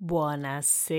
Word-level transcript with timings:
Buonasera. 0.00 0.92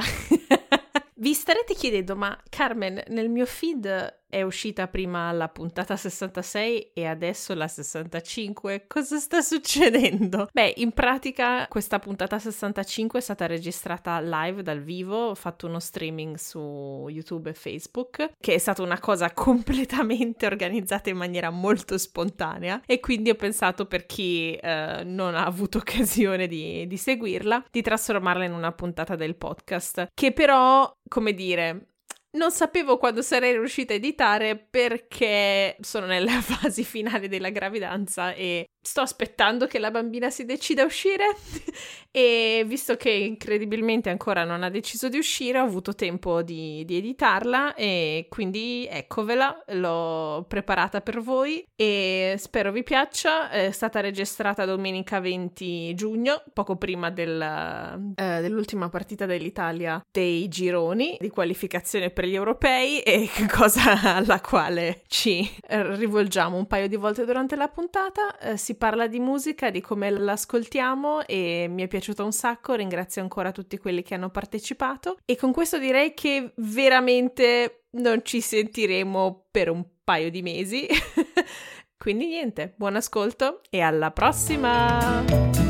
Vi 1.16 1.34
starete 1.34 1.74
chiedendo, 1.74 2.16
ma 2.16 2.34
Carmen, 2.48 3.02
nel 3.08 3.28
mio 3.28 3.44
feed 3.44 4.22
è 4.28 4.42
uscita 4.42 4.88
prima 4.88 5.30
la 5.32 5.48
puntata 5.48 5.96
66 5.96 6.92
e 6.92 7.06
adesso 7.06 7.54
la 7.54 7.68
65. 7.68 8.86
Cosa 8.88 9.18
sta 9.18 9.40
succedendo? 9.40 10.48
Beh, 10.52 10.74
in 10.76 10.92
pratica 10.92 11.66
questa 11.68 11.98
puntata 11.98 12.38
65 12.38 13.18
è 13.18 13.22
stata 13.22 13.46
registrata 13.46 14.20
live 14.20 14.62
dal 14.62 14.80
vivo, 14.80 15.28
ho 15.28 15.34
fatto 15.34 15.66
uno 15.66 15.78
streaming 15.78 16.36
su 16.36 17.06
YouTube 17.08 17.50
e 17.50 17.54
Facebook, 17.54 18.32
che 18.40 18.54
è 18.54 18.58
stata 18.58 18.82
una 18.82 18.98
cosa 18.98 19.30
completamente 19.34 20.46
organizzata 20.46 21.10
in 21.10 21.16
maniera 21.16 21.50
molto 21.50 21.96
spontanea 21.96 22.82
e 22.86 23.00
quindi 23.00 23.30
ho 23.30 23.36
pensato 23.36 23.86
per 23.86 24.06
chi 24.06 24.54
eh, 24.54 25.02
non 25.04 25.34
ha 25.34 25.44
avuto 25.44 25.78
occasione 25.84 26.46
di, 26.46 26.86
di 26.86 26.96
seguirla, 26.96 27.66
di 27.70 27.82
trasformarla 27.82 28.44
in 28.44 28.52
una 28.52 28.72
puntata 28.72 29.14
del 29.14 29.36
podcast, 29.36 30.08
che 30.12 30.32
però, 30.32 30.92
come 31.08 31.34
dire, 31.34 31.93
non 32.34 32.50
sapevo 32.50 32.98
quando 32.98 33.22
sarei 33.22 33.52
riuscita 33.52 33.92
a 33.92 33.96
editare 33.96 34.56
perché 34.56 35.76
sono 35.80 36.06
nella 36.06 36.40
fase 36.42 36.82
finale 36.82 37.28
della 37.28 37.50
gravidanza 37.50 38.32
e 38.32 38.66
sto 38.84 39.00
aspettando 39.00 39.66
che 39.66 39.78
la 39.78 39.90
bambina 39.90 40.30
si 40.30 40.44
decida 40.44 40.82
a 40.82 40.86
uscire. 40.86 41.24
E 42.14 42.62
visto 42.64 42.94
che 42.96 43.10
incredibilmente 43.10 44.08
ancora 44.08 44.44
non 44.44 44.62
ha 44.62 44.70
deciso 44.70 45.08
di 45.08 45.18
uscire 45.18 45.58
ho 45.58 45.64
avuto 45.64 45.96
tempo 45.96 46.42
di, 46.42 46.84
di, 46.84 46.98
editarla 46.98 47.74
e 47.74 48.28
quindi 48.28 48.86
eccovela, 48.88 49.64
l'ho 49.70 50.44
preparata 50.46 51.00
per 51.00 51.20
voi 51.20 51.64
e 51.74 52.36
spero 52.38 52.70
vi 52.70 52.84
piaccia, 52.84 53.50
è 53.50 53.72
stata 53.72 53.98
registrata 53.98 54.64
domenica 54.64 55.18
20 55.18 55.92
giugno, 55.96 56.40
poco 56.52 56.76
prima 56.76 57.10
del, 57.10 57.42
eh, 58.14 58.40
dell'ultima 58.40 58.88
partita 58.88 59.26
dell'Italia 59.26 60.00
dei 60.08 60.46
gironi 60.46 61.16
di 61.18 61.30
qualificazione 61.30 62.10
per 62.10 62.23
gli 62.26 62.34
europei 62.34 63.00
e 63.00 63.28
cosa 63.50 64.16
alla 64.16 64.40
quale 64.40 65.02
ci 65.06 65.48
rivolgiamo 65.68 66.56
un 66.56 66.66
paio 66.66 66.88
di 66.88 66.96
volte 66.96 67.24
durante 67.24 67.56
la 67.56 67.68
puntata. 67.68 68.38
Eh, 68.38 68.56
si 68.56 68.76
parla 68.76 69.06
di 69.06 69.20
musica, 69.20 69.70
di 69.70 69.80
come 69.80 70.10
l'ascoltiamo 70.10 71.26
e 71.26 71.66
mi 71.68 71.82
è 71.82 71.88
piaciuto 71.88 72.24
un 72.24 72.32
sacco. 72.32 72.74
Ringrazio 72.74 73.22
ancora 73.22 73.52
tutti 73.52 73.78
quelli 73.78 74.02
che 74.02 74.14
hanno 74.14 74.30
partecipato 74.30 75.18
e 75.24 75.36
con 75.36 75.52
questo 75.52 75.78
direi 75.78 76.14
che 76.14 76.52
veramente 76.56 77.84
non 77.92 78.20
ci 78.24 78.40
sentiremo 78.40 79.46
per 79.50 79.70
un 79.70 79.84
paio 80.02 80.30
di 80.30 80.42
mesi. 80.42 80.86
Quindi 81.96 82.26
niente, 82.26 82.74
buon 82.76 82.96
ascolto 82.96 83.60
e 83.70 83.80
alla 83.80 84.10
prossima! 84.10 85.63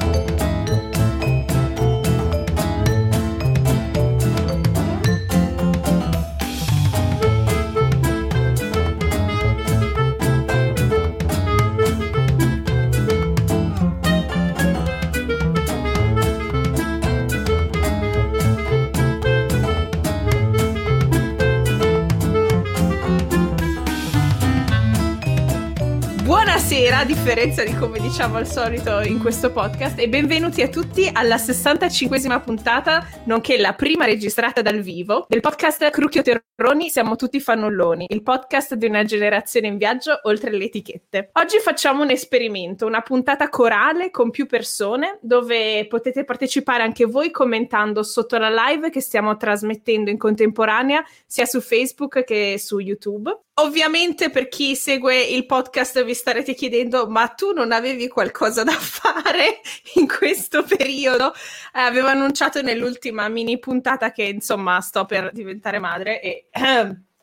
Buonasera, 26.67 27.01
a 27.01 27.05
differenza 27.05 27.63
di 27.63 27.75
come 27.75 28.01
diciamo 28.01 28.39
al 28.39 28.47
solito 28.47 29.03
in 29.03 29.21
questo 29.21 29.53
podcast, 29.53 29.99
e 29.99 30.09
benvenuti 30.09 30.63
a 30.63 30.69
tutti 30.69 31.11
alla 31.13 31.37
65esima 31.37 32.43
puntata, 32.43 33.07
nonché 33.27 33.59
la 33.59 33.75
prima 33.75 34.07
registrata 34.07 34.63
dal 34.63 34.81
vivo, 34.81 35.27
del 35.29 35.41
podcast 35.41 35.91
Crucchio 35.91 36.23
Terroni 36.23 36.89
Siamo 36.89 37.17
tutti 37.17 37.39
fannulloni, 37.39 38.07
il 38.09 38.23
podcast 38.23 38.77
di 38.77 38.87
una 38.87 39.05
generazione 39.05 39.67
in 39.67 39.77
viaggio 39.77 40.19
oltre 40.23 40.51
le 40.53 40.65
etichette. 40.65 41.29
Oggi 41.35 41.59
facciamo 41.59 42.03
un 42.03 42.09
esperimento, 42.09 42.87
una 42.87 43.03
puntata 43.03 43.51
corale 43.51 44.11
con 44.11 44.31
più 44.31 44.47
persone, 44.47 45.19
dove 45.21 45.87
potete 45.87 46.25
partecipare 46.25 46.83
anche 46.83 47.05
voi 47.05 47.31
commentando 47.31 48.03
sotto 48.03 48.39
la 48.39 48.49
live 48.49 48.89
che 48.89 49.03
stiamo 49.03 49.37
trasmettendo 49.37 50.09
in 50.09 50.17
contemporanea, 50.17 51.05
sia 51.27 51.45
su 51.45 51.61
Facebook 51.61 52.25
che 52.25 52.57
su 52.59 52.79
YouTube. 52.79 53.39
Ovviamente 53.57 54.31
per 54.31 54.49
chi 54.49 54.75
segue 54.75 55.23
il 55.23 55.47
podcast 55.47 56.03
vi 56.03 56.13
starete 56.13 56.55
chiedendo 56.55 57.07
ma 57.07 57.29
tu 57.29 57.53
non 57.53 57.71
avevi 57.71 58.09
qualcosa 58.09 58.65
da 58.65 58.73
fare 58.75 59.61
in 59.95 60.09
questo 60.09 60.65
periodo? 60.65 61.33
Eh, 61.73 61.79
avevo 61.79 62.09
annunciato 62.09 62.63
nell'ultima 62.63 63.29
mini 63.29 63.61
puntata 63.61 64.11
che 64.11 64.25
insomma 64.25 64.81
sto 64.81 65.05
per 65.05 65.31
diventare 65.33 65.79
madre 65.79 66.21
e 66.21 66.49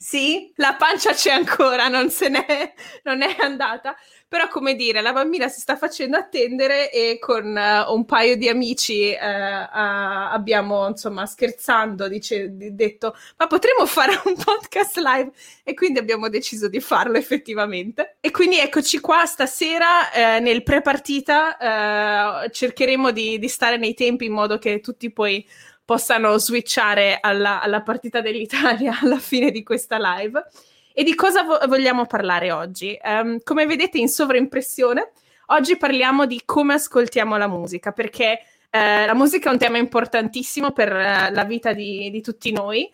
sì, 0.00 0.52
la 0.54 0.76
pancia 0.78 1.12
c'è 1.12 1.32
ancora, 1.32 1.88
non 1.88 2.08
se 2.08 2.28
n'è, 2.28 2.72
non 3.02 3.20
è 3.20 3.34
andata. 3.40 3.96
Però, 4.28 4.46
come 4.46 4.76
dire, 4.76 5.00
la 5.00 5.12
bambina 5.12 5.48
si 5.48 5.58
sta 5.58 5.76
facendo 5.76 6.16
attendere 6.16 6.92
e 6.92 7.18
con 7.18 7.46
uh, 7.46 7.92
un 7.92 8.04
paio 8.04 8.36
di 8.36 8.48
amici 8.48 9.10
uh, 9.10 9.24
uh, 9.24 10.30
abbiamo, 10.30 10.86
insomma, 10.86 11.26
scherzando, 11.26 12.06
dice, 12.06 12.46
detto, 12.52 13.16
ma 13.38 13.48
potremmo 13.48 13.86
fare 13.86 14.20
un 14.24 14.36
podcast 14.36 14.98
live? 14.98 15.32
E 15.64 15.74
quindi 15.74 15.98
abbiamo 15.98 16.28
deciso 16.28 16.68
di 16.68 16.78
farlo 16.78 17.16
effettivamente. 17.18 18.18
E 18.20 18.30
quindi 18.30 18.60
eccoci 18.60 19.00
qua 19.00 19.24
stasera 19.26 20.12
eh, 20.12 20.38
nel 20.38 20.62
pre-partita, 20.62 22.46
cercheremo 22.52 23.10
di, 23.10 23.38
di 23.38 23.48
stare 23.48 23.78
nei 23.78 23.94
tempi 23.94 24.26
in 24.26 24.32
modo 24.32 24.58
che 24.58 24.80
tutti 24.80 25.10
poi 25.10 25.44
possano 25.88 26.36
switchare 26.36 27.16
alla, 27.18 27.62
alla 27.62 27.80
partita 27.80 28.20
dell'Italia 28.20 28.98
alla 29.00 29.18
fine 29.18 29.50
di 29.50 29.62
questa 29.62 29.96
live. 29.98 30.44
E 30.92 31.02
di 31.02 31.14
cosa 31.14 31.44
vo- 31.44 31.58
vogliamo 31.66 32.04
parlare 32.04 32.52
oggi? 32.52 32.98
Um, 33.02 33.38
come 33.42 33.64
vedete 33.64 33.96
in 33.96 34.08
sovraimpressione, 34.08 35.12
oggi 35.46 35.78
parliamo 35.78 36.26
di 36.26 36.42
come 36.44 36.74
ascoltiamo 36.74 37.38
la 37.38 37.48
musica, 37.48 37.92
perché 37.92 38.38
uh, 38.70 39.06
la 39.06 39.14
musica 39.14 39.48
è 39.48 39.52
un 39.52 39.58
tema 39.58 39.78
importantissimo 39.78 40.72
per 40.72 40.92
uh, 40.92 41.32
la 41.32 41.44
vita 41.44 41.72
di, 41.72 42.10
di 42.10 42.20
tutti 42.20 42.52
noi. 42.52 42.92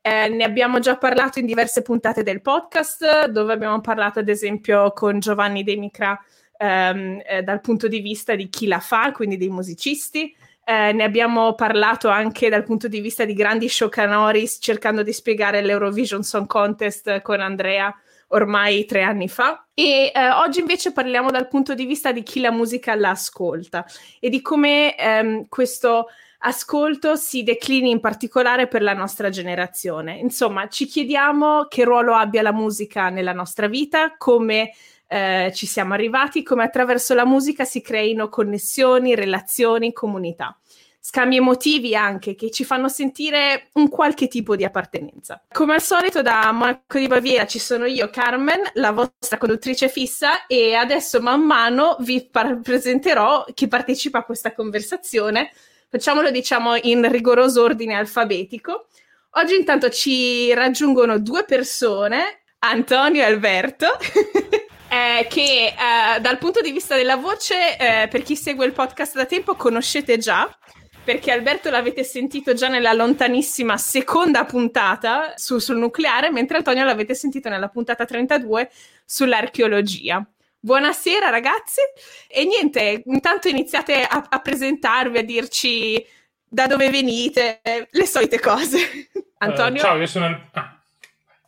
Eh, 0.00 0.30
ne 0.30 0.44
abbiamo 0.44 0.78
già 0.78 0.96
parlato 0.96 1.40
in 1.40 1.44
diverse 1.44 1.82
puntate 1.82 2.22
del 2.22 2.40
podcast, 2.40 3.26
dove 3.26 3.52
abbiamo 3.52 3.82
parlato 3.82 4.18
ad 4.18 4.30
esempio 4.30 4.92
con 4.92 5.18
Giovanni 5.18 5.62
De 5.62 5.76
Micra 5.76 6.18
ehm, 6.56 7.20
eh, 7.22 7.42
dal 7.42 7.60
punto 7.60 7.86
di 7.86 8.00
vista 8.00 8.34
di 8.34 8.48
chi 8.48 8.66
la 8.66 8.80
fa, 8.80 9.12
quindi 9.12 9.36
dei 9.36 9.50
musicisti. 9.50 10.34
Eh, 10.70 10.92
ne 10.92 11.02
abbiamo 11.02 11.54
parlato 11.54 12.08
anche 12.10 12.48
dal 12.48 12.62
punto 12.62 12.86
di 12.86 13.00
vista 13.00 13.24
di 13.24 13.34
grandi 13.34 13.68
showcanoris 13.68 14.58
cercando 14.60 15.02
di 15.02 15.12
spiegare 15.12 15.62
l'Eurovision 15.62 16.22
Song 16.22 16.46
Contest 16.46 17.22
con 17.22 17.40
Andrea 17.40 17.92
ormai 18.28 18.84
tre 18.84 19.02
anni 19.02 19.28
fa. 19.28 19.66
E 19.74 20.12
eh, 20.14 20.30
oggi 20.30 20.60
invece 20.60 20.92
parliamo 20.92 21.32
dal 21.32 21.48
punto 21.48 21.74
di 21.74 21.86
vista 21.86 22.12
di 22.12 22.22
chi 22.22 22.38
la 22.38 22.52
musica 22.52 22.94
la 22.94 23.10
ascolta 23.10 23.84
e 24.20 24.28
di 24.28 24.40
come 24.40 24.96
ehm, 24.96 25.48
questo 25.48 26.06
ascolto 26.38 27.16
si 27.16 27.42
declini 27.42 27.90
in 27.90 27.98
particolare 27.98 28.68
per 28.68 28.82
la 28.82 28.94
nostra 28.94 29.28
generazione. 29.28 30.18
Insomma, 30.18 30.68
ci 30.68 30.86
chiediamo 30.86 31.64
che 31.64 31.82
ruolo 31.82 32.14
abbia 32.14 32.42
la 32.42 32.52
musica 32.52 33.08
nella 33.08 33.32
nostra 33.32 33.66
vita, 33.66 34.14
come 34.16 34.70
eh, 35.12 35.50
ci 35.52 35.66
siamo 35.66 35.92
arrivati, 35.92 36.44
come 36.44 36.62
attraverso 36.62 37.14
la 37.14 37.26
musica 37.26 37.64
si 37.64 37.80
creino 37.80 38.28
connessioni, 38.28 39.16
relazioni, 39.16 39.92
comunità. 39.92 40.56
Scambi 41.00 41.36
emotivi 41.36 41.96
anche 41.96 42.36
che 42.36 42.52
ci 42.52 42.62
fanno 42.62 42.88
sentire 42.88 43.70
un 43.72 43.88
qualche 43.88 44.28
tipo 44.28 44.54
di 44.54 44.62
appartenenza. 44.64 45.42
Come 45.50 45.74
al 45.74 45.82
solito, 45.82 46.22
da 46.22 46.52
Monaco 46.52 46.98
di 46.98 47.08
Baviera 47.08 47.44
ci 47.46 47.58
sono 47.58 47.86
io, 47.86 48.08
Carmen, 48.08 48.60
la 48.74 48.92
vostra 48.92 49.36
conduttrice 49.36 49.88
fissa, 49.88 50.46
e 50.46 50.74
adesso 50.74 51.20
man 51.20 51.40
mano 51.40 51.96
vi 52.00 52.24
par- 52.30 52.60
presenterò 52.60 53.44
chi 53.52 53.66
partecipa 53.66 54.18
a 54.18 54.24
questa 54.24 54.52
conversazione. 54.52 55.50
Facciamolo, 55.88 56.30
diciamo, 56.30 56.76
in 56.82 57.10
rigoroso 57.10 57.64
ordine 57.64 57.94
alfabetico. 57.94 58.86
Oggi 59.30 59.56
intanto 59.56 59.88
ci 59.90 60.54
raggiungono 60.54 61.18
due 61.18 61.44
persone, 61.44 62.42
Antonio 62.60 63.22
e 63.22 63.24
Alberto. 63.24 63.86
eh, 64.90 65.28
che 65.28 65.66
eh, 65.68 66.20
dal 66.20 66.38
punto 66.38 66.60
di 66.60 66.72
vista 66.72 66.96
della 66.96 67.14
voce, 67.14 67.76
eh, 67.76 68.08
per 68.08 68.22
chi 68.22 68.34
segue 68.34 68.66
il 68.66 68.72
podcast 68.72 69.14
da 69.14 69.24
tempo, 69.24 69.54
conoscete 69.54 70.18
già, 70.18 70.52
perché 71.04 71.30
Alberto 71.30 71.70
l'avete 71.70 72.02
sentito 72.02 72.54
già 72.54 72.66
nella 72.66 72.92
lontanissima 72.92 73.76
seconda 73.76 74.44
puntata 74.44 75.34
su, 75.36 75.58
sul 75.58 75.76
nucleare, 75.76 76.32
mentre 76.32 76.56
Antonio 76.56 76.84
l'avete 76.84 77.14
sentito 77.14 77.48
nella 77.48 77.68
puntata 77.68 78.04
32 78.04 78.68
sull'archeologia. 79.04 80.26
Buonasera 80.58 81.30
ragazzi 81.30 81.80
e 82.28 82.44
niente, 82.44 83.02
intanto 83.06 83.46
iniziate 83.48 84.02
a, 84.02 84.26
a 84.28 84.40
presentarvi, 84.40 85.18
a 85.18 85.22
dirci 85.22 86.04
da 86.46 86.66
dove 86.66 86.90
venite, 86.90 87.60
le 87.88 88.06
solite 88.06 88.40
cose. 88.40 89.08
Antonio? 89.38 89.80
Uh, 89.80 89.84
ciao, 89.84 89.96
io 89.98 90.06
sono... 90.06 90.48
Ah. 90.50 90.82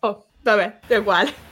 Oh, 0.00 0.26
vabbè, 0.42 0.78
è 0.86 0.96
uguale. 0.96 1.50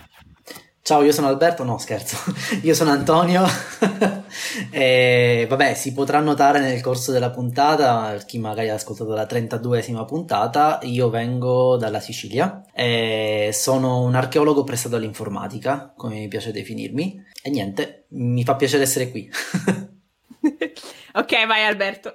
Ciao, 0.83 1.03
io 1.03 1.13
sono 1.13 1.29
Alberto, 1.29 1.63
no 1.63 1.79
scherzo, 1.79 2.17
io 2.63 2.75
sono 2.75 2.91
Antonio. 2.91 3.45
E 4.71 5.47
vabbè 5.49 5.75
si 5.75 5.93
potrà 5.93 6.21
notare 6.21 6.61
nel 6.61 6.81
corso 6.81 7.11
della 7.11 7.31
puntata, 7.31 8.17
chi 8.25 8.39
magari 8.39 8.69
ha 8.69 8.75
ascoltato 8.75 9.13
la 9.13 9.25
32esima 9.25 10.05
puntata, 10.05 10.79
io 10.83 11.11
vengo 11.11 11.77
dalla 11.77 11.99
Sicilia. 12.01 12.65
E 12.73 13.51
sono 13.53 14.03
un 14.03 14.15
archeologo 14.15 14.63
prestato 14.63 14.97
all'informatica, 14.97 15.93
come 15.97 16.15
mi 16.15 16.29
piace 16.29 16.53
definirmi, 16.53 17.25
e 17.43 17.51
niente, 17.51 18.07
mi 18.11 18.45
fa 18.45 18.55
piacere 18.55 18.85
essere 18.85 19.11
qui. 19.11 19.29
ok, 21.15 21.47
vai 21.47 21.65
Alberto. 21.65 22.15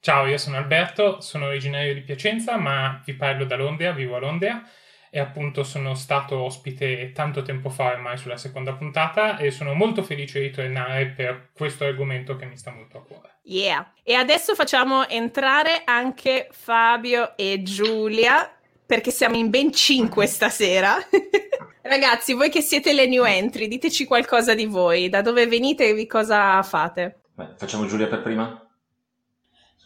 Ciao, 0.00 0.26
io 0.26 0.38
sono 0.38 0.56
Alberto, 0.56 1.20
sono 1.20 1.46
originario 1.46 1.94
di 1.94 2.02
Piacenza, 2.02 2.58
ma 2.58 3.02
vi 3.04 3.14
parlo 3.14 3.46
da 3.46 3.56
Londra, 3.56 3.92
vivo 3.92 4.16
a 4.16 4.20
Londra 4.20 4.62
e 5.10 5.18
appunto 5.18 5.62
sono 5.62 5.94
stato 5.94 6.38
ospite 6.38 7.12
tanto 7.12 7.42
tempo 7.42 7.68
fa 7.68 7.92
ormai 7.92 8.16
sulla 8.16 8.36
seconda 8.36 8.74
puntata 8.74 9.36
e 9.36 9.50
sono 9.50 9.74
molto 9.74 10.02
felice 10.02 10.40
di 10.40 10.50
tornare 10.50 11.06
per 11.06 11.50
questo 11.52 11.84
argomento 11.84 12.36
che 12.36 12.46
mi 12.46 12.56
sta 12.56 12.70
molto 12.70 12.98
a 12.98 13.02
cuore. 13.02 13.38
Yeah. 13.42 13.92
E 14.02 14.14
adesso 14.14 14.54
facciamo 14.54 15.08
entrare 15.08 15.82
anche 15.84 16.48
Fabio 16.50 17.36
e 17.36 17.62
Giulia 17.62 18.50
perché 18.84 19.10
siamo 19.10 19.36
in 19.36 19.50
ben 19.50 19.72
cinque 19.72 20.26
stasera. 20.26 20.96
Ragazzi, 21.82 22.34
voi 22.34 22.50
che 22.50 22.60
siete 22.60 22.92
le 22.92 23.06
new 23.06 23.24
entry, 23.24 23.68
diteci 23.68 24.04
qualcosa 24.06 24.54
di 24.54 24.66
voi, 24.66 25.08
da 25.08 25.22
dove 25.22 25.46
venite 25.46 25.88
e 25.88 26.06
cosa 26.06 26.62
fate. 26.62 27.20
Beh, 27.34 27.54
facciamo 27.56 27.86
Giulia 27.86 28.08
per 28.08 28.22
prima? 28.22 28.60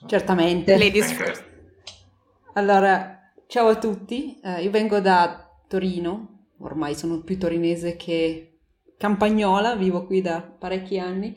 Certamente. 0.07 0.79
Ladies 0.79 1.13
first. 1.13 1.45
Allora, 2.55 3.20
Ciao 3.51 3.67
a 3.67 3.79
tutti, 3.79 4.39
eh, 4.45 4.63
io 4.63 4.71
vengo 4.71 5.01
da 5.01 5.45
Torino, 5.67 6.51
ormai 6.59 6.95
sono 6.95 7.19
più 7.23 7.37
torinese 7.37 7.97
che 7.97 8.61
campagnola, 8.97 9.75
vivo 9.75 10.07
qui 10.07 10.21
da 10.21 10.41
parecchi 10.41 11.01
anni 11.01 11.35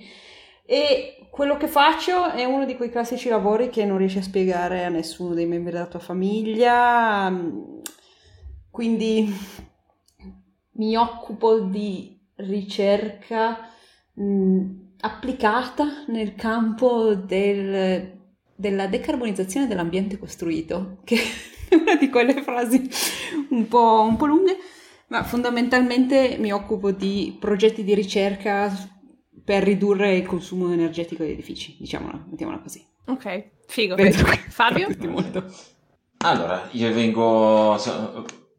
e 0.64 1.28
quello 1.32 1.58
che 1.58 1.68
faccio 1.68 2.30
è 2.30 2.44
uno 2.44 2.66
di 2.66 2.76
quei 2.76 2.92
classici 2.92 3.30
lavori 3.30 3.70
che 3.70 3.84
non 3.84 3.98
riesci 3.98 4.20
a 4.20 4.22
spiegare 4.22 4.86
a 4.86 4.90
nessuno 4.90 5.34
dei 5.34 5.48
membri 5.48 5.72
della 5.72 5.88
tua 5.88 5.98
famiglia, 5.98 7.32
mm, 7.32 7.80
quindi 8.70 9.34
mi 10.74 10.96
occupo 10.96 11.62
di 11.62 12.16
ricerca 12.36 13.70
mh, 14.14 14.24
mm, 14.24 14.70
applicata 15.00 16.06
nel 16.10 16.36
campo 16.36 17.16
del, 17.16 18.20
della 18.54 18.86
decarbonizzazione 18.86 19.66
dell'ambiente 19.66 20.20
costruito, 20.20 21.00
che 21.04 21.18
una 21.80 21.96
di 21.96 22.10
quelle 22.10 22.42
frasi 22.42 22.90
un 23.50 23.68
po', 23.68 24.06
un 24.08 24.16
po' 24.16 24.26
lunghe, 24.26 24.58
ma 25.08 25.24
fondamentalmente 25.24 26.38
mi 26.40 26.52
occupo 26.52 26.92
di 26.92 27.36
progetti 27.40 27.84
di 27.84 27.94
ricerca 27.94 28.72
per 29.44 29.64
ridurre 29.64 30.16
il 30.16 30.26
consumo 30.26 30.72
energetico 30.72 31.24
degli 31.24 31.34
edifici, 31.34 31.76
diciamola, 31.80 32.26
mettiamola 32.30 32.60
così. 32.60 32.86
Ok, 33.06 33.50
figo. 33.68 33.96
Fabio? 34.50 34.88
Allora, 36.20 36.70
io 36.72 36.94
vengo, 36.94 37.78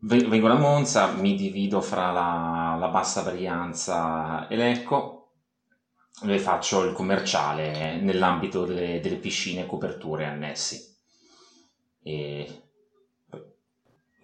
vengo 0.01 0.49
da 0.49 0.59
Monza, 0.59 1.13
mi 1.13 1.35
divido 1.35 1.81
fra 1.81 2.13
la, 2.13 2.77
la 2.79 2.89
bassa 2.89 3.23
varianza 3.23 4.47
e 4.49 4.57
l'Ecco, 4.57 5.31
e 6.23 6.39
faccio 6.39 6.85
il 6.85 6.93
commerciale 6.93 7.99
nell'ambito 8.01 8.67
delle, 8.67 9.01
delle 9.01 9.17
piscine 9.17 9.63
e 9.63 9.67
coperture 9.67 10.27
annessi. 10.27 10.93
E 12.03 12.64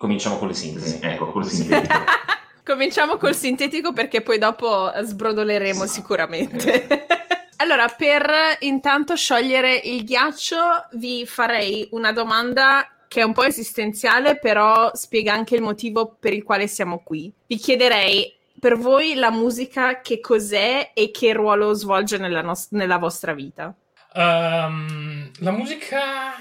Cominciamo 0.00 0.38
con 0.38 0.48
le 0.48 0.54
sintesi. 0.54 0.98
Ecco, 1.02 1.30
col 1.30 1.44
sintetico. 1.44 2.04
Cominciamo 2.64 3.18
col 3.18 3.34
sintetico 3.34 3.92
perché 3.92 4.22
poi 4.22 4.38
dopo 4.38 4.90
sbrodoleremo 4.98 5.84
sicuramente. 5.84 7.06
allora, 7.56 7.86
per 7.88 8.26
intanto 8.60 9.14
sciogliere 9.14 9.74
il 9.76 10.04
ghiaccio, 10.04 10.56
vi 10.92 11.26
farei 11.26 11.86
una 11.90 12.12
domanda 12.12 12.88
che 13.08 13.20
è 13.20 13.24
un 13.24 13.34
po' 13.34 13.42
esistenziale, 13.42 14.38
però 14.38 14.90
spiega 14.94 15.34
anche 15.34 15.56
il 15.56 15.60
motivo 15.60 16.16
per 16.18 16.32
il 16.32 16.44
quale 16.44 16.66
siamo 16.66 17.02
qui. 17.04 17.30
Vi 17.46 17.56
chiederei 17.56 18.34
per 18.58 18.78
voi 18.78 19.16
la 19.16 19.30
musica 19.30 20.00
che 20.00 20.18
cos'è 20.18 20.92
e 20.94 21.10
che 21.10 21.34
ruolo 21.34 21.74
svolge 21.74 22.16
nella, 22.16 22.40
nos- 22.40 22.68
nella 22.70 22.96
vostra 22.96 23.34
vita? 23.34 23.74
Um, 24.14 25.30
la 25.40 25.50
musica 25.50 26.36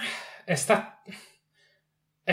è 0.45 0.55
stata 0.55 1.01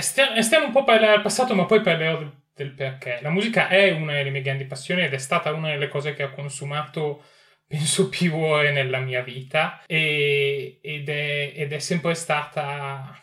stiamo 0.01 0.67
un 0.67 0.73
po' 0.73 0.81
a 0.81 0.85
parlare 0.85 1.13
del 1.13 1.23
passato, 1.23 1.55
ma 1.55 1.65
poi 1.65 1.81
parlerò 1.81 2.23
del, 2.55 2.73
perché. 2.73 3.19
La 3.23 3.31
musica 3.31 3.69
è 3.69 3.91
una 3.93 4.15
delle 4.15 4.31
mie 4.31 4.43
grandi 4.43 4.65
passioni 4.65 5.03
ed 5.03 5.13
è 5.13 5.19
stata 5.19 5.53
una 5.53 5.71
delle 5.71 5.89
cose 5.89 6.15
che 6.15 6.25
ho 6.25 6.31
consumato 6.31 7.23
penso 7.67 8.09
più 8.09 8.35
ore 8.37 8.71
nella 8.73 8.99
mia 8.99 9.23
vita 9.23 9.83
e, 9.87 10.79
ed, 10.81 11.09
è, 11.09 11.53
ed, 11.55 11.73
è, 11.73 11.79
sempre 11.81 12.15
stata 12.15 13.21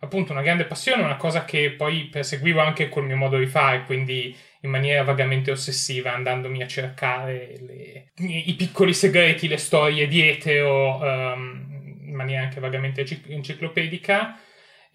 appunto 0.00 0.32
una 0.32 0.42
grande 0.42 0.64
passione, 0.64 1.02
una 1.02 1.16
cosa 1.16 1.44
che 1.44 1.70
poi 1.70 2.06
perseguivo 2.06 2.60
anche 2.60 2.88
col 2.88 3.04
mio 3.04 3.16
modo 3.16 3.38
di 3.38 3.46
fare, 3.46 3.84
quindi 3.84 4.36
in 4.62 4.70
maniera 4.70 5.02
vagamente 5.04 5.50
ossessiva, 5.50 6.12
andandomi 6.12 6.62
a 6.62 6.66
cercare 6.66 7.56
le, 7.60 8.12
i 8.16 8.54
piccoli 8.54 8.92
segreti, 8.92 9.46
le 9.46 9.58
storie 9.58 10.08
dietro, 10.08 10.98
um, 10.98 12.00
in 12.06 12.14
maniera 12.14 12.42
anche 12.42 12.60
vagamente 12.60 13.06
enciclopedica 13.28 14.38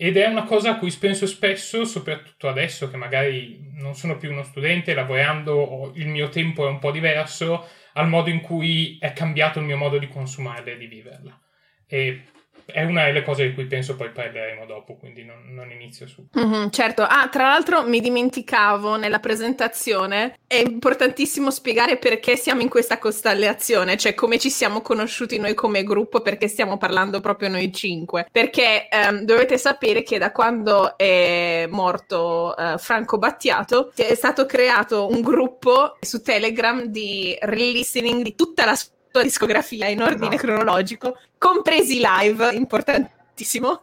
ed 0.02 0.16
è 0.16 0.28
una 0.28 0.44
cosa 0.44 0.70
a 0.70 0.78
cui 0.78 0.96
penso 0.98 1.28
spesso, 1.28 1.84
soprattutto 1.84 2.48
adesso 2.48 2.90
che 2.90 2.96
magari 2.96 3.70
non 3.74 3.96
sono 3.96 4.16
più 4.16 4.32
uno 4.32 4.44
studente, 4.44 4.94
lavorando, 4.94 5.92
il 5.96 6.08
mio 6.08 6.30
tempo 6.30 6.66
è 6.66 6.70
un 6.70 6.80
po' 6.80 6.92
diverso, 6.92 7.68
al 7.96 8.08
modo 8.08 8.30
in 8.30 8.40
cui 8.40 8.98
è 8.98 9.12
cambiato 9.12 9.60
il 9.60 9.66
mio 9.66 9.76
modo 9.76 9.98
di 9.98 10.08
consumarla 10.08 10.72
e 10.72 10.78
di 10.78 10.86
viverla. 10.86 11.38
E 11.86 12.24
è 12.72 12.84
una 12.84 13.06
delle 13.06 13.24
cose 13.24 13.48
di 13.48 13.54
cui 13.54 13.66
penso 13.66 13.96
poi 13.96 14.12
parleremo 14.12 14.66
dopo, 14.66 14.96
quindi 14.96 15.24
non, 15.24 15.46
non 15.50 15.72
inizio 15.72 16.08
su. 16.08 16.26
Mm-hmm, 16.38 16.70
certo, 16.70 17.04
ah, 17.04 17.28
tra 17.30 17.48
l'altro 17.48 17.84
mi 17.84 18.00
dimenticavo 18.00 18.96
nella 18.96 19.20
presentazione, 19.20 20.40
è 20.48 20.56
importantissimo 20.56 21.52
spiegare 21.52 21.98
perché 21.98 22.36
siamo 22.36 22.62
in 22.62 22.70
questa 22.70 22.98
costellazione, 22.98 23.98
cioè 23.98 24.14
come 24.14 24.38
ci 24.38 24.50
siamo 24.50 24.82
conosciuti 24.82 25.38
noi 25.38 25.54
come 25.54 25.84
gruppo, 25.84 26.22
perché 26.22 26.48
stiamo 26.48 26.78
parlando 26.78 27.20
proprio 27.20 27.50
noi 27.50 27.72
cinque. 27.74 28.28
Perché 28.32 28.88
ehm, 28.90 29.22
dovete 29.22 29.58
sapere 29.58 30.04
che 30.04 30.18
da 30.18 30.32
quando 30.32 30.98
è 30.98 31.68
morto 31.70 32.56
eh, 32.56 32.78
Franco 32.78 33.18
Battiato 33.18 33.92
è 33.96 34.16
stato 34.16 34.46
creato 34.46 35.08
un 35.08 35.22
gruppo 35.22 35.98
su 36.00 36.22
Telegram 36.22 36.84
di 36.86 37.38
re-listening 37.40 38.24
di 38.24 38.36
tutta 38.36 38.66
la 38.66 38.76
sua 38.76 38.98
sua 39.12 39.24
discografia 39.24 39.88
in 39.88 40.02
ordine 40.02 40.30
no. 40.30 40.38
cronologico, 40.38 41.18
compresi 41.38 42.02
live, 42.02 42.54
importantissimo. 42.54 43.82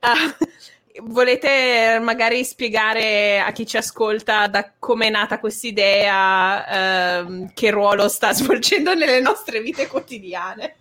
Uh, 0.00 0.46
volete 1.02 1.98
magari 2.02 2.44
spiegare 2.44 3.40
a 3.40 3.50
chi 3.52 3.66
ci 3.66 3.76
ascolta 3.76 4.46
da 4.46 4.72
come 4.78 5.06
è 5.06 5.10
nata 5.10 5.38
questa 5.38 5.66
idea, 5.66 7.22
uh, 7.24 7.50
che 7.54 7.70
ruolo 7.70 8.08
sta 8.08 8.32
svolgendo 8.34 8.94
nelle 8.94 9.20
nostre 9.20 9.60
vite 9.60 9.86
quotidiane? 9.86 10.76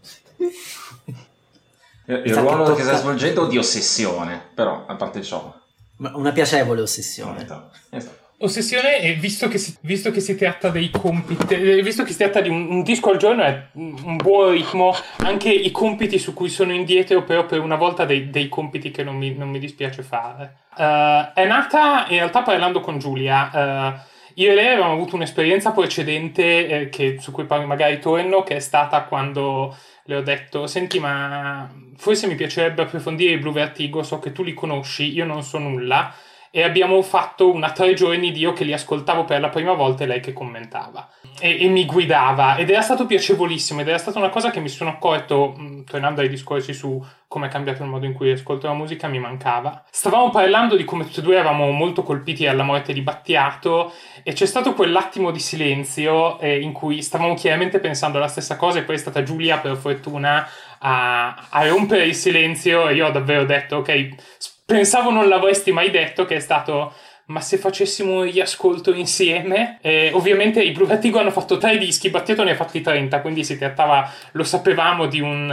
Il 2.06 2.36
ruolo 2.36 2.74
che 2.74 2.84
sta 2.84 2.96
svolgendo 2.96 3.48
di 3.48 3.58
ossessione, 3.58 4.42
però 4.54 4.86
a 4.88 4.96
parte 4.96 5.22
ciò. 5.24 5.54
Una 5.98 6.32
piacevole 6.32 6.82
ossessione. 6.82 7.44
Esatto. 7.44 7.77
esatto. 7.89 8.26
Ossessione, 8.39 9.00
e 9.00 9.13
visto 9.13 9.48
che, 9.48 9.58
si, 9.58 9.75
visto 9.82 10.12
che 10.12 10.20
si 10.20 10.36
tratta 10.36 10.70
dei 10.70 10.91
compiti, 10.91 11.56
eh, 11.56 11.82
visto 11.82 12.03
che 12.03 12.12
si 12.12 12.17
tratta 12.20 12.39
di 12.39 12.50
un, 12.50 12.70
un, 12.70 12.84
disco 12.84 13.10
al 13.10 13.17
giorno, 13.17 13.41
è 13.41 13.70
un 13.74 14.15
buon 14.15 14.51
ritmo. 14.51 14.94
Anche 15.24 15.50
i 15.50 15.72
compiti 15.72 16.20
su 16.20 16.36
cui 16.36 16.48
sono 16.50 16.72
indietro, 16.72 17.24
però 17.24 17.48
per 17.48 17.60
una 17.60 17.77
volta 17.77 18.06
dei, 18.06 18.29
dei 18.29 18.48
compiti 18.48 18.91
che 18.91 19.03
non 19.03 19.15
mi, 19.15 19.34
non 19.34 19.50
mi 19.50 19.58
dispiace 19.58 20.03
fare. 20.03 20.65
Uh, 20.75 21.34
è 21.34 21.48
nata 21.48 22.06
in 22.10 22.17
realtà 22.17 22.44
parlando 22.44 22.79
con 22.79 23.00
Giulia. 23.00 23.50
Uh, 23.51 24.00
io 24.36 24.51
e 24.51 24.53
lei 24.53 24.67
avevamo 24.67 24.94
avuto 24.94 25.15
un'esperienza 25.15 25.72
precedente 25.72 26.67
eh, 26.67 26.89
che, 26.89 27.17
su 27.20 27.32
cui 27.32 27.48
magari 27.48 28.00
torno, 28.00 28.44
che 28.44 28.58
è 28.58 28.60
stata 28.60 29.01
quando 29.06 29.75
le 30.03 30.15
ho 30.15 30.22
detto: 30.22 30.67
Senti, 30.67 31.00
ma 31.00 31.67
forse 31.96 32.27
mi 32.27 32.36
piacerebbe 32.36 32.84
approfondire 32.84 33.34
i 33.34 33.39
Blue 33.39 33.51
Vertigo. 33.51 34.03
So 34.03 34.20
che 34.20 34.32
tu 34.32 34.44
li 34.44 34.53
conosci, 34.53 35.12
io 35.12 35.25
non 35.25 35.41
so 35.41 35.58
nulla 35.58 36.13
e 36.58 36.64
abbiamo 36.64 37.00
fatto 37.04 37.54
una 37.54 37.70
tre 37.70 37.94
giorni 37.94 38.32
di 38.32 38.40
io 38.40 38.52
che 38.52 38.64
li 38.64 38.74
ascoltavo 38.74 39.26
per 39.26 39.40
la 39.40 39.50
prima 39.50 39.74
volta 39.74 40.04
e 40.04 40.08
lei 40.08 40.20
che 40.20 40.34
commentava. 40.34 41.08
E, 41.40 41.64
e, 41.64 41.68
mi 41.68 41.86
guidava. 41.86 42.56
Ed 42.56 42.72
era 42.72 42.82
stato 42.82 43.06
piacevolissimo 43.06 43.82
ed 43.82 43.88
era 43.88 44.00
stata 44.00 44.18
una 44.18 44.30
cosa 44.30 44.50
che 44.50 44.60
mi 44.60 44.68
sono 44.68 44.90
accorto 44.90 45.54
mh, 45.56 45.64
mm, 45.64 45.84
tornando 45.84 46.22
ai 46.22 46.30
discorsi 46.30 46.74
su 46.74 47.00
come 47.28 47.46
è 47.46 47.50
cambiato 47.52 47.84
il 47.84 47.90
modo 47.90 48.08
in 48.08 48.14
cui 48.14 48.32
ascolto 48.32 48.66
la 48.66 48.74
musica 48.74 49.08
mi 49.08 49.20
mancava. 49.20 49.84
Stavamo 49.88 50.32
parlando 50.32 50.76
di 50.76 50.84
come 50.84 51.04
tutti 51.04 51.20
e 51.20 51.22
due 51.22 51.36
eravamo 51.36 51.70
molto 51.70 52.02
colpiti 52.02 52.48
alla 52.48 52.64
morte 52.64 52.92
di 52.92 53.02
Battiato 53.02 53.94
e 54.24 54.34
c'è 54.34 54.48
stato 54.48 54.74
quell'attimo 54.74 55.30
di 55.30 55.40
silenzio 55.40 56.40
eh, 56.40 56.60
in 56.60 56.72
cui 56.72 57.04
stavamo 57.04 57.36
chiaramente 57.36 57.80
pensando 57.80 58.18
alla 58.18 58.28
stessa 58.28 58.56
cosa 58.56 58.80
e 58.80 58.82
poi 58.82 58.96
è 58.96 58.98
stata 58.98 59.22
Giulia 59.22 59.60
per 59.60 59.78
fortuna 59.78 60.50
a, 60.80 61.50
a 61.50 61.68
rompere 61.68 62.06
il 62.06 62.16
silenzio 62.16 62.88
e 62.88 62.96
io 62.96 63.06
ho 63.06 63.12
davvero 63.12 63.46
detto 63.46 63.76
ok 63.76 64.56
pensavo 64.67 65.12
non 65.12 65.29
l'avresti 65.29 65.71
mai 65.71 65.89
detto, 65.89 66.25
che 66.25 66.36
è 66.36 66.39
stato 66.39 66.93
ma 67.27 67.41
se 67.41 67.57
facessimo 67.57 68.25
gli 68.25 68.39
ascolto 68.39 68.93
insieme, 68.93 69.79
eh, 69.81 70.12
ovviamente 70.13 70.62
i 70.62 70.71
Blue 70.71 70.88
Vertigo 70.88 71.19
hanno 71.19 71.31
fatto 71.31 71.57
tre 71.57 71.77
dischi, 71.77 72.09
Battiato 72.09 72.43
ne 72.43 72.51
ha 72.51 72.55
fatti 72.55 72.79
30, 72.79 73.19
quindi 73.19 73.43
si 73.43 73.57
trattava, 73.57 74.09
lo 74.31 74.43
sapevamo, 74.45 75.07
di, 75.07 75.19
un, 75.19 75.50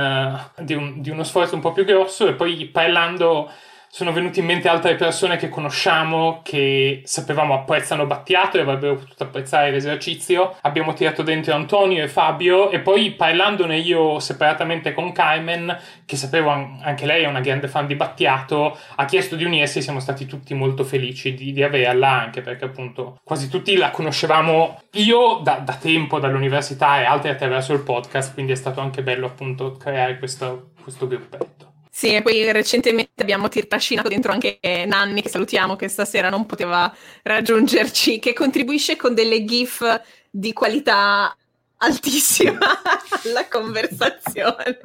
uh, 0.57 0.63
di, 0.63 0.75
un, 0.75 1.01
di 1.01 1.11
uno 1.11 1.25
sforzo 1.25 1.57
un 1.57 1.61
po' 1.61 1.73
più 1.73 1.85
grosso 1.85 2.29
e 2.29 2.35
poi 2.35 2.67
parlando 2.67 3.51
sono 3.95 4.11
venuti 4.11 4.41
in 4.41 4.47
mente 4.47 4.69
altre 4.69 4.97
persone 4.97 5.37
che 5.37 5.49
conosciamo 5.49 6.41
che 6.43 7.03
sapevamo 7.05 7.55
apprezzano 7.55 8.07
Battiato 8.07 8.59
e 8.59 8.63
avrebbero 8.63 8.97
potuto 8.97 9.23
apprezzare 9.23 9.71
l'esercizio. 9.71 10.57
Abbiamo 10.63 10.95
tirato 10.95 11.23
dentro 11.23 11.55
Antonio 11.55 12.03
e 12.03 12.09
Fabio 12.09 12.73
e 12.73 12.81
poi 12.81 13.13
parlandone 13.13 13.79
io 13.79 14.19
separatamente 14.19 14.93
con 14.93 15.13
Carmen, 15.13 15.79
che 16.05 16.17
sapevo 16.17 16.51
anche 16.51 17.07
lei 17.07 17.23
è 17.23 17.29
una 17.29 17.39
grande 17.39 17.69
fan 17.69 17.87
di 17.87 17.95
Battiato, 17.95 18.77
ha 18.97 19.05
chiesto 19.05 19.37
di 19.37 19.45
unirsi 19.45 19.79
e 19.79 19.83
siamo 19.83 20.01
stati 20.01 20.27
tutti 20.27 20.55
molto 20.55 20.83
felici 20.83 21.35
di, 21.35 21.53
di 21.53 21.63
averla 21.63 22.11
anche 22.11 22.41
perché 22.41 22.65
appunto 22.65 23.21
quasi 23.23 23.49
tutti 23.49 23.77
la 23.77 23.93
conoscevamo 23.93 24.81
io 24.95 25.39
da, 25.41 25.61
da 25.65 25.77
tempo 25.77 26.19
dall'università 26.19 27.01
e 27.01 27.05
altri 27.05 27.31
attraverso 27.31 27.73
il 27.73 27.83
podcast, 27.83 28.35
quindi 28.35 28.51
è 28.51 28.57
stato 28.57 28.81
anche 28.81 29.05
bello 29.05 29.27
appunto 29.27 29.77
creare 29.77 30.19
questo, 30.19 30.71
questo 30.83 31.07
gruppetto. 31.07 31.64
Sì, 31.97 32.13
e 32.13 32.23
poi 32.23 32.51
recentemente 32.51 33.23
abbiamo 33.23 33.49
trascinato 33.49 34.09
dentro 34.09 34.33
anche 34.33 34.59
Nanni, 34.85 35.23
che 35.23 35.29
salutiamo, 35.29 35.77
che 35.77 35.87
stasera 35.87 36.29
non 36.29 36.45
poteva 36.45 36.93
raggiungerci, 37.23 38.19
che 38.19 38.33
contribuisce 38.33 38.97
con 38.97 39.15
delle 39.15 39.45
GIF 39.45 40.03
di 40.29 40.53
qualità 40.53 41.37
altissima 41.77 42.59
alla 43.25 43.47
conversazione. 43.49 44.81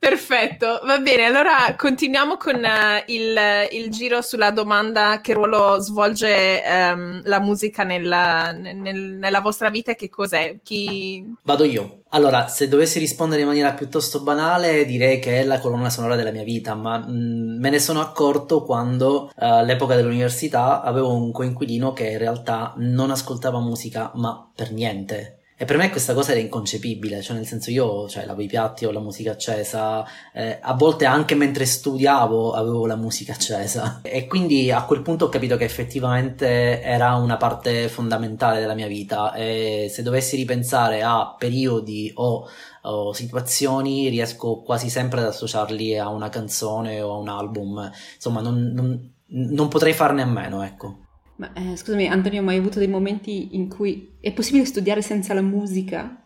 Perfetto, 0.00 0.80
va 0.86 0.98
bene, 0.98 1.26
allora 1.26 1.74
continuiamo 1.76 2.38
con 2.38 2.54
uh, 2.54 3.02
il, 3.08 3.36
il, 3.70 3.90
giro 3.90 4.22
sulla 4.22 4.50
domanda 4.50 5.20
che 5.20 5.34
ruolo 5.34 5.78
svolge 5.78 6.62
um, 6.64 7.20
la 7.24 7.38
musica 7.38 7.84
nella, 7.84 8.50
nel, 8.50 8.96
nella 8.98 9.40
vostra 9.42 9.68
vita 9.68 9.90
e 9.90 9.96
che 9.96 10.08
cos'è. 10.08 10.56
Chi... 10.62 11.22
Vado 11.42 11.64
io. 11.64 12.04
Allora, 12.12 12.48
se 12.48 12.66
dovessi 12.66 12.98
rispondere 12.98 13.42
in 13.42 13.48
maniera 13.48 13.74
piuttosto 13.74 14.22
banale, 14.22 14.86
direi 14.86 15.18
che 15.18 15.40
è 15.40 15.44
la 15.44 15.60
colonna 15.60 15.90
sonora 15.90 16.16
della 16.16 16.32
mia 16.32 16.44
vita, 16.44 16.74
ma 16.74 16.96
mh, 16.96 17.12
mm, 17.12 17.60
me 17.60 17.68
ne 17.68 17.78
sono 17.78 18.00
accorto 18.00 18.64
quando 18.64 19.24
uh, 19.24 19.30
all'epoca 19.34 19.96
dell'università 19.96 20.80
avevo 20.80 21.12
un 21.12 21.30
coinquilino 21.30 21.92
che 21.92 22.08
in 22.08 22.18
realtà 22.18 22.72
non 22.78 23.10
ascoltava 23.10 23.60
musica, 23.60 24.12
ma 24.14 24.50
per 24.54 24.72
niente 24.72 25.39
e 25.60 25.66
per 25.66 25.76
me 25.76 25.90
questa 25.90 26.14
cosa 26.14 26.30
era 26.30 26.40
inconcepibile, 26.40 27.20
cioè 27.20 27.36
nel 27.36 27.44
senso 27.44 27.70
io 27.70 28.08
cioè, 28.08 28.24
lavo 28.24 28.40
i 28.40 28.46
piatti, 28.46 28.86
ho 28.86 28.90
la 28.92 28.98
musica 28.98 29.32
accesa, 29.32 30.02
eh, 30.32 30.58
a 30.58 30.72
volte 30.72 31.04
anche 31.04 31.34
mentre 31.34 31.66
studiavo 31.66 32.52
avevo 32.52 32.86
la 32.86 32.96
musica 32.96 33.34
accesa. 33.34 34.00
E 34.02 34.26
quindi 34.26 34.70
a 34.70 34.84
quel 34.84 35.02
punto 35.02 35.26
ho 35.26 35.28
capito 35.28 35.58
che 35.58 35.64
effettivamente 35.64 36.80
era 36.80 37.14
una 37.16 37.36
parte 37.36 37.90
fondamentale 37.90 38.58
della 38.58 38.72
mia 38.72 38.86
vita. 38.86 39.34
E 39.34 39.88
se 39.90 40.02
dovessi 40.02 40.34
ripensare 40.36 41.02
a 41.02 41.34
periodi 41.38 42.10
o, 42.14 42.48
o 42.80 43.12
situazioni 43.12 44.08
riesco 44.08 44.62
quasi 44.62 44.88
sempre 44.88 45.20
ad 45.20 45.26
associarli 45.26 45.98
a 45.98 46.08
una 46.08 46.30
canzone 46.30 47.02
o 47.02 47.12
a 47.12 47.18
un 47.18 47.28
album, 47.28 47.92
insomma 48.14 48.40
non, 48.40 48.72
non, 48.72 49.12
non 49.26 49.68
potrei 49.68 49.92
farne 49.92 50.22
a 50.22 50.26
meno, 50.26 50.62
ecco. 50.62 51.09
Ma 51.40 51.54
eh, 51.54 51.74
scusami, 51.74 52.06
Antonio, 52.06 52.42
ma 52.42 52.50
hai 52.50 52.58
avuto 52.58 52.78
dei 52.78 52.86
momenti 52.86 53.56
in 53.56 53.70
cui 53.70 54.18
è 54.20 54.30
possibile 54.30 54.66
studiare 54.66 55.00
senza 55.00 55.32
la 55.32 55.40
musica? 55.40 56.22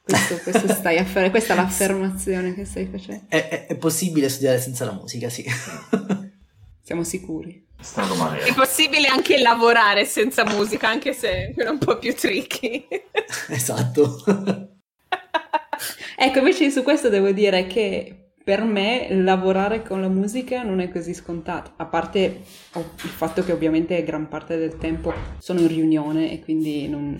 Questo, 0.00 0.36
questo 0.36 0.68
stai 0.72 0.96
a 0.98 1.04
fare, 1.04 1.30
questa 1.30 1.54
è 1.54 1.56
l'affermazione 1.56 2.54
che 2.54 2.64
stai 2.64 2.86
facendo. 2.86 3.24
È, 3.26 3.48
è, 3.48 3.66
è 3.66 3.76
possibile 3.76 4.28
studiare 4.28 4.60
senza 4.60 4.84
la 4.84 4.92
musica, 4.92 5.28
sì. 5.28 5.44
Siamo 6.80 7.02
sicuri. 7.02 7.66
È 7.76 8.54
possibile 8.54 9.08
anche 9.08 9.40
lavorare 9.40 10.04
senza 10.04 10.44
musica, 10.44 10.88
anche 10.88 11.12
se 11.14 11.52
è 11.56 11.68
un 11.68 11.78
po' 11.78 11.98
più 11.98 12.14
tricky. 12.14 12.86
esatto. 13.50 14.22
ecco, 16.16 16.38
invece 16.38 16.70
su 16.70 16.84
questo 16.84 17.08
devo 17.08 17.32
dire 17.32 17.66
che 17.66 18.27
per 18.48 18.64
me 18.64 19.08
lavorare 19.10 19.82
con 19.82 20.00
la 20.00 20.08
musica 20.08 20.62
non 20.62 20.80
è 20.80 20.88
così 20.88 21.12
scontato, 21.12 21.72
a 21.76 21.84
parte 21.84 22.40
il 22.72 23.10
fatto 23.10 23.44
che 23.44 23.52
ovviamente 23.52 24.02
gran 24.04 24.26
parte 24.26 24.56
del 24.56 24.78
tempo 24.78 25.12
sono 25.36 25.60
in 25.60 25.68
riunione 25.68 26.32
e 26.32 26.40
quindi 26.40 26.88
non, 26.88 27.14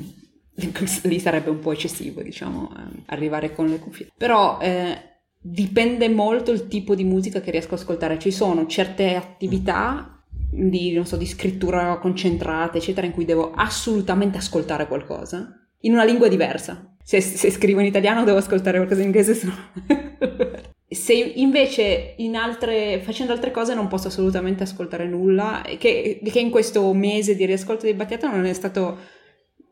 lì 1.03 1.21
sarebbe 1.21 1.51
un 1.51 1.59
po' 1.59 1.73
eccessivo, 1.73 2.23
diciamo, 2.23 2.71
eh, 2.75 3.03
arrivare 3.09 3.53
con 3.53 3.67
le 3.67 3.79
cuffie. 3.79 4.11
Però 4.17 4.59
eh, 4.59 4.97
dipende 5.39 6.09
molto 6.09 6.51
il 6.51 6.67
tipo 6.67 6.95
di 6.95 7.05
musica 7.05 7.43
che 7.43 7.51
riesco 7.51 7.75
ad 7.75 7.81
ascoltare. 7.81 8.19
Ci 8.19 8.31
sono 8.31 8.67
certe 8.67 9.15
attività 9.15 10.25
di, 10.51 10.99
so, 11.05 11.19
di 11.19 11.27
scrittura 11.27 11.99
concentrata, 11.99 12.79
eccetera, 12.79 13.07
in 13.07 13.13
cui 13.13 13.27
devo 13.27 13.53
assolutamente 13.55 14.39
ascoltare 14.39 14.87
qualcosa 14.87 15.69
in 15.81 15.93
una 15.93 16.05
lingua 16.05 16.29
diversa. 16.29 16.97
Se, 17.05 17.21
se 17.21 17.51
scrivo 17.51 17.81
in 17.81 17.87
italiano 17.87 18.25
devo 18.25 18.39
ascoltare 18.39 18.79
qualcosa 18.79 19.03
in 19.03 19.09
inglese, 19.09 19.35
se 19.35 19.47
no... 19.47 20.67
Se 20.91 21.13
invece 21.13 22.15
in 22.17 22.35
altre, 22.35 23.01
facendo 23.01 23.33
altre 23.33 23.51
cose 23.51 23.75
non 23.75 23.89
posso 23.89 24.09
assolutamente 24.09 24.63
ascoltare 24.63 25.07
nulla, 25.07 25.63
che, 25.79 26.21
che 26.23 26.41
in 26.41 26.51
questo 26.51 26.93
mese 26.95 27.37
di 27.37 27.45
riascolto 27.45 27.85
di 27.85 27.93
Battiato 27.93 28.27
non 28.29 28.47
è 28.47 28.53
stato 28.55 28.97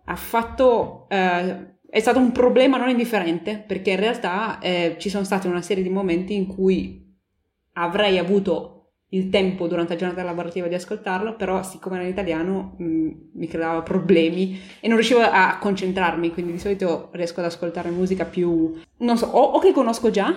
affatto, 0.04 1.06
eh, 1.08 1.74
è 1.88 2.00
stato 2.00 2.18
un 2.18 2.32
problema 2.32 2.76
non 2.76 2.90
indifferente, 2.90 3.62
perché 3.66 3.92
in 3.92 4.00
realtà 4.00 4.58
eh, 4.58 4.96
ci 4.98 5.08
sono 5.08 5.24
stati 5.24 5.46
una 5.46 5.62
serie 5.62 5.82
di 5.82 5.88
momenti 5.88 6.34
in 6.34 6.46
cui 6.46 7.02
avrei 7.72 8.18
avuto 8.18 8.72
il 9.10 9.30
tempo 9.30 9.68
durante 9.68 9.92
la 9.92 9.98
giornata 9.98 10.22
lavorativa 10.22 10.66
di 10.66 10.74
ascoltarlo, 10.74 11.36
però 11.36 11.62
siccome 11.62 11.96
era 11.96 12.04
in 12.04 12.10
italiano 12.10 12.74
mh, 12.76 12.84
mm, 12.84 13.10
mi 13.34 13.46
creava 13.46 13.82
problemi 13.82 14.60
e 14.80 14.88
non 14.88 14.96
riuscivo 14.96 15.20
a 15.20 15.58
concentrarmi, 15.58 16.32
quindi 16.32 16.52
di 16.52 16.58
solito 16.58 17.08
riesco 17.12 17.40
ad 17.40 17.46
ascoltare 17.46 17.90
musica 17.90 18.24
più, 18.24 18.74
non 18.98 19.16
so, 19.16 19.26
o, 19.26 19.40
o 19.40 19.58
che 19.60 19.72
conosco 19.72 20.10
già, 20.10 20.34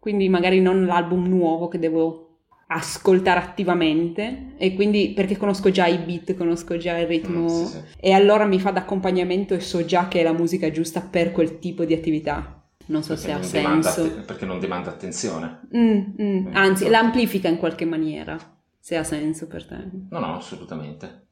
quindi 0.00 0.28
magari 0.28 0.60
non 0.60 0.86
l'album 0.86 1.28
nuovo 1.28 1.68
che 1.68 1.78
devo 1.78 2.30
ascoltare 2.72 3.40
attivamente 3.40 4.54
e 4.56 4.74
quindi 4.74 5.12
perché 5.14 5.36
conosco 5.36 5.70
già 5.70 5.86
i 5.86 5.98
beat, 5.98 6.36
conosco 6.36 6.76
già 6.76 6.96
il 6.98 7.06
ritmo 7.06 7.42
mm, 7.42 7.64
sì, 7.64 7.66
sì. 7.66 7.82
e 8.00 8.12
allora 8.12 8.44
mi 8.44 8.60
fa 8.60 8.70
da 8.70 8.80
accompagnamento 8.80 9.54
e 9.54 9.60
so 9.60 9.84
già 9.84 10.08
che 10.08 10.20
è 10.20 10.22
la 10.22 10.32
musica 10.32 10.70
giusta 10.70 11.00
per 11.00 11.32
quel 11.32 11.58
tipo 11.58 11.84
di 11.84 11.94
attività. 11.94 12.56
Non 12.86 13.02
so 13.02 13.14
perché 13.14 13.28
se 13.28 13.32
ha 13.32 13.42
senso. 13.42 14.02
Att- 14.02 14.24
perché 14.24 14.46
non 14.46 14.58
demanda 14.58 14.90
attenzione. 14.90 15.60
Mm, 15.76 16.00
mm. 16.20 16.54
Anzi, 16.54 16.88
l'amplifica 16.88 17.48
in 17.48 17.56
qualche 17.56 17.84
maniera, 17.84 18.36
se 18.78 18.96
ha 18.96 19.04
senso 19.04 19.46
per 19.46 19.64
te. 19.64 19.76
No, 20.08 20.18
no, 20.18 20.36
assolutamente. 20.36 21.26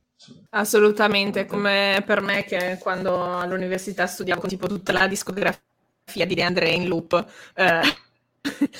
Assolutamente, 0.51 1.47
come 1.47 2.03
per 2.05 2.21
me 2.21 2.45
che 2.45 2.79
quando 2.81 3.39
all'università 3.39 4.07
studiavo 4.07 4.47
tipo 4.47 4.67
tutta 4.67 4.93
la 4.93 5.09
discografia 5.09 6.27
di 6.27 6.35
De 6.35 6.43
André 6.43 6.71
in 6.71 6.87
loop. 6.87 7.25
Eh 7.55 8.07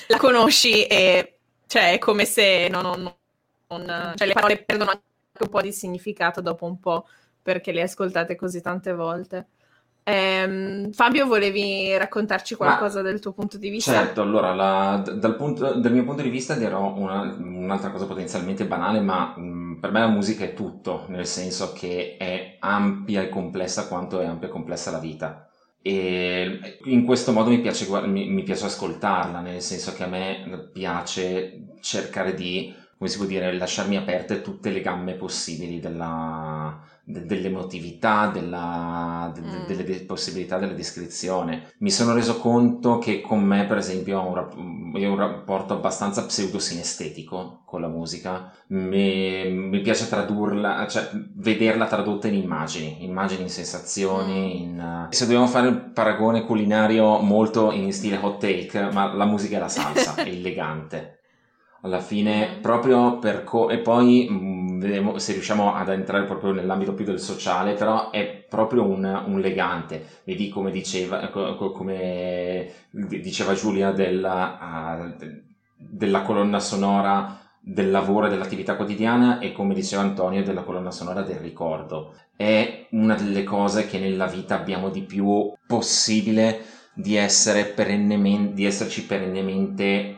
la 0.09 0.17
conosci 0.19 0.87
e 0.87 1.39
cioè 1.67 1.93
è 1.93 1.99
come 1.99 2.25
se 2.25 2.69
non, 2.69 2.83
non, 2.83 3.15
non, 3.69 4.13
cioè, 4.17 4.27
le 4.27 4.33
parole 4.33 4.63
perdono 4.63 4.91
anche 4.91 5.03
un 5.41 5.49
po' 5.49 5.61
di 5.61 5.73
significato 5.73 6.41
dopo 6.41 6.65
un 6.65 6.81
po' 6.81 7.07
perché 7.43 7.73
le 7.73 7.83
ascoltate 7.83 8.37
così 8.37 8.61
tante 8.61 8.93
volte. 8.95 9.47
Eh, 10.03 10.89
Fabio, 10.93 11.27
volevi 11.27 11.95
raccontarci 11.99 12.55
qualcosa 12.55 13.03
Ma, 13.03 13.09
del 13.11 13.21
tuo 13.21 13.33
punto 13.33 13.59
di 13.59 13.69
vista? 13.69 13.93
Certo, 13.93 14.23
allora, 14.23 14.55
la, 14.55 15.03
dal, 15.15 15.37
punto, 15.37 15.75
dal, 15.75 15.93
mio 15.93 16.05
punto 16.05 16.23
di 16.23 16.31
vista 16.31 16.55
dirò 16.55 16.95
una, 16.95 17.21
un'altra 17.21 17.91
cosa 17.91 18.07
potenzialmente 18.07 18.65
banale, 18.65 19.01
ma 19.01 19.35
mh, 19.37 19.79
per 19.81 19.91
me 19.91 20.01
la 20.01 20.09
musica 20.09 20.45
è 20.45 20.55
tutto, 20.55 21.05
nel 21.09 21.27
senso 21.27 21.75
che 21.75 22.17
è 22.19 22.57
ampia 22.59 23.21
e 23.21 23.29
complessa 23.29 23.87
quanto 23.87 24.21
è 24.21 24.25
ampia 24.25 24.49
e 24.49 24.51
complessa 24.51 24.91
la 24.91 24.99
vita 24.99 25.48
e 25.81 26.79
in 26.85 27.05
questo 27.05 27.33
modo 27.33 27.51
mi 27.51 27.61
piace, 27.61 27.87
mi, 28.07 28.43
piace 28.43 28.67
ascoltarla, 28.67 29.41
nel 29.41 29.63
senso 29.63 29.93
che 29.93 30.03
a 30.05 30.09
me 30.09 30.69
piace 30.73 31.77
cercare 31.81 32.35
di, 32.35 32.75
come 32.97 33.09
si 33.09 33.17
può 33.17 33.27
dire, 33.27 33.53
lasciarmi 33.53 33.97
aperte 33.97 34.43
tutte 34.43 34.71
le 34.71 34.81
gambe 34.81 35.15
possibili 35.15 35.81
della, 35.81 36.79
de, 37.09 37.25
dell'emotività, 37.25 38.27
della, 38.27 39.33
de, 39.35 39.41
mm. 39.41 39.67
delle 39.67 39.85
de, 39.85 40.05
possibilità 40.05 40.59
della 40.59 40.75
descrizione. 40.75 41.73
Mi 41.79 41.91
sono 41.91 42.13
reso 42.13 42.39
conto 42.39 42.99
che 42.99 43.23
con 43.23 43.43
me, 43.43 43.65
per 43.65 43.79
esempio, 43.79 44.21
ho 44.21 44.29
un, 44.31 44.93
un 44.95 45.17
rapporto 45.17 45.73
abbastanza 45.73 46.27
pseudo-sinestetico 46.27 47.63
con 47.65 47.81
la 47.81 47.89
musica. 47.89 48.53
Mi, 48.69 49.51
mi, 49.51 49.81
piace 49.81 50.07
tradurla, 50.07 50.87
cioè 50.87 51.09
vederla 51.35 51.87
tradotta 51.87 52.29
in 52.29 52.35
immagini, 52.35 53.03
immagini 53.05 53.43
in 53.43 53.51
sensazioni. 53.51 54.35
Mm. 54.35 54.63
In, 54.63 55.07
uh... 55.09 55.13
se 55.13 55.25
dobbiamo 55.25 55.47
fare 55.47 55.69
il 55.69 55.91
paragone 55.91 56.45
culinario 56.45 57.21
molto 57.21 57.73
in 57.73 57.91
stile 57.93 58.19
hot 58.21 58.39
take, 58.39 58.91
ma 58.93 59.15
la 59.15 59.25
musica 59.25 59.57
è 59.57 59.61
la 59.61 59.69
salsa, 59.69 60.15
è 60.15 60.29
elegante 60.29 61.17
alla 61.83 62.01
fine 62.01 62.57
mm. 62.57 62.61
proprio 62.61 63.19
per 63.19 63.45
co- 63.45 63.69
e 63.69 63.79
poi 63.79 64.29
mm, 64.31 64.58
vedremo 64.79 65.19
se 65.19 65.33
riusciamo 65.33 65.75
ad 65.75 65.89
entrare 65.89 66.25
proprio 66.25 66.53
nell'ambito 66.53 66.95
più 66.95 67.05
del 67.05 67.21
sociale 67.21 67.75
però 67.75 68.11
è 68.11 68.27
proprio 68.49 68.85
un, 68.85 69.05
un 69.27 69.41
legante 69.41 70.05
vedi 70.25 70.49
come 70.49 70.71
diceva 70.71 71.29
co- 71.29 71.73
come 71.73 72.71
diceva 72.91 73.55
Giulia 73.55 73.93
della, 73.93 75.07
uh, 75.07 75.27
della 75.77 76.23
colonna 76.23 76.61
sonora 76.61 77.47
del 77.61 77.91
lavoro 77.91 78.27
e 78.27 78.31
dell'attività 78.31 78.77
quotidiana 78.77 79.41
e 79.41 79.53
come 79.53 79.75
diceva 79.75 80.01
Antonio 80.01 80.43
della 80.43 80.63
colonna 80.63 80.91
sonora 80.91 81.21
del 81.21 81.37
ricordo. 81.37 82.15
È 82.35 82.87
una 82.93 83.15
delle 83.15 83.45
cose 83.45 83.87
che 83.87 83.99
nella 83.99 84.27
vita 84.27 84.55
abbiamo 84.55 84.89
di 84.89 85.03
più 85.03 85.53
possibile 85.67 86.65
di, 86.95 87.17
essere 87.17 87.65
perennemente, 87.67 88.55
di 88.55 88.65
esserci 88.65 89.05
perennemente 89.05 90.17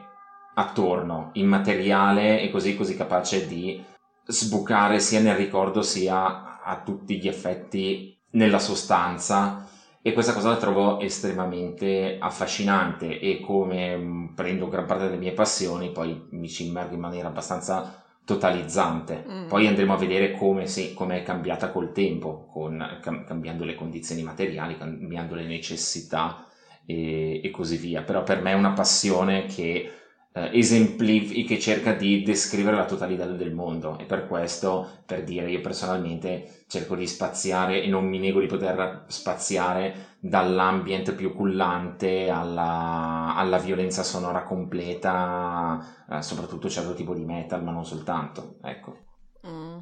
attorno, 0.55 1.31
immateriale 1.35 2.40
e 2.40 2.50
così 2.50 2.76
così 2.76 2.97
capace 2.97 3.47
di 3.47 3.83
sbucare 4.31 5.01
sia 5.01 5.21
nel 5.21 5.37
ricordo 5.37 5.83
sia 5.83 6.63
a 6.63 6.83
tutti 6.85 7.19
gli 7.19 7.29
effetti 7.29 8.17
nella 8.31 8.59
sostanza 8.59 9.69
e 10.03 10.13
questa 10.13 10.33
cosa 10.33 10.51
la 10.51 10.57
trovo 10.57 11.01
estremamente 11.01 12.17
affascinante 12.19 13.19
e 13.19 13.41
come 13.41 13.97
mm, 13.97 14.35
prendo 14.35 14.69
gran 14.69 14.87
parte 14.87 15.05
delle 15.05 15.19
mie 15.19 15.33
passioni 15.33 15.91
poi 15.91 16.29
mi 16.31 16.49
ci 16.49 16.67
immergo 16.67 16.95
in 16.95 17.01
maniera 17.01 17.29
abbastanza 17.29 18.01
totalizzante. 18.25 19.25
Mm. 19.29 19.49
Poi 19.49 19.67
andremo 19.67 19.93
a 19.93 19.97
vedere 19.97 20.33
come, 20.33 20.67
sì, 20.67 20.95
come 20.95 21.19
è 21.19 21.23
cambiata 21.23 21.71
col 21.71 21.93
tempo, 21.93 22.47
con, 22.47 22.99
cam- 23.03 23.25
cambiando 23.25 23.65
le 23.65 23.75
condizioni 23.75 24.23
materiali, 24.23 24.79
cambiando 24.79 25.35
le 25.35 25.47
necessità 25.47 26.47
e, 26.87 27.41
e, 27.43 27.51
così 27.51 27.77
via. 27.77 28.03
Però 28.03 28.23
per 28.23 28.41
me 28.41 28.53
è 28.53 28.55
una 28.55 28.73
passione 28.73 29.47
che 29.47 29.91
eh, 30.33 30.59
esemplif- 30.59 31.47
che 31.47 31.59
cerca 31.59 31.93
di 31.93 32.23
descrivere 32.23 32.77
la 32.77 32.85
totalità 32.87 33.27
del 33.27 33.53
mondo 33.53 33.99
e 33.99 34.05
per 34.05 34.27
questo, 34.29 35.03
per 35.05 35.25
dire, 35.25 35.51
io 35.51 35.61
personalmente 35.61 36.65
cerco 36.69 36.95
di 36.95 37.07
spaziare 37.07 37.83
e 37.83 37.89
non 37.89 38.07
mi 38.07 38.19
nego 38.19 38.41
di 38.41 38.47
poter 38.47 39.05
spaziare 39.09 40.17
dall'ambient 40.21 41.15
più 41.15 41.35
cullante 41.35 42.29
alla, 42.29 43.35
alla 43.35 43.59
violenza 43.59 44.03
sonora 44.03 44.43
completa, 44.45 46.07
eh, 46.11 46.23
soprattutto 46.23 46.69
certo 46.69 46.95
tipo 46.95 47.15
di 47.15 47.25
metal, 47.25 47.65
ma 47.65 47.73
non 47.73 47.85
soltanto, 47.85 48.59
ecco. 48.63 48.99
Mm. 49.47 49.79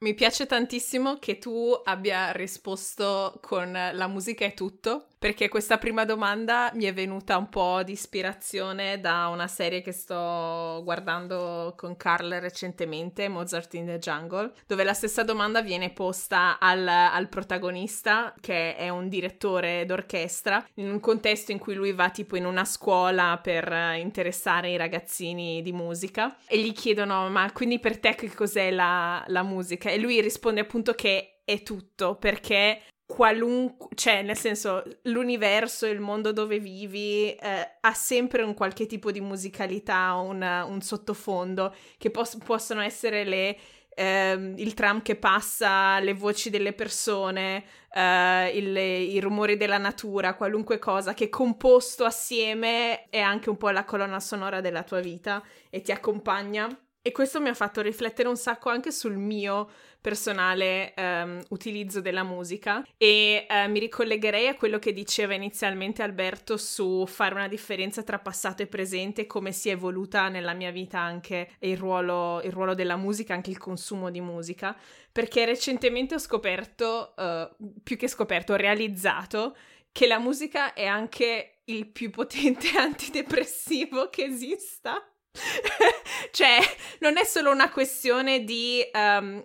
Mi 0.00 0.14
piace 0.14 0.46
tantissimo 0.46 1.18
che 1.18 1.38
tu 1.38 1.72
abbia 1.82 2.30
risposto 2.30 3.40
con 3.42 3.72
la 3.72 4.06
musica 4.06 4.44
è 4.44 4.54
tutto, 4.54 5.08
perché 5.18 5.48
questa 5.48 5.78
prima 5.78 6.04
domanda 6.04 6.70
mi 6.74 6.84
è 6.84 6.92
venuta 6.92 7.36
un 7.36 7.48
po' 7.48 7.82
di 7.82 7.92
ispirazione 7.92 9.00
da 9.00 9.28
una 9.28 9.48
serie 9.48 9.82
che 9.82 9.92
sto 9.92 10.80
guardando 10.84 11.74
con 11.76 11.96
Carl 11.96 12.38
recentemente, 12.40 13.28
Mozart 13.28 13.74
in 13.74 13.86
the 13.86 13.98
Jungle, 13.98 14.52
dove 14.66 14.84
la 14.84 14.94
stessa 14.94 15.24
domanda 15.24 15.60
viene 15.60 15.90
posta 15.90 16.58
al, 16.58 16.86
al 16.86 17.28
protagonista, 17.28 18.34
che 18.40 18.76
è 18.76 18.88
un 18.88 19.08
direttore 19.08 19.84
d'orchestra, 19.84 20.64
in 20.74 20.90
un 20.90 21.00
contesto 21.00 21.52
in 21.52 21.58
cui 21.58 21.74
lui 21.74 21.92
va 21.92 22.10
tipo 22.10 22.36
in 22.36 22.46
una 22.46 22.64
scuola 22.64 23.38
per 23.42 23.96
interessare 23.96 24.70
i 24.70 24.76
ragazzini 24.76 25.62
di 25.62 25.72
musica 25.72 26.36
e 26.46 26.58
gli 26.58 26.72
chiedono 26.72 27.28
ma 27.28 27.50
quindi 27.52 27.78
per 27.78 27.98
te 27.98 28.14
che 28.14 28.32
cos'è 28.32 28.70
la, 28.70 29.24
la 29.28 29.42
musica? 29.42 29.90
E 29.90 29.98
lui 29.98 30.20
risponde 30.20 30.60
appunto 30.60 30.94
che 30.94 31.40
è 31.44 31.62
tutto 31.62 32.16
perché 32.16 32.82
qualunque, 33.08 33.88
cioè 33.94 34.20
nel 34.20 34.36
senso 34.36 34.82
l'universo, 35.04 35.86
il 35.86 35.98
mondo 35.98 36.30
dove 36.30 36.58
vivi 36.58 37.32
eh, 37.32 37.76
ha 37.80 37.94
sempre 37.94 38.42
un 38.42 38.52
qualche 38.52 38.84
tipo 38.84 39.10
di 39.10 39.20
musicalità, 39.22 40.12
un, 40.16 40.42
un 40.42 40.80
sottofondo 40.82 41.74
che 41.96 42.10
pos- 42.10 42.36
possono 42.44 42.82
essere 42.82 43.24
le, 43.24 43.56
eh, 43.94 44.52
il 44.56 44.74
tram 44.74 45.00
che 45.00 45.16
passa, 45.16 45.98
le 46.00 46.12
voci 46.12 46.50
delle 46.50 46.74
persone, 46.74 47.64
eh, 47.90 48.50
il, 48.54 48.76
i 48.76 49.18
rumori 49.20 49.56
della 49.56 49.78
natura, 49.78 50.34
qualunque 50.34 50.78
cosa 50.78 51.14
che 51.14 51.30
composto 51.30 52.04
assieme 52.04 53.08
è 53.08 53.20
anche 53.20 53.48
un 53.48 53.56
po' 53.56 53.70
la 53.70 53.84
colonna 53.84 54.20
sonora 54.20 54.60
della 54.60 54.82
tua 54.82 55.00
vita 55.00 55.42
e 55.70 55.80
ti 55.80 55.92
accompagna. 55.92 56.68
E 57.08 57.12
questo 57.12 57.40
mi 57.40 57.48
ha 57.48 57.54
fatto 57.54 57.80
riflettere 57.80 58.28
un 58.28 58.36
sacco 58.36 58.68
anche 58.68 58.92
sul 58.92 59.16
mio 59.16 59.70
personale 59.98 60.92
um, 60.98 61.42
utilizzo 61.48 62.02
della 62.02 62.22
musica 62.22 62.86
e 62.98 63.46
uh, 63.48 63.70
mi 63.70 63.78
ricollegherei 63.78 64.46
a 64.46 64.56
quello 64.56 64.78
che 64.78 64.92
diceva 64.92 65.32
inizialmente 65.32 66.02
Alberto 66.02 66.58
su 66.58 67.06
fare 67.06 67.34
una 67.34 67.48
differenza 67.48 68.02
tra 68.02 68.18
passato 68.18 68.60
e 68.60 68.66
presente, 68.66 69.26
come 69.26 69.52
si 69.52 69.70
è 69.70 69.72
evoluta 69.72 70.28
nella 70.28 70.52
mia 70.52 70.70
vita 70.70 70.98
anche 70.98 71.52
il 71.60 71.78
ruolo, 71.78 72.42
il 72.42 72.52
ruolo 72.52 72.74
della 72.74 72.96
musica, 72.96 73.32
anche 73.32 73.48
il 73.48 73.58
consumo 73.58 74.10
di 74.10 74.20
musica, 74.20 74.76
perché 75.10 75.46
recentemente 75.46 76.14
ho 76.14 76.18
scoperto, 76.18 77.14
uh, 77.16 77.72
più 77.82 77.96
che 77.96 78.06
scoperto, 78.06 78.52
ho 78.52 78.56
realizzato 78.56 79.56
che 79.92 80.06
la 80.06 80.18
musica 80.18 80.74
è 80.74 80.84
anche 80.84 81.62
il 81.64 81.86
più 81.86 82.10
potente 82.10 82.68
antidepressivo 82.76 84.10
che 84.10 84.24
esista. 84.24 85.02
cioè, 86.30 86.58
non 87.00 87.16
è 87.16 87.24
solo 87.24 87.50
una 87.50 87.70
questione 87.70 88.44
di 88.44 88.82
um, 88.92 89.42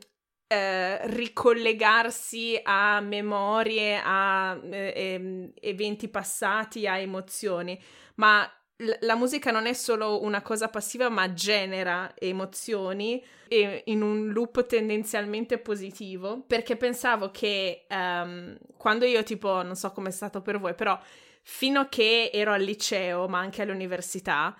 eh, 0.47 1.07
ricollegarsi 1.07 2.59
a 2.61 2.99
memorie, 2.99 4.01
a 4.03 4.59
eh, 4.69 5.51
eventi 5.59 6.07
passati, 6.09 6.87
a 6.87 6.97
emozioni, 6.97 7.81
ma 8.15 8.47
l- 8.77 8.91
la 9.01 9.15
musica 9.15 9.51
non 9.51 9.65
è 9.65 9.73
solo 9.73 10.21
una 10.21 10.41
cosa 10.41 10.69
passiva, 10.69 11.09
ma 11.09 11.33
genera 11.33 12.13
emozioni 12.17 13.23
e 13.47 13.83
in 13.87 14.01
un 14.01 14.27
loop 14.29 14.65
tendenzialmente 14.65 15.57
positivo, 15.57 16.43
perché 16.45 16.75
pensavo 16.77 17.31
che 17.31 17.85
um, 17.89 18.55
quando 18.77 19.05
io 19.05 19.23
tipo, 19.23 19.61
non 19.63 19.75
so 19.75 19.91
come 19.91 20.09
è 20.09 20.11
stato 20.11 20.41
per 20.41 20.59
voi, 20.59 20.75
però 20.75 20.99
fino 21.41 21.79
a 21.81 21.87
che 21.89 22.29
ero 22.31 22.51
al 22.53 22.61
liceo, 22.61 23.27
ma 23.27 23.39
anche 23.39 23.61
all'università, 23.61 24.55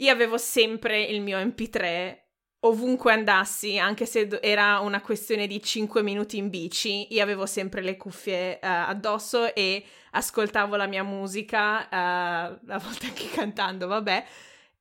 io 0.00 0.12
avevo 0.12 0.36
sempre 0.38 1.02
il 1.02 1.20
mio 1.20 1.38
MP3 1.38 2.18
ovunque 2.60 3.12
andassi, 3.12 3.78
anche 3.78 4.04
se 4.04 4.28
era 4.42 4.80
una 4.80 5.00
questione 5.00 5.46
di 5.46 5.62
5 5.62 6.02
minuti 6.02 6.36
in 6.36 6.50
bici, 6.50 7.12
io 7.14 7.22
avevo 7.22 7.46
sempre 7.46 7.80
le 7.80 7.96
cuffie 7.96 8.54
uh, 8.54 8.58
addosso 8.60 9.54
e 9.54 9.82
ascoltavo 10.10 10.76
la 10.76 10.86
mia 10.86 11.02
musica, 11.02 11.86
uh, 11.88 12.58
a 12.70 12.78
volte 12.78 13.06
anche 13.06 13.28
cantando, 13.30 13.86
vabbè. 13.86 14.24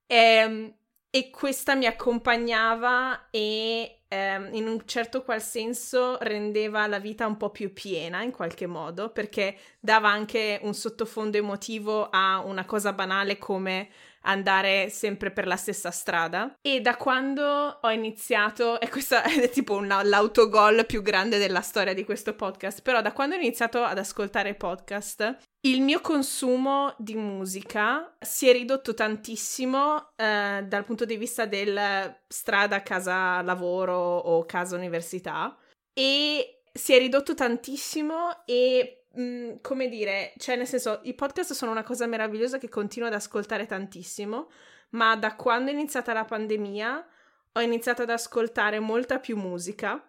E, 0.05 0.15
ehm, 0.15 0.73
e 1.11 1.31
questa 1.31 1.73
mi 1.73 1.87
accompagnava 1.87 3.29
e 3.31 4.01
um, 4.09 4.49
in 4.53 4.67
un 4.67 4.85
certo 4.85 5.23
qual 5.23 5.41
senso 5.41 6.17
rendeva 6.19 6.85
la 6.85 6.99
vita 6.99 7.25
un 7.25 7.35
po' 7.35 7.49
più 7.49 7.73
piena 7.73 8.21
in 8.21 8.31
qualche 8.31 8.67
modo, 8.67 9.09
perché 9.09 9.57
dava 9.79 10.09
anche 10.09 10.59
un 10.63 10.73
sottofondo 10.75 11.37
emotivo 11.37 12.09
a 12.11 12.41
una 12.41 12.65
cosa 12.65 12.93
banale 12.93 13.37
come 13.39 13.89
andare 14.23 14.89
sempre 14.89 15.31
per 15.31 15.47
la 15.47 15.55
stessa 15.55 15.91
strada. 15.91 16.53
E 16.61 16.81
da 16.81 16.95
quando 16.95 17.79
ho 17.81 17.91
iniziato, 17.91 18.79
e 18.79 18.89
questo 18.89 19.15
è 19.21 19.49
tipo 19.49 19.75
una, 19.75 20.03
l'autogol 20.03 20.85
più 20.85 21.01
grande 21.01 21.37
della 21.37 21.61
storia 21.61 21.93
di 21.93 22.03
questo 22.03 22.33
podcast, 22.33 22.81
però 22.81 23.01
da 23.01 23.11
quando 23.11 23.35
ho 23.35 23.39
iniziato 23.39 23.83
ad 23.83 23.97
ascoltare 23.97 24.55
podcast, 24.55 25.37
il 25.67 25.81
mio 25.81 25.99
consumo 25.99 26.95
di 26.97 27.15
musica 27.15 28.15
si 28.19 28.47
è 28.47 28.53
ridotto 28.53 28.93
tantissimo 28.93 30.11
eh, 30.15 30.63
dal 30.65 30.85
punto 30.85 31.03
di 31.03 31.17
vista 31.17 31.45
del 31.45 32.17
strada, 32.27 32.81
casa, 32.81 33.41
lavoro 33.41 33.97
o 33.97 34.45
casa, 34.45 34.77
università 34.77 35.57
e 35.93 36.58
si 36.73 36.93
è 36.93 36.97
ridotto 36.97 37.33
tantissimo 37.33 38.45
e 38.45 38.99
Mm, 39.17 39.55
come 39.61 39.89
dire, 39.89 40.33
cioè 40.37 40.55
nel 40.55 40.67
senso, 40.67 40.99
i 41.03 41.15
podcast 41.15 41.53
sono 41.53 41.71
una 41.71 41.83
cosa 41.83 42.05
meravigliosa 42.05 42.59
che 42.59 42.69
continuo 42.69 43.07
ad 43.07 43.15
ascoltare 43.15 43.65
tantissimo, 43.65 44.49
ma 44.91 45.15
da 45.15 45.35
quando 45.35 45.71
è 45.71 45.73
iniziata 45.73 46.13
la 46.13 46.25
pandemia 46.25 47.07
ho 47.53 47.61
iniziato 47.61 48.03
ad 48.03 48.11
ascoltare 48.11 48.79
molta 48.79 49.19
più 49.19 49.35
musica 49.35 50.07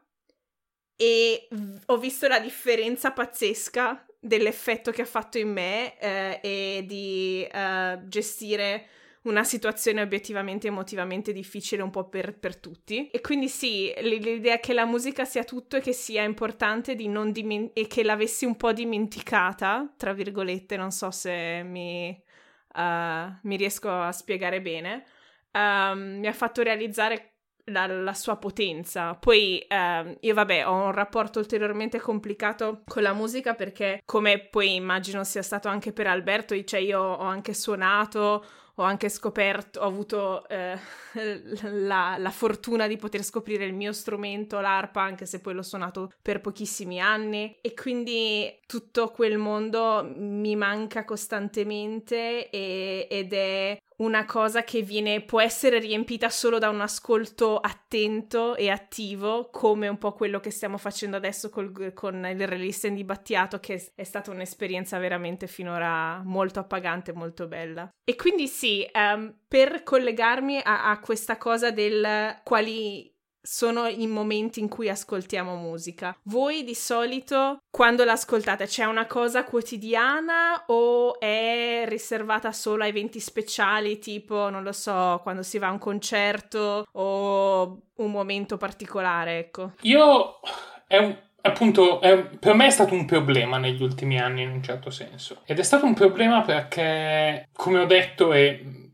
e 0.96 1.48
ho 1.86 1.96
visto 1.96 2.28
la 2.28 2.38
differenza 2.38 3.12
pazzesca 3.12 4.06
dell'effetto 4.18 4.90
che 4.90 5.02
ha 5.02 5.06
fatto 5.06 5.38
in 5.38 5.50
me 5.50 5.98
eh, 5.98 6.40
e 6.42 6.84
di 6.86 7.42
eh, 7.50 8.00
gestire 8.04 8.86
una 9.22 9.44
situazione 9.44 10.00
obiettivamente 10.00 10.68
emotivamente 10.68 11.32
difficile 11.32 11.82
un 11.82 11.90
po' 11.90 12.08
per, 12.08 12.38
per 12.38 12.56
tutti. 12.56 13.10
E 13.10 13.20
quindi 13.20 13.48
sì, 13.48 13.92
l'idea 14.00 14.58
che 14.58 14.72
la 14.72 14.86
musica 14.86 15.24
sia 15.24 15.44
tutto 15.44 15.76
e 15.76 15.80
che 15.80 15.92
sia 15.92 16.22
importante 16.22 16.94
di 16.94 17.08
non 17.08 17.30
dimen- 17.32 17.70
e 17.74 17.86
che 17.86 18.02
l'avessi 18.02 18.44
un 18.44 18.56
po' 18.56 18.72
dimenticata, 18.72 19.92
tra 19.96 20.12
virgolette, 20.14 20.76
non 20.76 20.90
so 20.90 21.10
se 21.10 21.62
mi, 21.62 22.08
uh, 22.74 22.80
mi 23.42 23.56
riesco 23.56 23.90
a 23.90 24.12
spiegare 24.12 24.62
bene, 24.62 25.04
um, 25.52 26.18
mi 26.18 26.26
ha 26.26 26.32
fatto 26.32 26.62
realizzare 26.62 27.30
la, 27.64 27.86
la, 27.86 28.14
sua 28.14 28.36
potenza. 28.36 29.14
Poi 29.14 29.64
ehm, 29.68 30.16
io, 30.20 30.34
vabbè, 30.34 30.66
ho 30.66 30.84
un 30.86 30.92
rapporto 30.92 31.38
ulteriormente 31.38 32.00
complicato 32.00 32.82
con 32.86 33.02
la 33.02 33.12
musica 33.12 33.54
perché, 33.54 34.02
come 34.04 34.40
poi 34.40 34.74
immagino 34.74 35.24
sia 35.24 35.42
stato 35.42 35.68
anche 35.68 35.92
per 35.92 36.06
Alberto, 36.06 36.60
cioè 36.64 36.80
io 36.80 37.00
ho 37.00 37.24
anche 37.24 37.54
suonato, 37.54 38.44
ho 38.76 38.82
anche 38.82 39.08
scoperto, 39.08 39.80
ho 39.80 39.86
avuto 39.86 40.48
eh, 40.48 40.78
la, 41.62 42.16
la, 42.18 42.30
fortuna 42.30 42.86
di 42.86 42.96
poter 42.96 43.22
scoprire 43.22 43.64
il 43.64 43.74
mio 43.74 43.92
strumento, 43.92 44.60
l'arpa, 44.60 45.02
anche 45.02 45.26
se 45.26 45.40
poi 45.40 45.54
l'ho 45.54 45.62
suonato 45.62 46.12
per 46.22 46.40
pochissimi 46.40 47.00
anni. 47.00 47.56
E 47.60 47.74
quindi 47.74 48.58
tutto 48.66 49.10
quel 49.10 49.38
mondo 49.38 50.10
mi 50.16 50.56
manca 50.56 51.04
costantemente 51.04 52.48
e, 52.50 53.06
ed 53.10 53.32
è 53.32 53.80
una 54.00 54.24
cosa 54.24 54.64
che 54.64 54.82
viene, 54.82 55.20
può 55.20 55.40
essere 55.40 55.78
riempita 55.78 56.28
solo 56.28 56.58
da 56.58 56.68
un 56.68 56.80
ascolto 56.80 57.58
attento 57.58 58.56
e 58.56 58.70
attivo, 58.70 59.48
come 59.50 59.88
un 59.88 59.98
po' 59.98 60.12
quello 60.12 60.40
che 60.40 60.50
stiamo 60.50 60.78
facendo 60.78 61.16
adesso 61.16 61.50
col, 61.50 61.92
con 61.94 62.26
il 62.26 62.46
release 62.46 62.90
di 62.92 63.04
Battiato, 63.04 63.60
che 63.60 63.92
è 63.94 64.04
stata 64.04 64.30
un'esperienza 64.30 64.98
veramente 64.98 65.46
finora 65.46 66.22
molto 66.24 66.60
appagante, 66.60 67.12
molto 67.12 67.46
bella. 67.46 67.88
E 68.04 68.16
quindi 68.16 68.46
sì, 68.48 68.88
um, 68.94 69.34
per 69.46 69.82
collegarmi 69.82 70.60
a, 70.62 70.90
a 70.90 71.00
questa 71.00 71.36
cosa 71.36 71.70
del 71.70 72.38
quali 72.42 73.09
sono 73.42 73.86
i 73.86 74.06
momenti 74.06 74.60
in 74.60 74.68
cui 74.68 74.88
ascoltiamo 74.88 75.56
musica. 75.56 76.16
Voi 76.24 76.64
di 76.64 76.74
solito 76.74 77.62
quando 77.70 78.04
l'ascoltate 78.04 78.66
c'è 78.66 78.84
una 78.84 79.06
cosa 79.06 79.44
quotidiana 79.44 80.64
o 80.66 81.18
è 81.18 81.84
riservata 81.86 82.52
solo 82.52 82.84
a 82.84 82.86
eventi 82.86 83.20
speciali 83.20 83.98
tipo, 83.98 84.50
non 84.50 84.62
lo 84.62 84.72
so, 84.72 85.20
quando 85.22 85.42
si 85.42 85.58
va 85.58 85.68
a 85.68 85.72
un 85.72 85.78
concerto 85.78 86.86
o 86.92 87.82
un 87.96 88.10
momento 88.10 88.56
particolare, 88.56 89.38
ecco? 89.38 89.72
Io 89.82 90.40
è 90.86 90.98
un 90.98 91.16
appunto, 91.42 92.00
è, 92.00 92.22
per 92.22 92.54
me 92.54 92.66
è 92.66 92.70
stato 92.70 92.94
un 92.94 93.06
problema 93.06 93.58
negli 93.58 93.82
ultimi 93.82 94.18
anni 94.18 94.42
in 94.42 94.50
un 94.50 94.62
certo 94.62 94.90
senso. 94.90 95.40
Ed 95.44 95.58
è 95.58 95.62
stato 95.62 95.86
un 95.86 95.94
problema 95.94 96.42
perché, 96.42 97.48
come 97.52 97.78
ho 97.78 97.86
detto, 97.86 98.32
e 98.32 98.89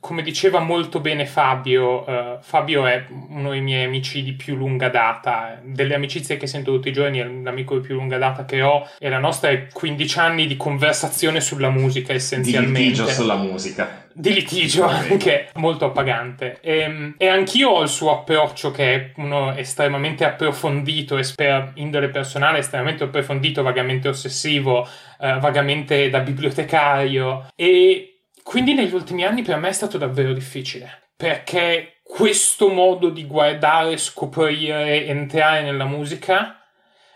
come 0.00 0.22
diceva 0.22 0.60
molto 0.60 0.98
bene 1.00 1.26
Fabio, 1.26 2.08
uh, 2.08 2.38
Fabio 2.40 2.86
è 2.86 3.04
uno 3.28 3.50
dei 3.50 3.60
miei 3.60 3.84
amici 3.84 4.22
di 4.22 4.32
più 4.32 4.56
lunga 4.56 4.88
data, 4.88 5.60
delle 5.62 5.94
amicizie 5.94 6.38
che 6.38 6.46
sento 6.46 6.72
tutti 6.72 6.88
i 6.88 6.92
giorni, 6.92 7.18
è 7.18 7.24
l'amico 7.24 7.78
di 7.78 7.86
più 7.86 7.94
lunga 7.94 8.16
data 8.16 8.46
che 8.46 8.62
ho, 8.62 8.88
e 8.98 9.10
la 9.10 9.18
nostra 9.18 9.50
è 9.50 9.66
15 9.70 10.18
anni 10.18 10.46
di 10.46 10.56
conversazione 10.56 11.42
sulla 11.42 11.68
musica 11.68 12.14
essenzialmente. 12.14 12.78
Di 12.78 12.84
litigio 12.86 13.06
sulla 13.08 13.36
musica. 13.36 14.06
Di 14.12 14.32
litigio 14.32 14.86
anche, 14.86 15.50
molto 15.54 15.84
appagante. 15.84 16.58
E, 16.62 16.78
ehm, 16.78 17.14
e, 17.18 17.28
anch'io 17.28 17.68
ho 17.68 17.82
il 17.82 17.88
suo 17.88 18.10
approccio 18.10 18.70
che 18.70 18.94
è 18.94 19.10
uno 19.16 19.54
estremamente 19.54 20.24
approfondito 20.24 21.18
e 21.18 21.24
per 21.34 21.72
indole 21.74 22.08
personale 22.08 22.58
estremamente 22.58 23.04
approfondito, 23.04 23.62
vagamente 23.62 24.08
ossessivo, 24.08 24.80
uh, 24.80 25.38
vagamente 25.38 26.08
da 26.08 26.20
bibliotecario 26.20 27.46
e 27.54 28.09
quindi 28.50 28.74
negli 28.74 28.94
ultimi 28.94 29.24
anni 29.24 29.42
per 29.42 29.58
me 29.58 29.68
è 29.68 29.72
stato 29.72 29.96
davvero 29.96 30.32
difficile, 30.32 31.12
perché 31.14 32.00
questo 32.02 32.68
modo 32.68 33.08
di 33.08 33.24
guardare, 33.24 33.96
scoprire, 33.96 35.06
entrare 35.06 35.62
nella 35.62 35.84
musica 35.84 36.60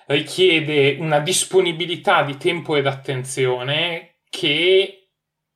richiede 0.06 0.96
una 1.00 1.18
disponibilità 1.18 2.22
di 2.22 2.36
tempo 2.36 2.76
ed 2.76 2.86
attenzione 2.86 4.18
che 4.30 5.08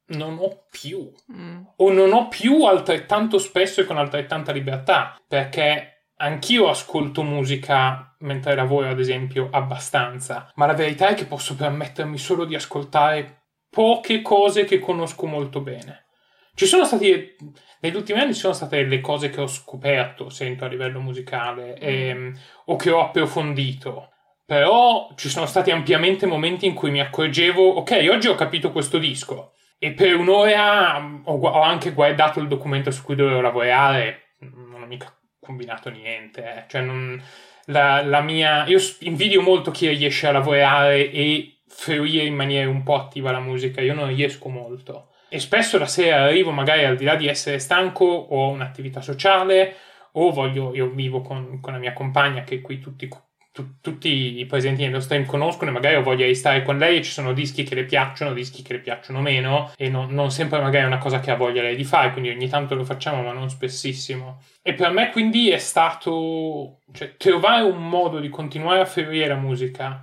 non 0.06 0.38
ho 0.40 0.64
più. 0.68 1.12
Mm. 1.32 1.62
O 1.76 1.92
non 1.92 2.12
ho 2.12 2.26
più 2.26 2.64
altrettanto 2.64 3.38
spesso 3.38 3.80
e 3.80 3.84
con 3.84 3.98
altrettanta 3.98 4.50
libertà, 4.50 5.16
perché 5.28 6.08
anch'io 6.16 6.68
ascolto 6.68 7.22
musica 7.22 8.16
mentre 8.18 8.56
lavoro, 8.56 8.88
ad 8.88 8.98
esempio, 8.98 9.48
abbastanza, 9.52 10.50
ma 10.56 10.66
la 10.66 10.74
verità 10.74 11.06
è 11.06 11.14
che 11.14 11.26
posso 11.26 11.54
permettermi 11.54 12.18
solo 12.18 12.44
di 12.44 12.56
ascoltare 12.56 13.37
poche 13.70 14.22
cose 14.22 14.64
che 14.64 14.78
conosco 14.78 15.26
molto 15.26 15.60
bene. 15.60 16.06
Ci 16.54 16.66
sono 16.66 16.84
stati, 16.84 17.36
negli 17.80 17.94
ultimi 17.94 18.18
anni 18.18 18.34
ci 18.34 18.40
sono 18.40 18.52
state 18.52 18.82
le 18.82 19.00
cose 19.00 19.30
che 19.30 19.40
ho 19.40 19.46
scoperto, 19.46 20.28
sento 20.28 20.64
a 20.64 20.68
livello 20.68 21.00
musicale, 21.00 21.74
mm. 21.74 21.76
ehm, 21.80 22.38
o 22.66 22.76
che 22.76 22.90
ho 22.90 23.00
approfondito. 23.00 24.10
Però 24.44 25.12
ci 25.14 25.28
sono 25.28 25.46
stati 25.46 25.70
ampiamente 25.70 26.26
momenti 26.26 26.66
in 26.66 26.74
cui 26.74 26.90
mi 26.90 27.00
accorgevo, 27.00 27.62
ok, 27.62 28.08
oggi 28.10 28.28
ho 28.28 28.34
capito 28.34 28.72
questo 28.72 28.98
disco. 28.98 29.52
E 29.78 29.92
per 29.92 30.16
un'ora 30.16 31.20
ho, 31.24 31.38
ho 31.38 31.60
anche 31.60 31.92
guardato 31.92 32.40
il 32.40 32.48
documento 32.48 32.90
su 32.90 33.04
cui 33.04 33.14
dovevo 33.14 33.40
lavorare, 33.40 34.34
non 34.38 34.82
ho 34.82 34.86
mica 34.86 35.14
combinato 35.38 35.90
niente. 35.90 36.42
Eh. 36.42 36.64
Cioè, 36.66 36.80
non, 36.80 37.22
la, 37.66 38.02
la 38.02 38.20
mia. 38.20 38.66
Io 38.66 38.78
invidio 39.00 39.42
molto 39.42 39.70
chi 39.70 39.88
riesce 39.88 40.26
a 40.26 40.32
lavorare 40.32 41.10
e 41.10 41.57
fruire 41.68 42.24
in 42.24 42.34
maniera 42.34 42.68
un 42.68 42.82
po' 42.82 42.96
attiva 42.96 43.30
la 43.30 43.40
musica, 43.40 43.80
io 43.80 43.94
non 43.94 44.08
riesco 44.08 44.48
molto. 44.48 45.10
E 45.28 45.38
spesso 45.38 45.78
la 45.78 45.86
sera 45.86 46.24
arrivo 46.24 46.50
magari 46.50 46.84
al 46.84 46.96
di 46.96 47.04
là 47.04 47.14
di 47.14 47.28
essere 47.28 47.58
stanco 47.58 48.04
ho 48.04 48.48
un'attività 48.48 49.02
sociale 49.02 49.76
o 50.12 50.30
voglio, 50.30 50.74
io 50.74 50.88
vivo 50.88 51.20
con, 51.20 51.60
con 51.60 51.74
la 51.74 51.78
mia 51.78 51.92
compagna 51.92 52.44
che 52.44 52.62
qui 52.62 52.78
tutti, 52.78 53.08
tu, 53.52 53.78
tutti 53.82 54.38
i 54.38 54.46
presenti 54.46 54.84
nello 54.84 55.00
stream 55.00 55.26
conoscono 55.26 55.70
e 55.70 55.74
magari 55.74 55.96
ho 55.96 56.02
voglia 56.02 56.26
di 56.26 56.34
stare 56.34 56.62
con 56.62 56.78
lei 56.78 56.98
e 56.98 57.02
ci 57.02 57.10
sono 57.10 57.34
dischi 57.34 57.62
che 57.62 57.74
le 57.74 57.84
piacciono, 57.84 58.32
dischi 58.32 58.62
che 58.62 58.72
le 58.72 58.80
piacciono 58.80 59.20
meno 59.20 59.70
e 59.76 59.90
non, 59.90 60.10
non 60.14 60.30
sempre 60.30 60.60
magari 60.60 60.84
è 60.84 60.86
una 60.86 60.98
cosa 60.98 61.20
che 61.20 61.30
ha 61.30 61.36
voglia 61.36 61.60
lei 61.60 61.76
di 61.76 61.84
fare, 61.84 62.12
quindi 62.12 62.30
ogni 62.30 62.48
tanto 62.48 62.74
lo 62.74 62.84
facciamo 62.84 63.22
ma 63.22 63.32
non 63.32 63.50
spessissimo. 63.50 64.42
E 64.62 64.72
per 64.72 64.90
me 64.92 65.10
quindi 65.10 65.50
è 65.50 65.58
stato 65.58 66.80
cioè, 66.92 67.16
trovare 67.18 67.62
un 67.62 67.86
modo 67.86 68.18
di 68.18 68.30
continuare 68.30 68.80
a 68.80 68.86
fruire 68.86 69.28
la 69.28 69.36
musica 69.36 70.02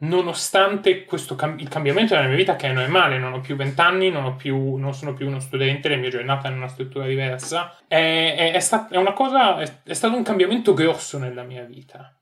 nonostante 0.00 1.04
questo 1.04 1.34
cam- 1.34 1.58
il 1.58 1.68
cambiamento 1.68 2.14
della 2.14 2.28
mia 2.28 2.36
vita 2.36 2.56
che 2.56 2.68
non 2.68 2.82
è 2.82 2.86
male, 2.86 3.18
non 3.18 3.32
ho 3.32 3.40
più 3.40 3.56
vent'anni, 3.56 4.10
non, 4.10 4.36
non 4.44 4.94
sono 4.94 5.14
più 5.14 5.26
uno 5.26 5.40
studente, 5.40 5.88
le 5.88 5.96
mie 5.96 6.10
giornate 6.10 6.46
hanno 6.46 6.56
una 6.56 6.68
struttura 6.68 7.06
diversa, 7.06 7.76
è, 7.86 8.34
è, 8.36 8.52
è, 8.52 8.60
stat- 8.60 8.92
è 8.92 8.96
una 8.96 9.12
cosa, 9.12 9.58
è, 9.58 9.94
stato 9.94 10.16
un 10.16 10.22
cambiamento 10.22 10.74
grosso 10.74 11.18
nella 11.18 11.42
mia 11.42 11.64
vita. 11.64 12.12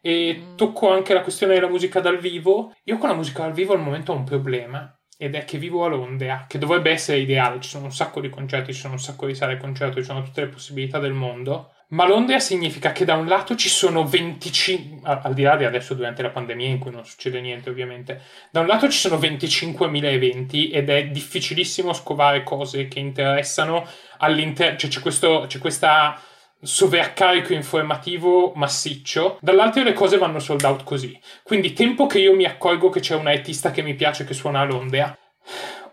E 0.00 0.36
mm. 0.36 0.56
tocco 0.56 0.90
anche 0.90 1.14
la 1.14 1.22
questione 1.22 1.54
della 1.54 1.68
musica 1.68 2.00
dal 2.00 2.18
vivo. 2.18 2.74
Io 2.84 2.98
con 2.98 3.08
la 3.08 3.14
musica 3.14 3.42
dal 3.42 3.52
vivo 3.52 3.72
al 3.72 3.80
momento 3.80 4.12
ho 4.12 4.16
un 4.16 4.24
problema, 4.24 4.94
ed 5.16 5.36
è 5.36 5.44
che 5.44 5.58
vivo 5.58 5.84
a 5.84 5.88
Londra, 5.88 6.46
che 6.48 6.58
dovrebbe 6.58 6.90
essere 6.90 7.18
ideale, 7.18 7.60
ci 7.60 7.68
sono 7.68 7.84
un 7.84 7.92
sacco 7.92 8.20
di 8.20 8.28
concerti, 8.28 8.72
ci 8.72 8.80
sono 8.80 8.94
un 8.94 8.98
sacco 8.98 9.26
di 9.26 9.36
sale 9.36 9.56
concerto, 9.56 10.00
ci 10.00 10.04
sono 10.04 10.22
tutte 10.22 10.40
le 10.40 10.48
possibilità 10.48 10.98
del 10.98 11.12
mondo, 11.12 11.72
ma 11.92 12.06
Londra 12.06 12.38
significa 12.38 12.92
che 12.92 13.04
da 13.04 13.14
un 13.14 13.26
lato 13.26 13.54
ci 13.54 13.68
sono 13.68 14.04
25, 14.06 15.00
al 15.04 15.34
di 15.34 15.42
là 15.42 15.56
di 15.56 15.64
adesso 15.64 15.94
durante 15.94 16.22
la 16.22 16.30
pandemia 16.30 16.68
in 16.68 16.78
cui 16.78 16.90
non 16.90 17.04
succede 17.04 17.40
niente 17.40 17.70
ovviamente, 17.70 18.20
da 18.50 18.60
un 18.60 18.66
lato 18.66 18.88
ci 18.88 18.98
sono 18.98 19.16
25.000 19.16 20.04
eventi 20.04 20.70
ed 20.70 20.88
è 20.88 21.08
difficilissimo 21.08 21.92
scovare 21.92 22.42
cose 22.42 22.88
che 22.88 22.98
interessano 22.98 23.86
all'interno, 24.18 24.78
cioè 24.78 24.90
c'è, 24.90 25.00
questo, 25.00 25.44
c'è 25.46 25.58
questa 25.58 26.18
sovraccarico 26.62 27.52
informativo 27.52 28.52
massiccio, 28.54 29.38
dall'altro 29.40 29.82
le 29.82 29.92
cose 29.92 30.16
vanno 30.16 30.38
sold 30.38 30.62
out 30.64 30.84
così. 30.84 31.18
Quindi 31.42 31.74
tempo 31.74 32.06
che 32.06 32.20
io 32.20 32.34
mi 32.34 32.44
accorgo 32.44 32.88
che 32.88 33.00
c'è 33.00 33.16
un 33.16 33.26
artista 33.26 33.70
che 33.70 33.82
mi 33.82 33.94
piace 33.94 34.24
che 34.24 34.32
suona 34.32 34.60
a 34.60 34.64
Londra, 34.64 35.14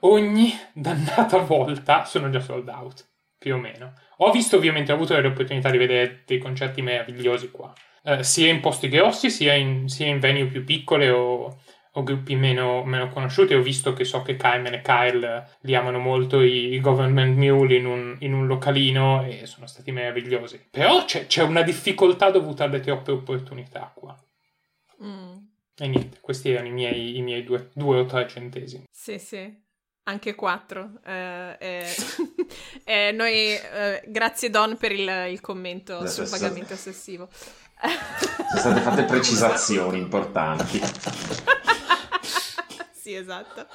ogni 0.01 0.57
dannata 0.71 1.39
volta 1.39 2.05
sono 2.05 2.29
già 2.29 2.39
sold 2.39 2.69
out, 2.69 3.05
più 3.37 3.55
o 3.55 3.57
meno. 3.57 3.93
Ho 4.21 4.31
visto 4.31 4.57
ovviamente, 4.57 4.91
ho 4.91 4.95
avuto 4.95 5.19
l'opportunità 5.19 5.69
di 5.69 5.77
vedere 5.77 6.23
dei 6.25 6.39
concerti 6.39 6.81
meravigliosi 6.81 7.51
qua, 7.51 7.73
eh, 8.03 8.23
sia 8.23 8.49
in 8.49 8.59
posti 8.59 8.89
grossi, 8.89 9.29
sia 9.29 9.53
in, 9.53 9.87
sia 9.87 10.07
in 10.07 10.19
venue 10.19 10.47
più 10.47 10.65
piccole 10.65 11.09
o, 11.09 11.57
o 11.91 12.03
gruppi 12.03 12.35
meno, 12.35 12.83
meno, 12.83 13.07
conosciuti. 13.07 13.53
Ho 13.53 13.61
visto 13.61 13.93
che 13.93 14.03
so 14.03 14.21
che 14.21 14.35
Carmen 14.35 14.73
e 14.73 14.81
Kyle 14.81 15.57
li 15.61 15.73
amano 15.73 15.99
molto 15.99 16.41
i, 16.41 16.73
i 16.73 16.81
Government 16.81 17.37
Mule 17.37 17.75
in 17.75 17.85
un, 17.85 18.17
in 18.19 18.33
un, 18.33 18.45
localino 18.45 19.23
e 19.25 19.45
sono 19.45 19.67
stati 19.67 19.91
meravigliosi. 19.93 20.67
Però 20.69 21.05
c'è, 21.05 21.25
c'è 21.27 21.43
una 21.43 21.61
difficoltà 21.61 22.29
dovuta 22.29 22.65
alle 22.65 22.81
troppe 22.81 23.11
opportunità 23.11 23.89
qua. 23.95 24.17
Mm. 25.01 25.37
E 25.77 25.87
niente, 25.87 26.17
questi 26.19 26.51
erano 26.51 26.67
i 26.67 26.71
miei, 26.71 27.17
i 27.17 27.21
miei 27.21 27.45
due, 27.45 27.69
due 27.73 27.99
o 27.99 28.05
tre 28.05 28.27
centesimi. 28.27 28.83
Sì, 28.91 29.17
sì. 29.17 29.67
Anche 30.09 30.33
quattro. 30.33 30.93
Eh, 31.05 31.55
eh, 31.59 31.95
eh, 32.83 33.11
noi, 33.11 33.53
eh, 33.53 34.01
grazie 34.07 34.49
Don 34.49 34.75
per 34.75 34.91
il, 34.91 35.07
il 35.29 35.39
commento 35.39 36.07
sul 36.07 36.27
pagamento 36.27 36.73
ossessivo. 36.73 37.27
Sono 37.29 38.59
state 38.59 38.81
fatte 38.81 39.03
precisazioni 39.03 39.99
importanti. 39.99 40.81
sì, 42.91 43.13
esatto. 43.13 43.67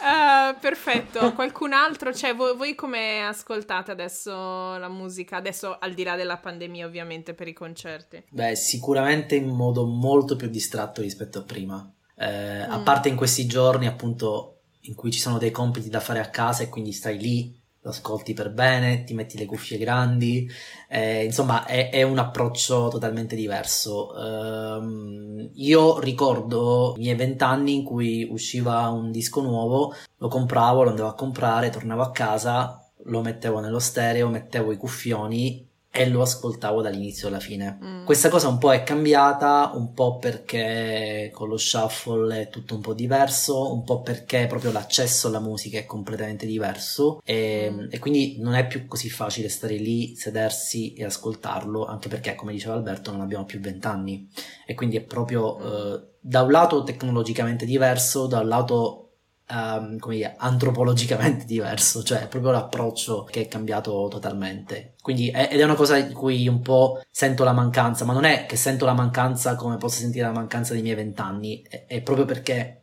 Uh, 0.00 0.58
perfetto. 0.58 1.34
Qualcun 1.34 1.74
altro? 1.74 2.14
Cioè, 2.14 2.34
voi, 2.34 2.56
voi, 2.56 2.74
come 2.74 3.26
ascoltate 3.26 3.90
adesso 3.90 4.78
la 4.78 4.88
musica? 4.88 5.36
Adesso 5.36 5.76
al 5.78 5.92
di 5.92 6.02
là 6.02 6.16
della 6.16 6.38
pandemia, 6.38 6.86
ovviamente, 6.86 7.34
per 7.34 7.46
i 7.46 7.52
concerti. 7.52 8.24
Beh, 8.30 8.56
sicuramente 8.56 9.34
in 9.34 9.48
modo 9.48 9.84
molto 9.84 10.34
più 10.34 10.48
distratto 10.48 11.02
rispetto 11.02 11.40
a 11.40 11.42
prima. 11.42 11.92
Eh, 12.16 12.66
mm. 12.66 12.70
A 12.70 12.78
parte 12.78 13.10
in 13.10 13.16
questi 13.16 13.46
giorni, 13.46 13.86
appunto, 13.86 14.54
in 14.82 14.94
cui 14.94 15.10
ci 15.10 15.20
sono 15.20 15.38
dei 15.38 15.50
compiti 15.50 15.88
da 15.88 16.00
fare 16.00 16.20
a 16.20 16.30
casa 16.30 16.62
e 16.62 16.68
quindi 16.68 16.92
stai 16.92 17.18
lì, 17.18 17.56
lo 17.80 17.90
ascolti 17.90 18.34
per 18.34 18.50
bene, 18.50 19.04
ti 19.04 19.14
metti 19.14 19.38
le 19.38 19.46
cuffie 19.46 19.78
grandi, 19.78 20.50
eh, 20.88 21.24
insomma 21.24 21.64
è, 21.64 21.90
è, 21.90 22.02
un 22.02 22.18
approccio 22.18 22.88
totalmente 22.88 23.36
diverso. 23.36 24.12
Um, 24.14 25.50
io 25.54 25.98
ricordo 26.00 26.94
i 26.96 27.00
miei 27.00 27.14
vent'anni 27.14 27.74
in 27.76 27.84
cui 27.84 28.26
usciva 28.28 28.88
un 28.88 29.10
disco 29.10 29.40
nuovo, 29.40 29.94
lo 30.16 30.28
compravo, 30.28 30.82
lo 30.82 30.90
andavo 30.90 31.08
a 31.08 31.14
comprare, 31.14 31.70
tornavo 31.70 32.02
a 32.02 32.10
casa, 32.10 32.90
lo 33.04 33.22
mettevo 33.22 33.60
nello 33.60 33.78
stereo, 33.78 34.28
mettevo 34.28 34.72
i 34.72 34.76
cuffioni 34.76 35.67
e 35.98 36.08
lo 36.08 36.22
ascoltavo 36.22 36.80
dall'inizio 36.80 37.26
alla 37.26 37.40
fine. 37.40 37.78
Mm. 37.82 38.04
Questa 38.04 38.28
cosa 38.28 38.46
un 38.46 38.58
po' 38.58 38.72
è 38.72 38.84
cambiata, 38.84 39.72
un 39.74 39.92
po' 39.92 40.18
perché 40.18 41.30
con 41.34 41.48
lo 41.48 41.56
shuffle 41.56 42.42
è 42.42 42.48
tutto 42.48 42.76
un 42.76 42.80
po' 42.80 42.94
diverso, 42.94 43.72
un 43.72 43.82
po' 43.82 44.00
perché 44.00 44.46
proprio 44.46 44.70
l'accesso 44.70 45.26
alla 45.26 45.40
musica 45.40 45.78
è 45.78 45.84
completamente 45.86 46.46
diverso 46.46 47.20
e, 47.24 47.70
Mm. 47.70 47.86
e 47.90 47.98
quindi 47.98 48.36
non 48.38 48.54
è 48.54 48.66
più 48.66 48.86
così 48.86 49.10
facile 49.10 49.48
stare 49.48 49.74
lì, 49.76 50.14
sedersi 50.14 50.92
e 50.94 51.04
ascoltarlo, 51.04 51.84
anche 51.84 52.08
perché, 52.08 52.34
come 52.36 52.52
diceva 52.52 52.74
Alberto, 52.74 53.10
non 53.10 53.20
abbiamo 53.20 53.44
più 53.44 53.58
vent'anni 53.58 54.28
e 54.66 54.74
quindi 54.74 54.96
è 54.96 55.00
proprio 55.02 55.58
eh, 55.58 56.06
da 56.20 56.42
un 56.42 56.50
lato 56.52 56.84
tecnologicamente 56.84 57.64
diverso, 57.64 58.26
da 58.26 58.40
un 58.40 58.48
lato 58.48 59.07
ehm, 59.50 59.98
come 59.98 60.16
dire, 60.16 60.34
antropologicamente 60.36 61.44
diverso, 61.46 62.02
cioè 62.02 62.20
è 62.22 62.28
proprio 62.28 62.52
l'approccio 62.52 63.24
che 63.24 63.42
è 63.42 63.48
cambiato 63.48 64.08
totalmente. 64.10 64.94
Quindi 65.02 65.30
è, 65.30 65.48
ed 65.50 65.60
è 65.60 65.64
una 65.64 65.74
cosa 65.74 65.98
di 66.00 66.12
cui 66.12 66.46
un 66.48 66.60
po' 66.60 67.00
sento 67.10 67.44
la 67.44 67.52
mancanza, 67.52 68.04
ma 68.04 68.12
non 68.12 68.24
è 68.24 68.46
che 68.46 68.56
sento 68.56 68.84
la 68.84 68.94
mancanza 68.94 69.54
come 69.56 69.76
posso 69.76 70.00
sentire 70.00 70.26
la 70.26 70.32
mancanza 70.32 70.72
dei 70.72 70.82
miei 70.82 70.94
vent'anni, 70.96 71.62
è, 71.68 71.86
è 71.86 72.02
proprio 72.02 72.24
perché, 72.24 72.82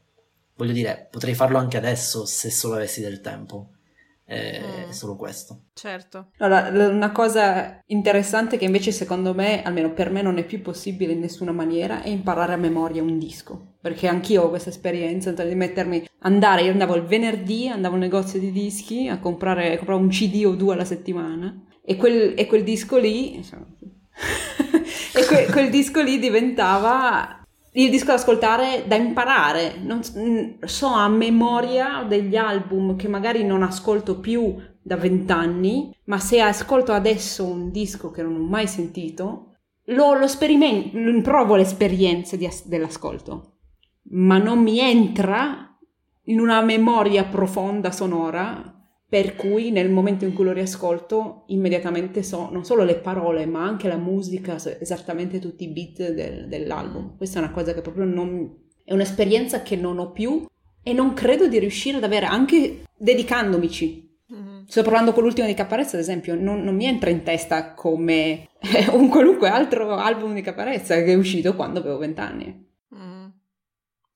voglio 0.56 0.73
dire, 0.73 1.08
potrei 1.12 1.34
farlo 1.36 1.58
anche 1.58 1.78
adesso 1.78 2.25
se 2.25 2.49
solo 2.51 2.75
avessi 2.75 3.01
del 3.01 3.21
tempo. 3.21 3.69
È 4.28 4.86
Mm. 4.88 4.89
solo 4.89 5.15
questo. 5.15 5.65
Certo. 5.73 6.32
Allora, 6.38 6.69
una 6.89 7.12
cosa 7.12 7.80
interessante 7.88 8.58
che 8.58 8.65
invece 8.65 8.91
secondo 8.91 9.34
me, 9.36 9.62
almeno 9.62 9.93
per 9.93 10.10
me, 10.10 10.21
non 10.23 10.38
è 10.39 10.45
più 10.45 10.62
possibile 10.62 11.13
in 11.13 11.19
nessuna 11.19 11.51
maniera 11.51 12.01
è 12.01 12.10
imparare 12.10 12.54
a 12.54 12.58
memoria 12.58 13.04
un 13.04 13.19
disco. 13.19 13.74
Perché 13.86 14.08
anch'io 14.08 14.41
ho 14.41 14.50
questa 14.50 14.71
esperienza 14.71 15.32
di 15.32 15.54
mettermi, 15.54 16.08
andare, 16.21 16.63
io 16.63 16.71
andavo 16.71 16.95
il 16.95 17.04
venerdì, 17.04 17.67
andavo 17.67 17.93
al 17.93 18.02
negozio 18.02 18.39
di 18.39 18.52
dischi 18.52 19.08
a 19.08 19.19
comprare, 19.19 19.78
comprare 19.78 20.02
un 20.02 20.10
CD 20.10 20.43
o 20.43 20.56
due 20.56 20.74
alla 20.74 20.84
settimana 20.84 21.56
e 21.84 21.95
quel, 21.95 22.34
e 22.36 22.48
quel 22.48 22.63
disco 22.63 22.98
lì, 22.98 23.36
insomma, 23.36 23.67
e 25.13 25.26
que- 25.28 25.45
quel 25.52 25.69
disco 25.69 26.02
lì 26.02 26.17
diventava 26.17 27.45
il 27.74 27.91
disco 27.91 28.08
da 28.08 28.13
ascoltare 28.15 28.86
da 28.88 28.95
imparare. 28.95 29.76
Non 29.80 30.02
so 30.63 30.88
a 30.88 31.08
memoria 31.08 32.08
degli 32.10 32.36
album 32.36 32.95
che 32.95 33.08
magari 33.08 33.43
non 33.43 33.62
ascolto 33.62 34.19
più 34.19 34.56
da 34.82 34.98
vent'anni, 34.98 35.95
ma 36.06 36.17
se 36.17 36.41
ascolto 36.41 36.91
adesso 36.91 37.45
un 37.45 37.69
disco 37.69 38.10
che 38.10 38.24
non 38.24 38.34
ho 38.34 38.43
mai 38.48 38.65
sentito, 38.65 39.58
lo, 39.89 40.15
lo 40.15 40.28
sperimento, 40.28 40.98
provo 41.21 41.56
l'esperienza 41.56 42.36
di 42.36 42.48
as- 42.48 42.65
dell'ascolto, 42.65 43.55
ma 44.12 44.38
non 44.38 44.62
mi 44.62 44.80
entra 44.80 45.78
in 46.26 46.39
una 46.39 46.62
memoria 46.62 47.24
profonda 47.26 47.91
sonora 47.91 48.76
per 49.08 49.36
cui 49.36 49.72
nel 49.72 49.91
momento 49.91 50.26
in 50.26 50.34
cui 50.34 50.44
lo 50.44 50.52
riascolto 50.52 51.44
immediatamente 51.48 52.24
so 52.24 52.50
non 52.52 52.65
solo 52.65 52.84
le 52.84 52.96
parole 52.96 53.46
ma 53.46 53.63
anche 53.63 53.88
la 53.88 53.98
musica, 53.98 54.58
so 54.58 54.76
esattamente 54.80 55.39
tutti 55.39 55.63
i 55.63 55.70
beat 55.70 56.12
del- 56.12 56.48
dell'album. 56.48 57.15
Questa 57.15 57.39
è 57.39 57.44
una 57.44 57.52
cosa 57.52 57.74
che 57.74 57.82
proprio 57.82 58.06
non... 58.06 58.52
è 58.84 58.94
un'esperienza 58.94 59.62
che 59.62 59.76
non 59.76 60.00
ho 60.00 60.12
più 60.12 60.46
e 60.84 60.94
non 60.94 61.13
credo 61.13 61.48
di 61.48 61.60
riuscire 61.60 61.98
ad 61.98 62.04
avere 62.04 62.26
anche 62.26 62.84
dedicandomici. 62.98 64.04
Mhm. 64.28 64.65
Sto 64.68 64.82
provando 64.82 65.13
con 65.13 65.24
l'ultimo 65.24 65.48
di 65.48 65.54
Caparezza, 65.54 65.96
ad 65.96 66.02
esempio, 66.02 66.36
non, 66.36 66.63
non 66.63 66.76
mi 66.76 66.86
entra 66.86 67.12
in 67.12 67.24
testa 67.24 67.74
come 67.74 68.50
un 68.91 69.08
qualunque 69.08 69.50
altro 69.50 69.96
album 69.96 70.34
di 70.34 70.41
Caparezza 70.41 70.96
che 70.96 71.13
è 71.13 71.15
uscito 71.15 71.56
quando 71.56 71.80
avevo 71.80 72.00
vent'anni. 72.00 72.64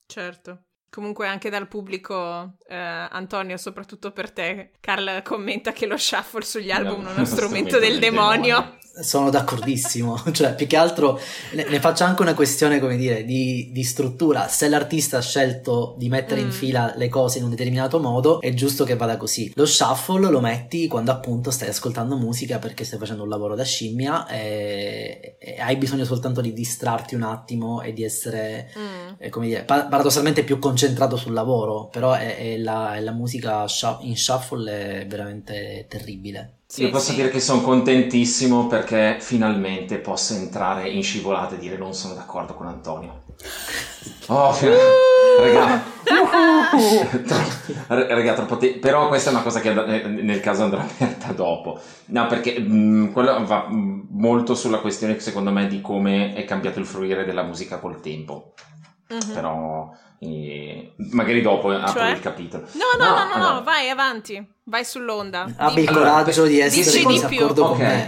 Certo. 0.09 0.63
Comunque 0.89 1.27
anche 1.27 1.51
dal 1.51 1.67
pubblico, 1.67 2.55
eh, 2.67 2.75
Antonio, 2.75 3.57
soprattutto 3.57 4.11
per 4.11 4.31
te, 4.31 4.71
Carl 4.79 5.21
commenta 5.21 5.71
che 5.71 5.85
lo 5.85 5.97
shuffle 5.97 6.41
sugli 6.41 6.71
album 6.71 7.03
non 7.03 7.11
è 7.11 7.15
uno 7.17 7.25
strumento 7.29 7.77
del 7.77 7.99
demonio. 7.99 8.79
Sono 9.01 9.29
d'accordissimo, 9.29 10.23
cioè 10.31 10.55
più 10.55 10.67
che 10.67 10.75
altro 10.77 11.19
ne, 11.53 11.65
ne 11.67 11.79
faccio 11.79 12.03
anche 12.03 12.21
una 12.21 12.33
questione, 12.33 12.79
come 12.79 12.97
dire, 12.97 13.23
di, 13.23 13.69
di 13.71 13.83
struttura. 13.83 14.47
Se 14.47 14.67
l'artista 14.67 15.17
ha 15.17 15.21
scelto 15.21 15.95
di 15.97 16.09
mettere 16.09 16.41
in 16.41 16.47
Mm. 16.47 16.51
fila 16.51 16.93
le 16.95 17.09
cose 17.09 17.37
in 17.37 17.43
un 17.45 17.49
determinato 17.51 17.99
modo, 17.99 18.41
è 18.41 18.53
giusto 18.53 18.83
che 18.83 18.95
vada 18.95 19.17
così. 19.17 19.51
Lo 19.55 19.65
shuffle 19.65 20.29
lo 20.29 20.39
metti 20.41 20.87
quando 20.87 21.11
appunto 21.11 21.51
stai 21.51 21.69
ascoltando 21.69 22.17
musica 22.17 22.59
perché 22.59 22.83
stai 22.83 22.99
facendo 22.99 23.23
un 23.23 23.29
lavoro 23.29 23.55
da 23.55 23.63
scimmia 23.63 24.27
e, 24.27 25.37
e 25.39 25.59
hai 25.59 25.75
bisogno 25.77 26.05
soltanto 26.05 26.41
di 26.41 26.53
distrarti 26.53 27.15
un 27.15 27.23
attimo 27.23 27.81
e 27.81 27.93
di 27.93 28.03
essere, 28.03 28.71
Mm. 28.77 29.13
eh, 29.17 29.29
come 29.29 29.47
dire, 29.47 29.63
pa- 29.63 29.85
paradossalmente 29.85 30.43
più 30.43 30.59
concentrato 30.59 31.15
sul 31.15 31.33
lavoro, 31.33 31.87
però 31.87 32.13
è, 32.13 32.35
è 32.37 32.57
la, 32.57 32.95
è 32.95 32.99
la 33.01 33.11
musica 33.11 33.65
in 34.01 34.17
shuffle 34.17 35.01
è 35.01 35.07
veramente 35.07 35.85
terribile. 35.87 36.58
Sì, 36.71 36.83
Io 36.83 36.91
posso 36.91 37.09
sì. 37.09 37.15
dire 37.15 37.29
che 37.29 37.39
sono 37.39 37.61
contentissimo 37.61 38.67
perché 38.67 39.17
finalmente 39.19 39.97
posso 39.97 40.35
entrare 40.35 40.87
in 40.87 41.01
scivolata 41.01 41.55
e 41.55 41.57
dire 41.57 41.77
non 41.77 41.95
sono 41.95 42.13
d'accordo 42.13 42.53
con 42.53 42.67
Antonio. 42.67 43.23
Oh, 44.27 44.53
fi- 44.53 44.67
raga, 44.67 45.83
Tro- 47.25 48.07
raga, 48.07 48.33
troppo 48.35 48.57
te- 48.57 48.77
però 48.77 49.07
questa 49.07 49.31
è 49.31 49.33
una 49.33 49.41
cosa 49.41 49.59
che 49.61 49.71
eh, 49.71 50.07
nel 50.07 50.39
caso 50.41 50.63
andrà 50.63 50.81
aperta 50.85 51.31
dopo. 51.33 51.79
No, 52.07 52.27
perché 52.27 52.59
mh, 52.59 53.11
quello 53.13 53.43
va 53.45 53.67
mh, 53.67 54.07
molto 54.11 54.53
sulla 54.53 54.79
questione, 54.79 55.19
secondo 55.19 55.51
me, 55.51 55.67
di 55.67 55.81
come 55.81 56.33
è 56.33 56.45
cambiato 56.45 56.77
il 56.79 56.85
fruire 56.85 57.25
della 57.25 57.43
musica 57.43 57.79
col 57.79 57.99
tempo. 57.99 58.53
Mhm. 59.09 59.33
Però 59.33 59.91
eh, 60.19 60.93
magari 61.11 61.41
dopo 61.41 61.69
apro 61.71 61.91
Cioè? 61.99 62.11
il 62.11 62.19
capitolo. 62.19 62.67
No, 62.73 63.03
no, 63.03 63.05
no, 63.05 63.15
no, 63.15 63.33
allora- 63.33 63.53
no, 63.53 63.63
vai 63.63 63.89
avanti, 63.89 64.47
vai 64.65 64.85
sull'onda. 64.85 65.51
Abbi 65.57 65.81
il. 65.81 65.87
Allora, 65.87 66.09
coraggio 66.11 66.45
di 66.45 66.59
essere 66.59 66.99
in 66.99 67.25
più. 67.27 67.47
con 67.53 67.77
me. 67.77 68.07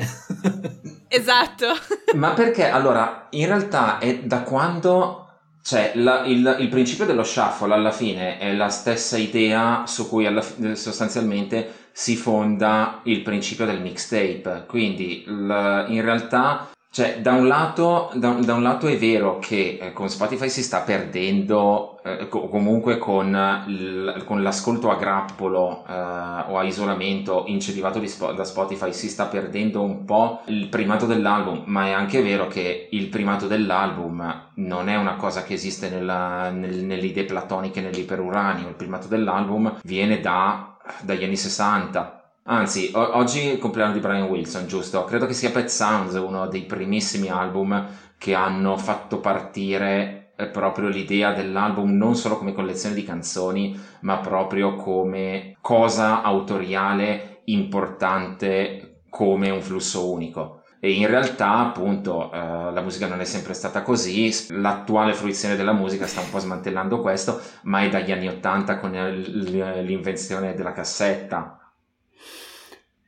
Esatto. 1.08 1.68
Ma 2.16 2.32
perché 2.32 2.70
allora, 2.70 3.28
in 3.32 3.46
realtà 3.48 3.98
è 3.98 4.20
da 4.20 4.42
quando 4.44 5.18
cioè 5.64 5.92
la- 5.96 6.24
il, 6.26 6.56
il 6.60 6.70
principio 6.70 7.06
dello 7.06 7.24
shuffle 7.24 7.74
alla 7.74 7.92
fine 7.92 8.38
è 8.40 8.54
la 8.54 8.70
stessa 8.70 9.18
idea 9.18 9.84
su 9.86 10.08
cui 10.10 10.26
alla 10.26 10.42
sostanzialmente 10.42 11.90
si 11.92 12.16
fonda 12.16 13.02
il 13.04 13.22
principio 13.22 13.66
del 13.66 13.82
mixtape. 13.82 14.66
Quindi 14.68 15.24
il- 15.28 15.86
in 15.90 16.02
realtà, 16.02 16.70
cioè, 16.92 17.20
da 17.22 17.32
un 17.34 17.48
lato, 17.48 18.12
da, 18.16 18.32
da 18.34 18.54
un 18.54 18.64
lato 18.64 18.88
è 18.88 18.98
vero 18.98 19.40
che 19.40 19.78
eh, 19.82 19.94
con 19.94 20.10
Spotify 20.10 20.50
si 20.50 20.62
sta 20.62 20.82
perdendo, 20.82 21.98
eh, 22.04 22.28
co- 22.28 22.50
comunque 22.50 22.98
con, 22.98 23.64
il- 23.68 24.24
con 24.26 24.44
l'ascolto 24.44 24.90
a 24.90 24.96
grappolo 24.98 25.86
eh, 25.88 25.92
o 25.94 26.58
a 26.58 26.64
isolamento 26.64 27.46
incentivato 27.48 28.06
Spo- 28.06 28.34
da 28.34 28.44
Spotify 28.44 28.92
si 28.92 29.08
sta 29.08 29.26
perdendo 29.28 29.82
un 29.82 30.04
po' 30.04 30.42
il 30.48 30.68
primato 30.68 31.06
dell'album, 31.06 31.64
ma 31.68 31.86
è 31.88 31.92
anche 31.92 32.22
vero 32.22 32.48
che 32.48 32.90
il 32.92 33.08
primato 33.08 33.48
dell'album 33.48 34.50
non 34.56 34.90
è 34.90 34.98
una 34.98 35.16
cosa 35.16 35.44
che 35.44 35.54
esiste 35.54 35.90
nella- 35.90 36.50
nel- 36.50 36.84
nelle 36.84 37.06
idee 37.06 37.24
platoniche 37.24 37.80
nell'iperuranio, 37.80 38.68
il 38.68 38.76
primato 38.76 39.08
dell'album 39.08 39.80
viene 39.84 40.20
da- 40.20 40.76
dagli 41.02 41.24
anni 41.24 41.38
60. 41.38 42.21
Anzi, 42.52 42.92
o- 42.94 43.16
oggi 43.16 43.48
è 43.48 43.54
il 43.54 43.60
compleanno 43.60 43.94
di 43.94 44.02
Brian 44.02 44.28
Wilson, 44.28 44.68
giusto? 44.68 45.06
Credo 45.06 45.26
che 45.26 45.32
sia 45.34 45.52
Pet 45.52 45.68
Sounds 45.68 46.16
uno 46.16 46.48
dei 46.48 46.64
primissimi 46.66 47.30
album 47.30 47.88
che 48.18 48.34
hanno 48.34 48.76
fatto 48.76 49.22
partire 49.22 50.34
eh, 50.36 50.48
proprio 50.48 50.90
l'idea 50.90 51.32
dell'album 51.32 51.96
non 51.96 52.14
solo 52.16 52.38
come 52.38 52.52
collezione 52.52 52.94
di 52.94 53.06
canzoni, 53.06 53.80
ma 54.02 54.18
proprio 54.18 54.76
come 54.76 55.56
cosa 55.62 56.22
autoriale 56.24 57.44
importante 57.46 59.04
come 59.10 59.50
un 59.50 59.62
flusso 59.62 60.12
unico. 60.12 60.64
E 60.82 60.92
in 60.92 61.08
realtà, 61.08 61.58
appunto, 61.60 62.30
eh, 62.34 62.38
la 62.38 62.82
musica 62.82 63.08
non 63.08 63.22
è 63.22 63.26
sempre 63.26 63.54
stata 63.54 63.82
così. 63.82 64.30
L'attuale 64.50 65.14
fruizione 65.14 65.56
della 65.56 65.74
musica 65.74 66.06
sta 66.06 66.20
un 66.20 66.30
po' 66.30 66.40
smantellando 66.40 67.00
questo, 67.00 67.40
ma 67.64 67.82
è 67.82 67.88
dagli 67.88 68.12
anni 68.12 68.28
Ottanta 68.28 68.78
con 68.78 68.92
l'invenzione 68.92 70.54
della 70.54 70.74
cassetta. 70.74 71.56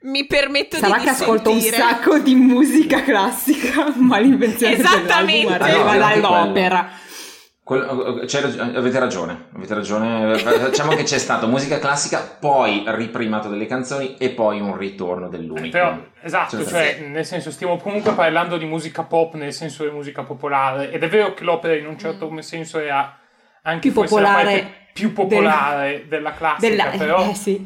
Mi 0.03 0.25
permetto 0.25 0.77
Sarà 0.77 0.97
di 0.97 1.03
che 1.03 1.09
ascolto 1.11 1.51
un 1.51 1.59
sacco 1.61 2.19
di 2.19 2.35
musica 2.35 3.03
classica, 3.03 3.93
ma 3.99 4.19
l'invenzione 4.19 4.75
Esattamente. 4.75 5.57
dell'album 5.57 5.61
Ah, 5.61 5.89
arriva 5.91 6.05
anche 6.07 6.21
dall'opera. 6.21 6.89
Quello- 7.63 8.23
c'è 8.25 8.41
rag- 8.41 8.75
avete 8.75 8.99
ragione, 8.99 9.45
avete 9.55 9.73
ragione. 9.73 10.37
Facciamo 10.37 10.93
che 10.95 11.03
c'è 11.03 11.17
stato 11.17 11.47
musica 11.47 11.79
classica, 11.79 12.19
poi 12.37 12.83
riprimato 12.87 13.47
delle 13.47 13.65
canzoni 13.65 14.17
e 14.17 14.31
poi 14.31 14.59
un 14.59 14.75
ritorno 14.75 15.29
dell'unico. 15.29 15.69
Però, 15.69 15.97
esatto, 16.21 16.57
Cioè, 16.61 16.67
cioè, 16.67 17.05
nel 17.07 17.25
senso, 17.25 17.49
stiamo 17.51 17.77
comunque 17.77 18.11
parlando 18.11 18.57
di 18.57 18.65
musica 18.65 19.03
pop 19.03 19.35
nel 19.35 19.53
senso 19.53 19.85
di 19.85 19.91
musica 19.91 20.23
popolare. 20.23 20.91
Ed 20.91 21.01
è 21.03 21.07
vero 21.07 21.33
che 21.33 21.45
l'opera 21.45 21.75
in 21.75 21.87
un 21.87 21.97
certo 21.97 22.29
Mm. 22.29 22.39
senso 22.39 22.79
era 22.79 23.17
anche 23.61 23.79
Più 23.79 23.91
forse 23.93 24.15
la 24.19 24.27
popolare 24.27 24.59
parte 24.59 24.73
più 24.93 25.13
popolare 25.13 26.05
della 26.09 26.33
classica, 26.33 26.67
Della- 26.67 26.85
però, 26.97 27.29
eh, 27.29 27.33
sì. 27.33 27.65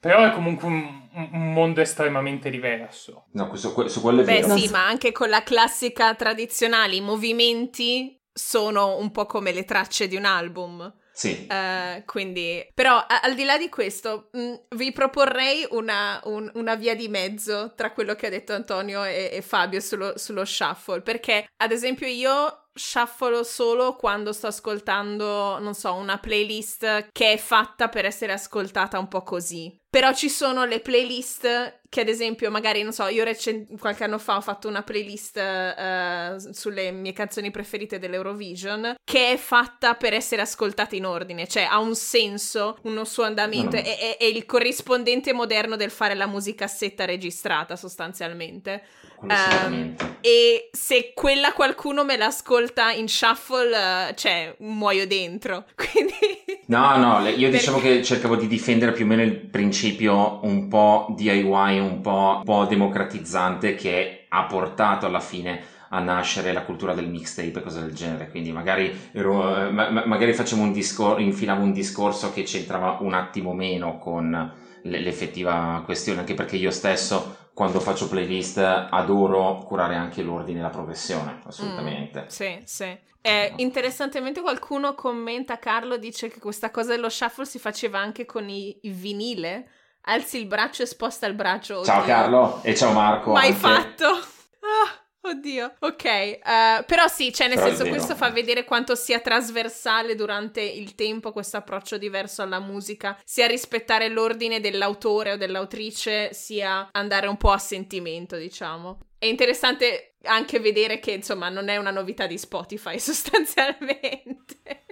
però 0.00 0.24
è 0.24 0.30
comunque 0.32 0.66
un, 0.66 0.99
un 1.12 1.52
mondo 1.52 1.80
estremamente 1.80 2.50
diverso. 2.50 3.26
No, 3.32 3.48
questo, 3.48 3.72
que- 3.72 3.88
su 3.88 4.00
quello 4.00 4.22
è 4.22 4.24
Beh 4.24 4.34
vero. 4.34 4.46
Non 4.48 4.58
sì, 4.58 4.68
ma 4.68 4.86
anche 4.86 5.12
con 5.12 5.28
la 5.28 5.42
classica 5.42 6.14
tradizionale 6.14 6.94
i 6.96 7.00
movimenti 7.00 8.18
sono 8.32 8.96
un 8.96 9.10
po' 9.10 9.26
come 9.26 9.52
le 9.52 9.64
tracce 9.64 10.08
di 10.08 10.16
un 10.16 10.24
album. 10.24 10.94
Sì. 11.12 11.46
Uh, 11.50 12.02
quindi, 12.06 12.66
però, 12.72 12.96
a- 12.96 13.20
al 13.22 13.34
di 13.34 13.44
là 13.44 13.58
di 13.58 13.68
questo, 13.68 14.30
mh, 14.32 14.76
vi 14.76 14.92
proporrei 14.92 15.66
una, 15.70 16.18
un- 16.24 16.50
una, 16.54 16.76
via 16.76 16.94
di 16.94 17.08
mezzo 17.08 17.74
tra 17.74 17.92
quello 17.92 18.14
che 18.14 18.28
ha 18.28 18.30
detto 18.30 18.54
Antonio 18.54 19.04
e, 19.04 19.28
e 19.32 19.42
Fabio 19.42 19.80
sullo, 19.80 20.16
sullo 20.16 20.44
shuffle. 20.46 21.02
Perché, 21.02 21.46
ad 21.56 21.72
esempio, 21.72 22.06
io 22.06 22.68
shuffle 22.72 23.44
solo 23.44 23.96
quando 23.96 24.32
sto 24.32 24.46
ascoltando, 24.46 25.58
non 25.58 25.74
so, 25.74 25.92
una 25.94 26.18
playlist 26.18 27.08
che 27.12 27.32
è 27.32 27.36
fatta 27.36 27.88
per 27.88 28.06
essere 28.06 28.32
ascoltata 28.32 28.98
un 28.98 29.08
po' 29.08 29.22
così. 29.22 29.76
Però 29.90 30.14
ci 30.14 30.28
sono 30.28 30.64
le 30.64 30.78
playlist 30.78 31.80
che 31.90 32.02
ad 32.02 32.08
esempio 32.08 32.52
magari, 32.52 32.84
non 32.84 32.92
so, 32.92 33.08
io 33.08 33.24
recent- 33.24 33.76
qualche 33.76 34.04
anno 34.04 34.18
fa 34.18 34.36
ho 34.36 34.40
fatto 34.40 34.68
una 34.68 34.82
playlist 34.82 35.36
uh, 35.36 36.52
sulle 36.52 36.92
mie 36.92 37.12
canzoni 37.12 37.50
preferite 37.50 37.98
dell'Eurovision 37.98 38.94
che 39.02 39.32
è 39.32 39.36
fatta 39.36 39.94
per 39.94 40.14
essere 40.14 40.42
ascoltata 40.42 40.94
in 40.94 41.04
ordine, 41.04 41.48
cioè 41.48 41.64
ha 41.64 41.80
un 41.80 41.96
senso, 41.96 42.78
uno 42.82 43.04
suo 43.04 43.24
andamento, 43.24 43.76
mm. 43.76 43.80
è, 43.80 43.98
è, 43.98 44.16
è, 44.18 44.24
il 44.24 44.46
corrispondente 44.46 45.32
moderno 45.32 45.74
del 45.74 45.90
fare 45.90 46.14
la 46.14 46.28
musicassetta 46.28 47.04
registrata 47.04 47.74
sostanzialmente. 47.74 48.84
Um, 49.22 49.94
e 50.20 50.70
se 50.72 51.12
quella 51.12 51.52
qualcuno 51.52 52.04
me 52.04 52.16
l'ascolta 52.16 52.92
in 52.92 53.06
shuffle, 53.08 53.76
uh, 53.76 54.14
cioè 54.14 54.54
muoio 54.60 55.08
dentro. 55.08 55.66
Quindi... 55.74 56.62
No, 56.66 56.96
no, 56.96 57.28
io 57.28 57.50
diciamo 57.50 57.80
che 57.80 58.02
cercavo 58.04 58.36
di 58.36 58.46
difendere 58.46 58.92
più 58.92 59.04
o 59.04 59.08
meno 59.08 59.22
il 59.22 59.34
principio 59.34 59.79
un 59.86 60.68
po' 60.68 61.14
DIY, 61.16 61.78
un 61.78 62.00
po', 62.02 62.36
un 62.38 62.44
po 62.44 62.64
democratizzante 62.66 63.74
che 63.74 64.26
ha 64.28 64.44
portato 64.44 65.06
alla 65.06 65.20
fine 65.20 65.78
a 65.92 66.00
nascere 66.00 66.52
la 66.52 66.62
cultura 66.62 66.94
del 66.94 67.08
mixtape 67.08 67.58
e 67.58 67.62
cose 67.62 67.80
del 67.80 67.94
genere. 67.94 68.30
Quindi 68.30 68.52
magari, 68.52 68.92
ero, 69.12 69.66
eh, 69.66 69.70
ma, 69.70 69.90
magari 69.90 70.32
facciamo 70.32 70.62
un 70.62 70.72
discorso, 70.72 71.20
infilavo 71.20 71.62
un 71.62 71.72
discorso 71.72 72.32
che 72.32 72.42
c'entrava 72.42 72.98
un 73.00 73.14
attimo 73.14 73.52
meno 73.52 73.98
con 73.98 74.52
l'effettiva 74.82 75.82
questione, 75.84 76.20
anche 76.20 76.34
perché 76.34 76.56
io 76.56 76.70
stesso 76.70 77.39
quando 77.60 77.78
faccio 77.78 78.08
playlist 78.08 78.56
adoro 78.56 79.58
curare 79.58 79.94
anche 79.94 80.22
l'ordine 80.22 80.60
e 80.60 80.62
la 80.62 80.70
progressione, 80.70 81.42
assolutamente. 81.44 82.22
Mm, 82.22 82.26
sì, 82.28 82.58
sì. 82.64 82.98
Eh, 83.20 83.52
interessantemente 83.56 84.40
qualcuno 84.40 84.94
commenta, 84.94 85.58
Carlo 85.58 85.98
dice 85.98 86.28
che 86.28 86.40
questa 86.40 86.70
cosa 86.70 86.94
dello 86.94 87.10
shuffle 87.10 87.44
si 87.44 87.58
faceva 87.58 87.98
anche 87.98 88.24
con 88.24 88.48
i, 88.48 88.78
i 88.80 88.88
vinile. 88.88 89.68
Alzi 90.04 90.38
il 90.38 90.46
braccio 90.46 90.84
e 90.84 90.86
sposta 90.86 91.26
il 91.26 91.34
braccio. 91.34 91.84
Ciao 91.84 92.02
Carlo 92.02 92.60
e 92.62 92.74
ciao 92.74 92.94
Marco. 92.94 93.32
Mai 93.32 93.48
anche. 93.48 93.58
fatto. 93.58 94.06
Ah. 94.06 95.09
Oddio, 95.22 95.74
ok, 95.80 96.04
uh, 96.04 96.84
però 96.86 97.06
sì, 97.06 97.30
cioè 97.30 97.46
nel 97.48 97.56
però 97.56 97.68
senso 97.68 97.86
questo 97.88 98.14
fa 98.14 98.30
vedere 98.30 98.64
quanto 98.64 98.94
sia 98.94 99.20
trasversale 99.20 100.14
durante 100.14 100.62
il 100.62 100.94
tempo 100.94 101.30
questo 101.30 101.58
approccio 101.58 101.98
diverso 101.98 102.40
alla 102.40 102.58
musica, 102.58 103.18
sia 103.22 103.46
rispettare 103.46 104.08
l'ordine 104.08 104.60
dell'autore 104.60 105.32
o 105.32 105.36
dell'autrice, 105.36 106.32
sia 106.32 106.88
andare 106.92 107.26
un 107.26 107.36
po' 107.36 107.50
a 107.50 107.58
sentimento, 107.58 108.36
diciamo. 108.36 108.98
È 109.18 109.26
interessante 109.26 110.14
anche 110.22 110.58
vedere 110.58 111.00
che 111.00 111.10
insomma 111.12 111.50
non 111.50 111.68
è 111.68 111.76
una 111.76 111.90
novità 111.90 112.26
di 112.26 112.38
Spotify 112.38 112.96
sostanzialmente. 113.00 114.84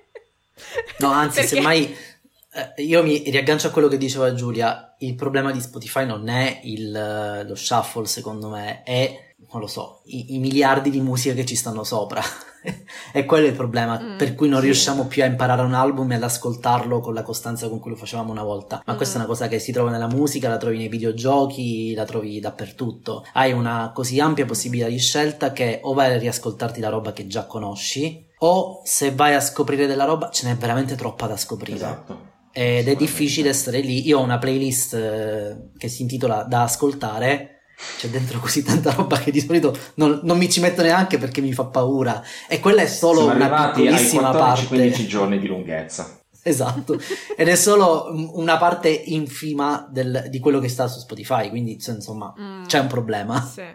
No, 0.98 1.08
anzi, 1.10 1.40
Perché... 1.40 1.54
semmai 1.54 1.96
eh, 2.50 2.82
io 2.82 3.02
mi 3.02 3.18
riaggancio 3.30 3.68
a 3.68 3.70
quello 3.70 3.88
che 3.88 3.98
diceva 3.98 4.34
Giulia, 4.34 4.94
il 4.98 5.14
problema 5.14 5.52
di 5.52 5.60
Spotify 5.60 6.04
non 6.04 6.28
è 6.28 6.60
il, 6.64 7.44
lo 7.46 7.54
shuffle 7.54 8.06
secondo 8.06 8.48
me, 8.48 8.82
è 8.82 9.27
non 9.50 9.60
lo 9.60 9.66
so, 9.66 10.02
i, 10.04 10.34
i, 10.34 10.38
miliardi 10.38 10.90
di 10.90 11.00
musica 11.00 11.34
che 11.34 11.46
ci 11.46 11.56
stanno 11.56 11.82
sopra. 11.82 12.20
e 13.12 13.24
quello 13.24 13.46
è 13.46 13.50
il 13.50 13.54
problema, 13.54 13.98
mm, 13.98 14.18
per 14.18 14.34
cui 14.34 14.48
non 14.48 14.60
sì. 14.60 14.66
riusciamo 14.66 15.06
più 15.06 15.22
a 15.22 15.26
imparare 15.26 15.62
un 15.62 15.72
album 15.72 16.12
e 16.12 16.16
ad 16.16 16.22
ascoltarlo 16.22 17.00
con 17.00 17.14
la 17.14 17.22
costanza 17.22 17.68
con 17.68 17.78
cui 17.78 17.90
lo 17.90 17.96
facevamo 17.96 18.30
una 18.30 18.42
volta. 18.42 18.82
Ma 18.84 18.92
mm. 18.92 18.96
questa 18.96 19.14
è 19.14 19.18
una 19.18 19.26
cosa 19.26 19.48
che 19.48 19.58
si 19.58 19.72
trova 19.72 19.90
nella 19.90 20.06
musica, 20.06 20.48
la 20.48 20.58
trovi 20.58 20.76
nei 20.76 20.88
videogiochi, 20.88 21.94
la 21.94 22.04
trovi 22.04 22.40
dappertutto. 22.40 23.24
Hai 23.32 23.52
una 23.52 23.92
così 23.94 24.20
ampia 24.20 24.44
possibilità 24.44 24.88
di 24.88 24.98
scelta 24.98 25.52
che 25.52 25.80
o 25.82 25.94
vai 25.94 26.12
a 26.12 26.18
riascoltarti 26.18 26.80
la 26.80 26.90
roba 26.90 27.12
che 27.12 27.26
già 27.26 27.46
conosci, 27.46 28.26
o 28.40 28.82
se 28.84 29.12
vai 29.12 29.34
a 29.34 29.40
scoprire 29.40 29.86
della 29.86 30.04
roba 30.04 30.30
ce 30.30 30.46
n'è 30.46 30.56
veramente 30.56 30.94
troppa 30.94 31.26
da 31.26 31.36
scoprire. 31.36 31.76
Esatto. 31.76 32.26
Ed 32.52 32.88
è 32.88 32.96
difficile 32.96 33.52
stare 33.52 33.80
lì. 33.80 34.06
Io 34.06 34.18
ho 34.18 34.22
una 34.22 34.38
playlist 34.38 34.94
eh, 34.94 35.70
che 35.78 35.88
si 35.88 36.02
intitola 36.02 36.42
Da 36.42 36.62
ascoltare 36.62 37.57
c'è 37.96 38.08
dentro 38.08 38.40
così 38.40 38.62
tanta 38.62 38.92
roba 38.92 39.18
che 39.18 39.30
di 39.30 39.40
solito 39.40 39.76
non, 39.94 40.20
non, 40.24 40.36
mi 40.36 40.50
ci 40.50 40.60
metto 40.60 40.82
neanche 40.82 41.18
perché 41.18 41.40
mi 41.40 41.52
fa 41.52 41.64
paura. 41.66 42.22
E 42.48 42.60
quella 42.60 42.82
è 42.82 42.86
solo 42.86 43.22
Siamo 43.22 43.44
una 43.44 43.70
piccolissima 43.70 44.30
parte. 44.30 44.66
15 44.66 45.06
giorni 45.06 45.38
di 45.38 45.46
lunghezza. 45.46 46.18
Esatto, 46.42 46.98
ed 47.36 47.48
è 47.48 47.56
solo 47.56 48.10
una 48.34 48.56
parte 48.56 48.88
infima 48.88 49.86
del, 49.90 50.26
di 50.30 50.38
quello 50.38 50.60
che 50.60 50.68
sta 50.68 50.86
su 50.86 51.00
Spotify, 51.00 51.50
quindi 51.50 51.72
insomma 51.72 52.32
mm, 52.38 52.64
c'è 52.64 52.78
un 52.78 52.86
problema. 52.86 53.40
Sì, 53.42 53.66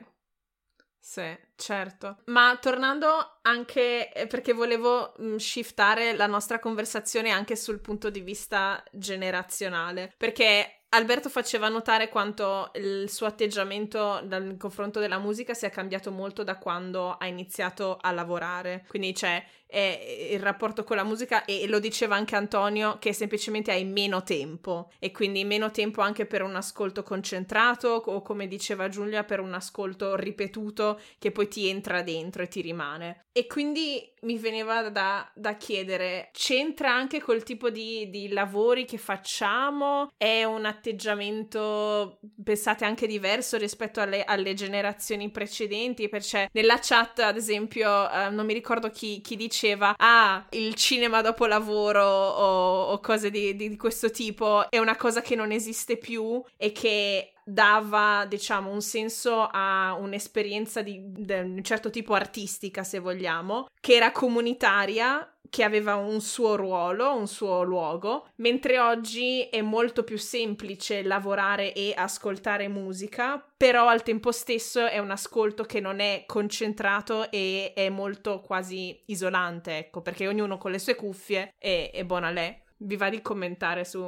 sì, 1.00 1.38
certo. 1.56 2.18
Ma 2.26 2.58
tornando 2.60 3.40
anche, 3.44 4.12
eh, 4.12 4.26
perché 4.26 4.54
volevo 4.54 5.14
mm, 5.22 5.36
shiftare 5.36 6.16
la 6.16 6.26
nostra 6.26 6.60
conversazione 6.60 7.30
anche 7.30 7.56
sul 7.56 7.80
punto 7.80 8.10
di 8.10 8.22
vista 8.22 8.84
generazionale, 8.92 10.12
perché 10.18 10.83
Alberto 10.96 11.28
faceva 11.28 11.70
notare 11.70 12.08
quanto 12.08 12.70
il 12.76 13.10
suo 13.10 13.26
atteggiamento 13.26 14.24
nel 14.26 14.58
confronto 14.58 15.00
della 15.00 15.18
musica 15.18 15.56
sia 15.56 15.70
cambiato 15.70 16.12
molto 16.12 16.44
da 16.44 16.60
quando 16.60 17.18
ha 17.18 17.26
iniziato 17.26 17.98
a 18.00 18.12
lavorare. 18.12 18.86
Quindi 18.88 19.12
c'è 19.12 19.44
è 19.74 20.30
il 20.30 20.40
rapporto 20.40 20.84
con 20.84 20.98
la 20.98 21.04
musica 21.04 21.46
e 21.46 21.66
lo 21.68 21.80
diceva 21.80 22.16
anche 22.16 22.36
Antonio 22.36 22.98
che 23.00 23.12
semplicemente 23.12 23.72
hai 23.72 23.84
meno 23.86 24.22
tempo 24.22 24.92
e 25.00 25.12
quindi 25.12 25.44
meno 25.44 25.72
tempo 25.72 26.02
anche 26.02 26.28
per 26.28 26.44
un 26.44 26.56
ascolto 26.56 27.02
concentrato 27.02 27.88
o 27.88 28.22
come 28.22 28.48
diceva 28.48 28.88
Giulia 28.88 29.24
per 29.24 29.40
un 29.40 29.56
ascolto 29.56 30.16
ripetuto 30.16 31.00
che 31.18 31.32
poi 31.32 31.48
ti 31.48 31.68
entra 31.68 32.04
dentro 32.04 32.44
e 32.44 32.48
ti 32.48 32.62
rimane. 32.62 33.26
E 33.32 33.48
quindi 33.48 34.14
mi 34.22 34.38
veniva 34.38 34.90
da, 34.90 35.28
da 35.34 35.56
chiedere, 35.56 36.30
c'entra 36.34 36.94
anche 36.94 37.20
col 37.20 37.42
tipo 37.42 37.72
di, 37.72 38.08
di 38.12 38.28
lavori 38.30 38.86
che 38.86 39.00
facciamo? 39.00 40.12
È 40.16 40.44
un 40.44 40.66
atteggiamento, 40.66 42.20
pensate, 42.44 42.86
anche 42.86 43.08
diverso 43.08 43.58
rispetto 43.58 44.02
alle, 44.02 44.24
alle 44.24 44.54
generazioni 44.54 45.32
precedenti? 45.32 46.10
Perché 46.10 46.48
nella 46.54 46.78
chat, 46.80 47.20
ad 47.20 47.36
esempio, 47.36 48.08
eh, 48.12 48.30
non 48.30 48.46
mi 48.46 48.54
ricordo 48.54 48.92
chi, 48.92 49.20
chi 49.22 49.36
dice 49.36 49.63
diceva 49.64 49.96
ah 49.98 50.46
il 50.52 50.76
cinema 50.76 51.22
dopo 51.22 51.46
lavoro 51.46 52.04
o, 52.04 52.84
o 52.92 53.00
cose 53.00 53.32
di, 53.32 53.56
di, 53.56 53.70
di 53.70 53.78
questo 53.78 54.12
tipo 54.12 54.70
è 54.70 54.78
una 54.78 54.98
cosa 54.98 55.22
che 55.22 55.36
non 55.36 55.52
esiste 55.52 55.98
più 55.98 56.44
e 56.58 56.74
che 56.74 57.33
dava, 57.46 58.26
diciamo, 58.28 58.72
un 58.72 58.82
senso 58.82 59.48
a 59.52 59.96
un'esperienza 60.00 60.82
di, 60.82 61.02
di, 61.06 61.34
un 61.34 61.64
certo 61.64 61.90
tipo 61.90 62.14
artistica, 62.14 62.84
se 62.84 63.00
vogliamo, 63.00 63.68
che 63.80 63.96
era 63.96 64.12
comunitaria 64.12 65.28
che 65.54 65.64
aveva 65.64 65.98
un 65.98 66.20
suo 66.20 66.56
ruolo, 66.56 67.16
un 67.16 67.28
suo 67.28 67.62
luogo, 67.62 68.30
mentre 68.38 68.80
oggi 68.80 69.42
è 69.42 69.62
molto 69.62 70.04
più 70.04 70.18
semplice 70.18 71.04
lavorare 71.04 71.74
e 71.74 71.94
ascoltare 71.96 72.68
musica, 72.68 73.46
però 73.56 73.88
al 73.88 74.02
tempo 74.02 74.32
stesso 74.32 74.88
è 74.88 74.98
un 74.98 75.12
ascolto 75.12 75.64
che 75.66 75.80
non 75.80 76.00
è 76.00 76.24
concentrato 76.26 77.30
e 77.30 77.74
è 77.76 77.90
molto 77.90 78.40
quasi 78.40 79.00
isolante, 79.06 79.78
ecco, 79.78 80.02
perché 80.02 80.28
ognuno 80.28 80.58
con 80.58 80.72
le 80.72 80.80
sue 80.80 80.96
cuffie 80.96 81.54
è, 81.60 81.92
è 81.94 82.04
buona 82.04 82.32
lei. 82.32 82.62
Vi 82.78 82.96
va 82.98 83.10
di 83.10 83.22
commentare 83.22 83.86
su, 83.86 84.02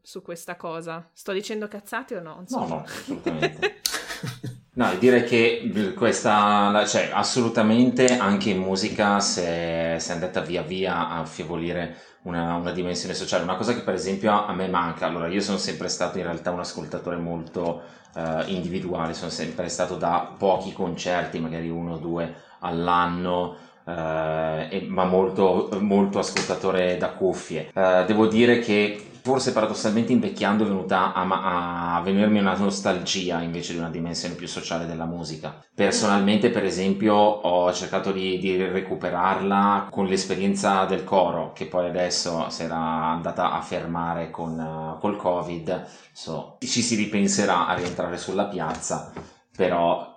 su, 0.00 0.22
questa 0.22 0.56
cosa? 0.56 1.08
Sto 1.12 1.32
dicendo 1.32 1.68
cazzate 1.68 2.16
o 2.16 2.22
no? 2.22 2.44
No, 2.48 2.66
no, 2.66 2.84
assolutamente. 2.84 3.80
No, 4.74 4.94
direi 4.98 5.24
che 5.24 5.92
questa, 5.94 6.82
cioè, 6.86 7.10
assolutamente 7.12 8.16
anche 8.16 8.48
in 8.48 8.58
musica 8.58 9.20
si 9.20 9.40
è, 9.40 9.96
è 9.96 10.12
andata 10.12 10.40
via 10.40 10.62
via 10.62 11.08
a 11.10 11.18
affievolire 11.18 11.94
una, 12.22 12.54
una, 12.54 12.72
dimensione 12.72 13.12
sociale, 13.12 13.42
una 13.42 13.56
cosa 13.56 13.74
che 13.74 13.82
per 13.82 13.92
esempio 13.92 14.32
a 14.32 14.50
me 14.54 14.68
manca. 14.68 15.06
Allora, 15.06 15.28
io 15.28 15.42
sono 15.42 15.58
sempre 15.58 15.88
stato 15.88 16.16
in 16.16 16.24
realtà 16.24 16.52
un 16.52 16.60
ascoltatore 16.60 17.16
molto 17.16 17.82
uh, 18.14 18.42
individuale, 18.46 19.12
sono 19.12 19.30
sempre 19.30 19.68
stato 19.68 19.96
da 19.96 20.34
pochi 20.38 20.72
concerti, 20.72 21.38
magari 21.38 21.68
uno 21.68 21.94
o 21.94 21.98
due 21.98 22.34
all'anno. 22.60 23.56
Uh, 23.84 24.68
e, 24.70 24.86
ma 24.88 25.04
molto, 25.04 25.68
molto 25.80 26.18
ascoltatore 26.18 26.96
da 26.96 27.10
cuffie. 27.10 27.70
Uh, 27.74 28.04
devo 28.06 28.26
dire 28.26 28.60
che 28.60 29.06
forse 29.22 29.52
paradossalmente 29.52 30.12
invecchiando 30.12 30.64
è 30.64 30.66
venuta 30.66 31.12
a, 31.12 31.96
a, 31.96 32.00
venirmi 32.00 32.40
una 32.40 32.56
nostalgia 32.56 33.40
invece 33.40 33.72
di 33.72 33.78
una 33.78 33.88
dimensione 33.88 34.34
più 34.34 34.48
sociale 34.48 34.84
della 34.84 35.04
musica. 35.04 35.64
Personalmente, 35.74 36.50
per 36.50 36.64
esempio, 36.64 37.14
ho 37.14 37.72
cercato 37.72 38.10
di, 38.10 38.38
di 38.38 38.56
recuperarla 38.56 39.88
con 39.90 40.06
l'esperienza 40.06 40.84
del 40.86 41.04
coro, 41.04 41.52
che 41.52 41.66
poi 41.66 41.88
adesso 41.88 42.50
si 42.50 42.64
era 42.64 42.76
andata 42.76 43.52
a 43.52 43.60
fermare 43.60 44.30
con, 44.30 44.58
uh, 44.58 44.98
col 44.98 45.16
Covid. 45.16 45.86
So, 46.12 46.56
ci 46.58 46.82
si 46.82 46.96
ripenserà 46.96 47.68
a 47.68 47.74
rientrare 47.74 48.16
sulla 48.16 48.46
piazza, 48.46 49.12
però 49.56 50.11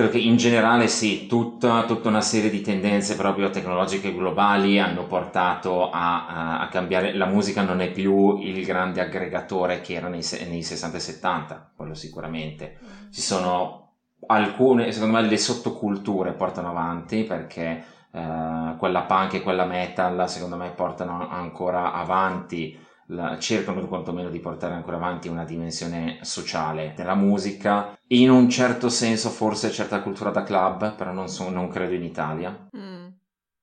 Credo 0.00 0.14
che 0.14 0.26
in 0.26 0.38
generale 0.38 0.88
sì, 0.88 1.26
tutta, 1.26 1.84
tutta, 1.84 2.08
una 2.08 2.22
serie 2.22 2.48
di 2.48 2.62
tendenze 2.62 3.16
proprio 3.16 3.50
tecnologiche 3.50 4.14
globali 4.14 4.78
hanno 4.78 5.04
portato 5.04 5.90
a, 5.90 6.26
a, 6.26 6.60
a, 6.60 6.68
cambiare. 6.68 7.12
La 7.12 7.26
musica 7.26 7.60
non 7.60 7.82
è 7.82 7.90
più 7.90 8.38
il 8.38 8.64
grande 8.64 9.02
aggregatore 9.02 9.82
che 9.82 9.92
era 9.92 10.08
nei, 10.08 10.24
nei 10.48 10.62
60 10.62 10.96
e 10.96 11.00
70, 11.00 11.72
quello 11.76 11.92
sicuramente. 11.92 12.78
Mm. 12.82 13.10
Ci 13.12 13.20
sono 13.20 13.92
alcune, 14.28 14.90
secondo 14.90 15.16
me 15.18 15.22
le 15.22 15.36
sottoculture 15.36 16.32
portano 16.32 16.70
avanti 16.70 17.24
perché 17.24 17.84
eh, 18.10 18.74
quella 18.78 19.02
punk 19.02 19.34
e 19.34 19.42
quella 19.42 19.66
metal 19.66 20.30
secondo 20.30 20.56
me 20.56 20.70
portano 20.70 21.28
ancora 21.28 21.92
avanti 21.92 22.74
la, 23.10 23.38
cercano 23.38 23.86
quantomeno 23.86 24.30
di 24.30 24.40
portare 24.40 24.74
ancora 24.74 24.96
avanti 24.96 25.28
una 25.28 25.44
dimensione 25.44 26.18
sociale 26.22 26.92
della 26.96 27.14
musica, 27.14 27.98
in 28.08 28.30
un 28.30 28.48
certo 28.48 28.88
senso 28.88 29.30
forse 29.30 29.70
certa 29.70 30.00
cultura 30.00 30.30
da 30.30 30.42
club, 30.42 30.94
però 30.94 31.12
non, 31.12 31.28
so, 31.28 31.48
non 31.50 31.68
credo 31.68 31.94
in 31.94 32.04
Italia. 32.04 32.68
Mm. 32.76 33.08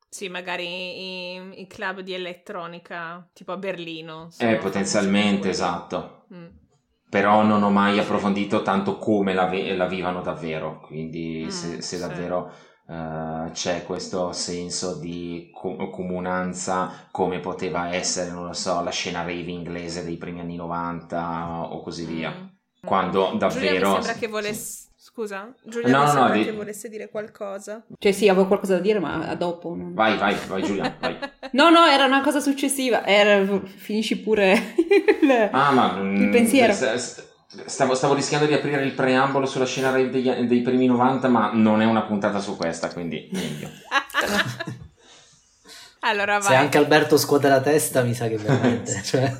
Sì, 0.09 0.29
magari 0.29 1.35
i, 1.35 1.61
i, 1.61 1.67
club 1.67 1.99
di 1.99 2.13
elettronica, 2.13 3.27
tipo 3.33 3.51
a 3.51 3.57
Berlino. 3.57 4.29
Eh, 4.37 4.55
potenzialmente, 4.55 5.49
esatto. 5.49 6.25
Mm. 6.33 6.47
Però 7.09 7.43
non 7.43 7.63
ho 7.63 7.69
mai 7.69 7.99
approfondito 7.99 8.61
tanto 8.61 8.97
come 8.97 9.33
la, 9.33 9.49
la 9.75 9.87
vivano 9.87 10.21
davvero, 10.21 10.79
quindi 10.81 11.43
mm, 11.45 11.49
se, 11.49 11.81
se 11.81 11.97
davvero... 11.97 12.51
Sì 12.51 12.75
Uh, 12.87 13.51
c'è 13.51 13.83
questo 13.83 14.31
senso 14.31 14.95
di 14.95 15.51
com- 15.53 15.89
comunanza 15.89 17.07
come 17.11 17.41
poteva 17.41 17.93
essere, 17.93 18.31
non 18.31 18.45
lo 18.45 18.53
so, 18.53 18.81
la 18.81 18.91
scena 18.91 19.23
rave 19.23 19.51
inglese 19.51 20.05
dei 20.05 20.15
primi 20.15 20.39
anni 20.39 20.55
90 20.55 21.73
o 21.73 21.81
così 21.81 22.05
via. 22.05 22.31
Mm. 22.31 22.45
Quando 22.85 23.33
davvero... 23.37 23.73
Giulia, 23.73 23.87
mi 23.89 23.93
sembra 23.93 24.13
che 24.13 24.27
volesse... 24.27 24.85
Scusa, 24.95 25.53
Giulia, 25.63 25.89
no, 25.89 25.97
mi 25.97 26.03
no, 26.05 26.11
sembra 26.11 26.27
no, 26.27 26.43
che 26.43 26.51
di... 26.51 26.55
volesse 26.55 26.89
dire 26.89 27.09
qualcosa. 27.09 27.83
Cioè 27.97 28.11
sì, 28.11 28.29
avevo 28.29 28.47
qualcosa 28.47 28.75
da 28.75 28.81
dire, 28.81 28.99
ma 28.99 29.33
dopo. 29.35 29.73
Non... 29.75 29.93
Vai, 29.93 30.17
vai, 30.17 30.35
vai 30.47 30.63
Giulia, 30.63 30.95
vai. 30.99 31.17
no, 31.53 31.69
no, 31.69 31.85
era 31.85 32.05
una 32.05 32.21
cosa 32.21 32.39
successiva. 32.39 33.05
Era... 33.05 33.45
Finisci 33.65 34.19
pure 34.19 34.53
il, 35.21 35.49
ah, 35.51 35.71
ma, 35.71 35.99
il 35.99 36.29
pensiero. 36.29 36.71
S- 36.71 37.35
Stavo, 37.65 37.95
stavo, 37.95 38.13
rischiando 38.13 38.45
di 38.45 38.53
aprire 38.53 38.83
il 38.83 38.93
preambolo 38.93 39.45
sulla 39.45 39.65
scena 39.65 39.91
dei, 39.91 40.09
dei, 40.09 40.61
primi 40.61 40.85
90, 40.85 41.27
ma 41.27 41.51
non 41.53 41.81
è 41.81 41.85
una 41.85 42.03
puntata 42.03 42.39
su 42.39 42.55
questa, 42.55 42.89
quindi 42.89 43.27
meglio. 43.31 43.69
allora 46.01 46.39
vai. 46.39 46.47
Se 46.47 46.55
anche 46.55 46.77
Alberto 46.77 47.17
scuote 47.17 47.47
la 47.47 47.61
testa, 47.61 48.03
mi 48.03 48.13
sa 48.13 48.27
che 48.27 48.37
veramente... 48.37 49.01
cioè... 49.03 49.31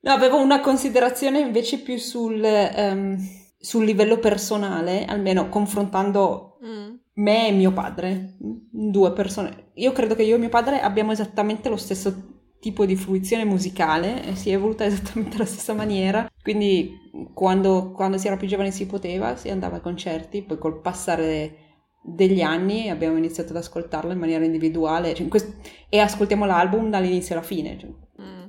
no, 0.00 0.12
avevo 0.12 0.40
una 0.40 0.60
considerazione 0.60 1.40
invece 1.40 1.78
più 1.78 1.96
sul, 1.96 2.40
um, 2.42 3.16
sul 3.58 3.84
livello 3.84 4.18
personale, 4.18 5.04
almeno 5.04 5.48
confrontando 5.48 6.58
mm. 6.64 6.94
me 7.14 7.48
e 7.48 7.52
mio 7.52 7.72
padre, 7.72 8.36
due 8.38 9.12
persone. 9.12 9.70
Io 9.74 9.92
credo 9.92 10.14
che 10.14 10.22
io 10.22 10.36
e 10.36 10.38
mio 10.38 10.48
padre 10.48 10.80
abbiamo 10.80 11.12
esattamente 11.12 11.68
lo 11.68 11.76
stesso 11.76 12.27
tipo 12.60 12.84
di 12.84 12.96
fruizione 12.96 13.44
musicale 13.44 14.24
e 14.24 14.34
si 14.34 14.50
è 14.50 14.54
evoluta 14.54 14.84
esattamente 14.86 15.36
alla 15.36 15.44
stessa 15.44 15.74
maniera. 15.74 16.30
Quindi 16.42 17.30
quando, 17.34 17.92
quando 17.92 18.18
si 18.18 18.26
era 18.26 18.36
più 18.36 18.48
giovani 18.48 18.72
si 18.72 18.86
poteva, 18.86 19.36
si 19.36 19.50
andava 19.50 19.76
a 19.76 19.80
concerti, 19.80 20.42
poi 20.42 20.58
col 20.58 20.80
passare 20.80 21.66
degli 22.02 22.40
anni 22.40 22.88
abbiamo 22.88 23.18
iniziato 23.18 23.50
ad 23.50 23.56
ascoltarlo 23.56 24.12
in 24.12 24.18
maniera 24.18 24.44
individuale 24.44 25.12
cioè 25.12 25.24
in 25.24 25.28
questo, 25.28 25.54
e 25.88 25.98
ascoltiamo 25.98 26.46
l'album 26.46 26.90
dall'inizio 26.90 27.34
alla 27.34 27.44
fine. 27.44 27.78
Cioè. 27.78 27.90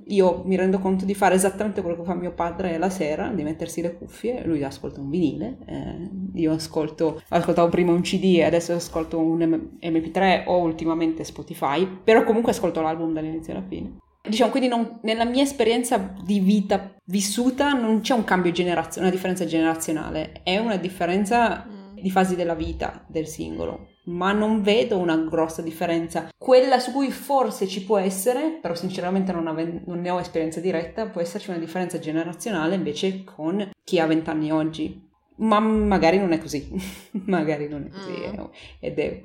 Io 0.10 0.44
mi 0.46 0.56
rendo 0.56 0.80
conto 0.80 1.06
di 1.06 1.14
fare 1.14 1.36
esattamente 1.36 1.82
quello 1.82 1.98
che 1.98 2.04
fa 2.04 2.14
mio 2.14 2.32
padre 2.32 2.78
la 2.78 2.90
sera, 2.90 3.30
di 3.30 3.44
mettersi 3.44 3.82
le 3.82 3.96
cuffie, 3.98 4.44
lui 4.46 4.64
ascolta 4.64 5.00
un 5.00 5.10
vinile, 5.10 5.58
eh, 5.66 6.10
io 6.36 6.54
ascolto, 6.54 7.22
ascoltavo 7.28 7.70
prima 7.70 7.92
un 7.92 8.02
CD 8.02 8.36
e 8.38 8.44
adesso 8.44 8.74
ascolto 8.74 9.20
un 9.20 9.40
MP3 9.82 10.44
o 10.48 10.58
ultimamente 10.58 11.24
Spotify, 11.24 11.88
però 12.04 12.24
comunque 12.24 12.52
ascolto 12.52 12.82
l'album 12.82 13.14
dall'inizio 13.14 13.54
alla 13.54 13.66
fine. 13.68 13.98
Diciamo, 14.22 14.52
quindi 14.52 14.68
non, 14.68 15.00
nella 15.04 15.26
mia 15.26 15.44
esperienza 15.44 16.14
di 16.24 16.40
vita 16.40 16.94
vissuta 17.06 17.74
non 17.74 18.02
c'è 18.02 18.14
un 18.14 18.24
cambio 18.24 18.52
generazionale, 18.52 19.08
una 19.08 19.16
differenza 19.16 19.46
generazionale, 19.46 20.42
è 20.44 20.58
una 20.58 20.76
differenza 20.76 21.66
mm. 21.68 21.98
di 22.00 22.12
fasi 22.12 22.36
della 22.36 22.54
vita 22.54 23.04
del 23.08 23.28
singolo, 23.28 23.89
ma 24.06 24.32
non 24.32 24.62
vedo 24.62 24.98
una 24.98 25.18
grossa 25.18 25.62
differenza. 25.62 26.30
Quella 26.38 26.80
su 26.80 26.92
cui 26.92 27.12
forse 27.12 27.68
ci 27.68 27.84
può 27.84 27.98
essere, 27.98 28.58
però 28.62 28.76
sinceramente 28.76 29.32
non, 29.32 29.48
ave- 29.48 29.82
non 29.86 30.02
ne 30.02 30.10
ho 30.10 30.20
esperienza 30.20 30.60
diretta, 30.60 31.08
può 31.08 31.22
esserci 31.22 31.50
una 31.50 31.60
differenza 31.60 32.00
generazionale 32.00 32.76
invece 32.76 33.24
con 33.24 33.70
chi 33.84 34.00
ha 34.00 34.06
vent'anni 34.06 34.52
oggi. 34.52 35.08
Ma 35.38 35.60
magari 35.60 36.18
non 36.18 36.34
è 36.34 36.38
così, 36.38 36.70
magari 37.26 37.68
non 37.68 37.86
è 37.86 37.90
così, 37.90 38.12
mm. 38.12 38.46
ed 38.80 39.00
è 39.00 39.22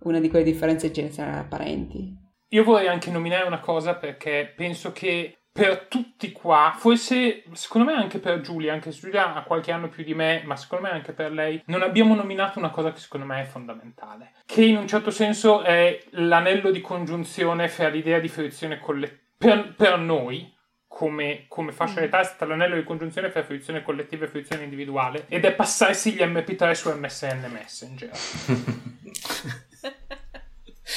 una 0.00 0.20
di 0.20 0.28
quelle 0.28 0.44
differenze 0.44 0.90
generazionali 0.90 1.38
apparenti. 1.38 2.22
Io 2.48 2.64
vorrei 2.64 2.88
anche 2.88 3.10
nominare 3.10 3.46
una 3.46 3.60
cosa 3.60 3.96
perché 3.96 4.52
penso 4.54 4.92
che 4.92 5.43
per 5.56 5.86
tutti 5.86 6.32
qua, 6.32 6.74
forse 6.76 7.44
secondo 7.52 7.92
me 7.92 7.96
anche 7.96 8.18
per 8.18 8.40
Giulia, 8.40 8.72
anche 8.72 8.90
se 8.90 8.98
Giulia 8.98 9.34
ha 9.34 9.44
qualche 9.44 9.70
anno 9.70 9.88
più 9.88 10.02
di 10.02 10.12
me, 10.12 10.42
ma 10.44 10.56
secondo 10.56 10.88
me 10.88 10.90
anche 10.90 11.12
per 11.12 11.30
lei, 11.30 11.62
non 11.66 11.82
abbiamo 11.82 12.16
nominato 12.16 12.58
una 12.58 12.70
cosa 12.70 12.90
che 12.90 12.98
secondo 12.98 13.24
me 13.24 13.42
è 13.42 13.44
fondamentale, 13.44 14.32
che 14.46 14.64
in 14.64 14.76
un 14.76 14.88
certo 14.88 15.12
senso 15.12 15.62
è 15.62 16.02
l'anello 16.10 16.72
di 16.72 16.80
congiunzione 16.80 17.68
fra 17.68 17.86
l'idea 17.86 18.18
di 18.18 18.26
fruizione 18.26 18.80
collettiva, 18.80 19.20
per, 19.38 19.74
per, 19.76 19.96
noi, 19.96 20.52
come, 20.88 21.44
come 21.46 21.70
fascia 21.70 22.00
d'età, 22.00 22.18
è 22.18 22.24
stato 22.24 22.46
l'anello 22.46 22.74
di 22.74 22.82
congiunzione 22.82 23.30
fra 23.30 23.44
fruizione 23.44 23.84
collettiva 23.84 24.24
e 24.24 24.28
fruizione 24.28 24.64
individuale, 24.64 25.26
ed 25.28 25.44
è 25.44 25.54
passarsi 25.54 26.14
gli 26.14 26.20
MP3 26.20 26.72
su 26.72 26.90
MSN 26.90 27.48
Messenger. 27.48 28.10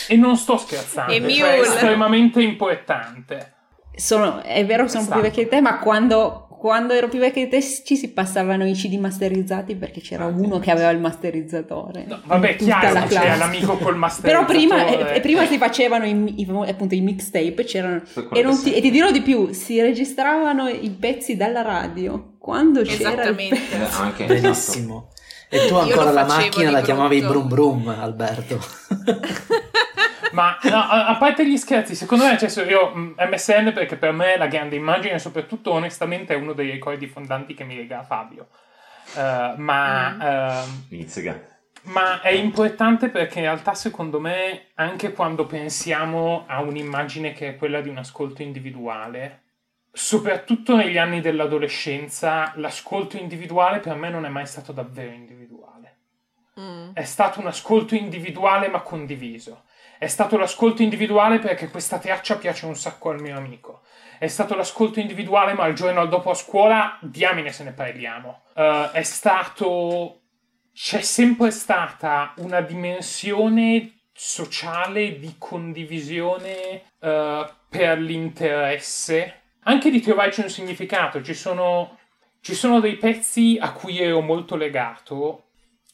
E 0.09 0.15
non 0.15 0.35
sto 0.35 0.57
scherzando, 0.57 1.13
è 1.13 1.29
cioè, 1.29 1.59
estremamente 1.59 2.41
importante. 2.41 3.56
Sono, 3.97 4.43
è 4.43 4.63
vero, 4.63 4.87
sono 4.87 5.07
più 5.07 5.21
vecchia 5.21 5.43
di 5.43 5.49
te, 5.49 5.59
ma 5.59 5.79
quando, 5.79 6.47
quando, 6.59 6.93
ero 6.93 7.07
più 7.07 7.19
vecchia 7.19 7.43
di 7.43 7.49
te 7.49 7.61
ci 7.61 7.95
si 7.95 8.09
passavano 8.09 8.67
i 8.67 8.73
CD 8.73 8.93
masterizzati 8.99 9.75
perché 9.75 10.01
c'era 10.01 10.25
ah, 10.25 10.27
uno 10.27 10.59
che 10.59 10.69
aveva 10.69 10.91
il 10.91 10.99
masterizzatore. 10.99 12.05
No, 12.07 12.21
vabbè, 12.23 12.57
chiaro, 12.57 13.07
c'era 13.07 13.35
l'amico 13.35 13.77
col 13.77 13.95
masterizzatore. 13.97 14.45
Però 14.67 14.85
prima, 14.85 15.13
eh, 15.13 15.19
prima 15.19 15.45
si 15.47 15.57
facevano 15.57 16.05
i, 16.05 16.41
i, 16.41 16.47
appunto 16.67 16.93
i 16.93 17.01
mixtape, 17.01 17.63
c'erano, 17.63 18.03
e, 18.33 18.45
ti, 18.61 18.73
e, 18.75 18.81
ti, 18.81 18.91
dirò 18.91 19.09
di 19.09 19.21
più, 19.21 19.51
si 19.51 19.81
registravano 19.81 20.67
i 20.67 20.91
pezzi 20.91 21.35
dalla 21.35 21.63
radio 21.63 22.35
quando 22.37 22.83
c'era 22.83 23.23
il 23.23 23.35
pezzo. 23.35 23.55
Eh, 23.55 23.87
anche, 23.99 24.25
Benissimo. 24.25 25.09
Esatto. 25.09 25.15
E 25.49 25.67
tu 25.67 25.75
ancora 25.75 26.11
la 26.11 26.25
macchina 26.25 26.71
la 26.71 26.81
chiamavi 26.81 27.21
brum 27.21 27.47
brum, 27.47 27.87
Alberto. 27.87 28.59
Ma 30.37 30.55
no, 30.61 30.77
a, 30.77 31.15
parte 31.15 31.49
gli 31.49 31.57
scherzi, 31.57 31.95
secondo 31.95 32.23
me, 32.23 32.37
cioè, 32.37 32.69
io 32.69 32.91
MSN 32.93 33.71
perché 33.73 33.95
per 33.95 34.11
me 34.11 34.35
è 34.35 34.37
la 34.37 34.45
grande 34.45 34.75
immagine 34.75 35.15
e 35.15 35.19
soprattutto 35.19 35.71
onestamente 35.71 36.35
è 36.35 36.37
uno 36.37 36.53
dei 36.53 36.69
ricordi 36.69 37.07
fondanti 37.07 37.55
che 37.55 37.63
mi 37.63 37.75
lega 37.75 38.03
Fabio. 38.03 38.49
Uh, 39.15 39.59
ma, 39.59 40.09
mm. 40.11 40.91
uh, 40.91 41.41
ma 41.85 42.21
è 42.21 42.29
importante 42.29 43.09
perché 43.09 43.39
in 43.39 43.45
realtà 43.45 43.73
secondo 43.73 44.19
me 44.19 44.67
anche 44.75 45.11
quando 45.11 45.47
pensiamo 45.47 46.43
a 46.45 46.61
un'immagine 46.61 47.33
che 47.33 47.49
è 47.49 47.55
quella 47.55 47.81
di 47.81 47.89
un 47.89 47.97
ascolto 47.97 48.43
individuale, 48.43 49.41
soprattutto 49.91 50.75
negli 50.75 50.99
anni 50.99 51.19
dell'adolescenza, 51.19 52.53
l'ascolto 52.57 53.17
individuale 53.17 53.79
per 53.79 53.95
me 53.95 54.11
non 54.11 54.23
è 54.23 54.29
mai 54.29 54.45
stato 54.45 54.71
davvero 54.71 55.13
individuale. 55.13 55.95
Mm. 56.59 56.91
È 56.93 57.03
stato 57.03 57.39
un 57.39 57.47
ascolto 57.47 57.95
individuale 57.95 58.67
ma 58.67 58.81
condiviso. 58.81 59.63
È 59.99 60.07
stato 60.07 60.37
l'ascolto 60.37 60.83
individuale 60.83 61.39
perché 61.39 61.69
questa 61.69 61.97
traccia 61.97 62.37
piace 62.37 62.65
un 62.65 62.75
sacco 62.75 63.09
al 63.09 63.19
mio 63.19 63.35
amico. 63.35 63.81
È 64.19 64.27
stato 64.27 64.55
l'ascolto 64.55 64.99
individuale, 64.99 65.53
ma 65.53 65.65
il 65.67 65.75
giorno 65.75 66.05
dopo 66.05 66.29
a 66.29 66.35
scuola, 66.35 66.97
diamine 67.01 67.51
se 67.51 67.63
ne 67.63 67.71
parliamo. 67.71 68.43
Uh, 68.55 68.91
è 68.91 69.03
stato. 69.03 70.21
C'è 70.73 71.01
sempre 71.01 71.49
stata 71.49 72.33
una 72.37 72.61
dimensione 72.61 74.01
sociale 74.13 75.17
di 75.17 75.35
condivisione 75.39 76.83
uh, 76.99 77.45
per 77.67 77.99
l'interesse, 77.99 79.41
anche 79.63 79.89
di 79.89 79.99
trovarci 80.01 80.41
un 80.41 80.49
significato. 80.49 81.23
Ci 81.23 81.33
sono, 81.33 81.97
ci 82.41 82.53
sono 82.53 82.79
dei 82.79 82.97
pezzi 82.97 83.57
a 83.59 83.71
cui 83.71 83.99
ero 83.99 84.21
molto 84.21 84.55
legato 84.55 85.46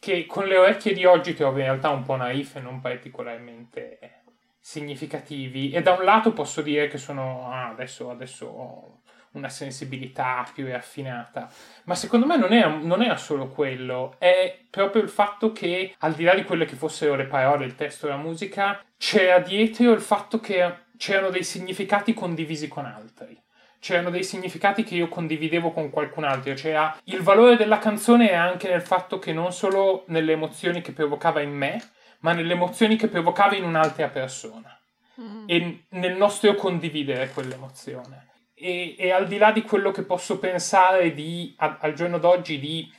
che 0.03 0.25
con 0.25 0.47
le 0.47 0.57
orecchie 0.57 0.91
di 0.91 1.05
oggi 1.05 1.33
trovo 1.33 1.59
in 1.59 1.63
realtà 1.63 1.87
un 1.87 2.03
po' 2.03 2.17
naif 2.17 2.57
e 2.57 2.59
non 2.59 2.81
particolarmente 2.81 4.23
significativi. 4.59 5.71
E 5.71 5.81
da 5.81 5.93
un 5.93 6.03
lato 6.03 6.33
posso 6.33 6.61
dire 6.61 6.89
che 6.89 6.97
sono 6.97 7.49
ah, 7.49 7.69
adesso, 7.69 8.09
adesso 8.09 8.45
ho 8.47 8.99
una 9.31 9.47
sensibilità 9.47 10.45
più 10.53 10.67
raffinata, 10.67 11.49
ma 11.85 11.95
secondo 11.95 12.25
me 12.25 12.35
non 12.35 12.51
era, 12.51 12.67
non 12.67 13.01
era 13.01 13.15
solo 13.15 13.47
quello, 13.47 14.15
è 14.17 14.59
proprio 14.69 15.01
il 15.01 15.09
fatto 15.09 15.53
che 15.53 15.95
al 15.99 16.13
di 16.13 16.25
là 16.25 16.35
di 16.35 16.43
quelle 16.43 16.65
che 16.65 16.75
fossero 16.75 17.15
le 17.15 17.25
parole, 17.25 17.63
il 17.63 17.75
testo 17.75 18.05
e 18.05 18.09
la 18.09 18.17
musica, 18.17 18.83
c'era 18.97 19.39
dietro 19.39 19.93
il 19.93 20.01
fatto 20.01 20.41
che 20.41 20.79
c'erano 20.97 21.29
dei 21.29 21.45
significati 21.45 22.13
condivisi 22.13 22.67
con 22.67 22.85
altri 22.85 23.42
c'erano 23.83 24.09
dei 24.09 24.23
significati 24.23 24.85
che 24.85 24.95
io 24.95 25.09
condividevo 25.09 25.73
con 25.73 25.89
qualcun 25.89 26.23
altro, 26.23 26.55
cioè 26.55 26.93
il 27.03 27.21
valore 27.21 27.57
della 27.57 27.79
canzone 27.79 28.29
è 28.29 28.33
anche 28.33 28.69
nel 28.69 28.81
fatto 28.81 29.19
che 29.19 29.33
non 29.33 29.51
solo 29.51 30.05
nelle 30.07 30.31
emozioni 30.31 30.79
che 30.79 30.93
provocava 30.93 31.41
in 31.41 31.51
me, 31.51 31.83
ma 32.19 32.31
nelle 32.31 32.53
emozioni 32.53 32.95
che 32.95 33.09
provocava 33.09 33.57
in 33.57 33.65
un'altra 33.65 34.07
persona 34.07 34.79
mm. 35.19 35.43
e 35.47 35.83
nel 35.89 36.15
nostro 36.15 36.55
condividere 36.55 37.29
quell'emozione. 37.31 38.29
E, 38.53 38.95
e, 38.97 39.11
al 39.11 39.27
di 39.27 39.37
là 39.37 39.51
di 39.51 39.63
quello 39.63 39.91
che 39.91 40.03
posso 40.03 40.39
pensare 40.39 41.13
di, 41.13 41.53
a, 41.57 41.79
al 41.81 41.91
giorno 41.91 42.19
d'oggi 42.19 42.59
di 42.59 42.89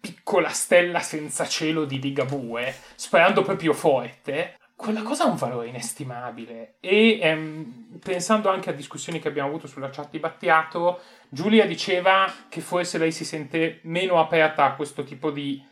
piccola 0.00 0.48
stella 0.48 1.00
senza 1.00 1.46
cielo 1.46 1.84
di 1.84 2.00
Ligabue, 2.00 2.74
sperando 2.94 3.42
proprio 3.42 3.74
forte, 3.74 4.56
quella 4.76 5.02
cosa 5.02 5.24
ha 5.24 5.28
un 5.28 5.36
valore 5.36 5.68
inestimabile. 5.68 6.76
E 6.80 7.18
ehm, 7.20 7.98
pensando 8.02 8.50
anche 8.50 8.70
a 8.70 8.74
discussioni 8.74 9.18
che 9.18 9.28
abbiamo 9.28 9.48
avuto 9.48 9.66
sulla 9.66 9.90
chat 9.90 10.10
di 10.10 10.18
Battiato, 10.18 11.00
Giulia 11.28 11.66
diceva 11.66 12.30
che 12.48 12.60
forse 12.60 12.98
lei 12.98 13.10
si 13.10 13.24
sente 13.24 13.80
meno 13.84 14.20
aperta 14.20 14.64
a 14.64 14.74
questo 14.74 15.02
tipo 15.02 15.30
di, 15.30 15.64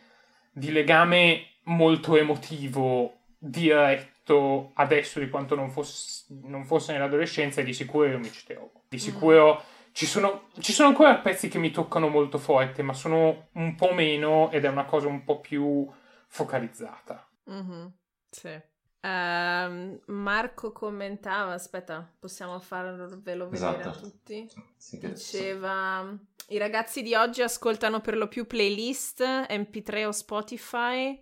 di 0.51 0.71
legame 0.71 1.51
molto 1.65 2.17
emotivo, 2.17 3.19
diretto 3.37 4.71
adesso 4.73 5.19
di 5.19 5.29
quanto 5.29 5.55
non 5.55 5.69
fosse, 5.69 6.25
non 6.43 6.65
fosse 6.65 6.91
nell'adolescenza, 6.91 7.61
e 7.61 7.63
di 7.63 7.73
sicuro 7.73 8.07
io 8.07 8.19
mi 8.19 8.31
ci 8.31 8.45
trovo. 8.45 8.83
Di 8.89 8.97
sicuro. 8.97 9.53
Mm 9.53 9.73
ci 9.95 10.05
sono, 10.05 10.49
ci 10.59 10.73
sono, 10.73 10.89
ancora 10.89 11.15
pezzi 11.19 11.47
che 11.47 11.57
mi 11.57 11.71
toccano 11.71 12.09
molto 12.09 12.37
forte, 12.37 12.83
ma 12.83 12.91
sono 12.91 13.47
un 13.53 13.75
po' 13.75 13.93
meno 13.93 14.51
ed 14.51 14.65
è 14.65 14.67
una 14.67 14.83
cosa 14.83 15.07
un 15.07 15.23
po' 15.23 15.39
più 15.39 15.89
focalizzata. 16.27 17.25
Mm-hmm, 17.49 17.85
sì. 18.29 18.61
Uh, 19.05 20.01
Marco 20.07 20.71
commentava, 20.71 21.53
aspetta, 21.53 22.11
possiamo 22.17 22.59
farvelo 22.59 23.47
vedere 23.47 23.81
esatto. 23.81 23.89
a 23.89 23.91
tutti. 23.91 24.49
Sì, 24.75 24.97
Diceva: 24.97 26.11
I 26.47 26.57
ragazzi 26.57 27.03
di 27.03 27.13
oggi 27.13 27.43
ascoltano 27.43 28.01
per 28.01 28.17
lo 28.17 28.27
più 28.27 28.47
playlist, 28.47 29.21
MP3 29.21 30.05
o 30.05 30.11
Spotify 30.11 31.21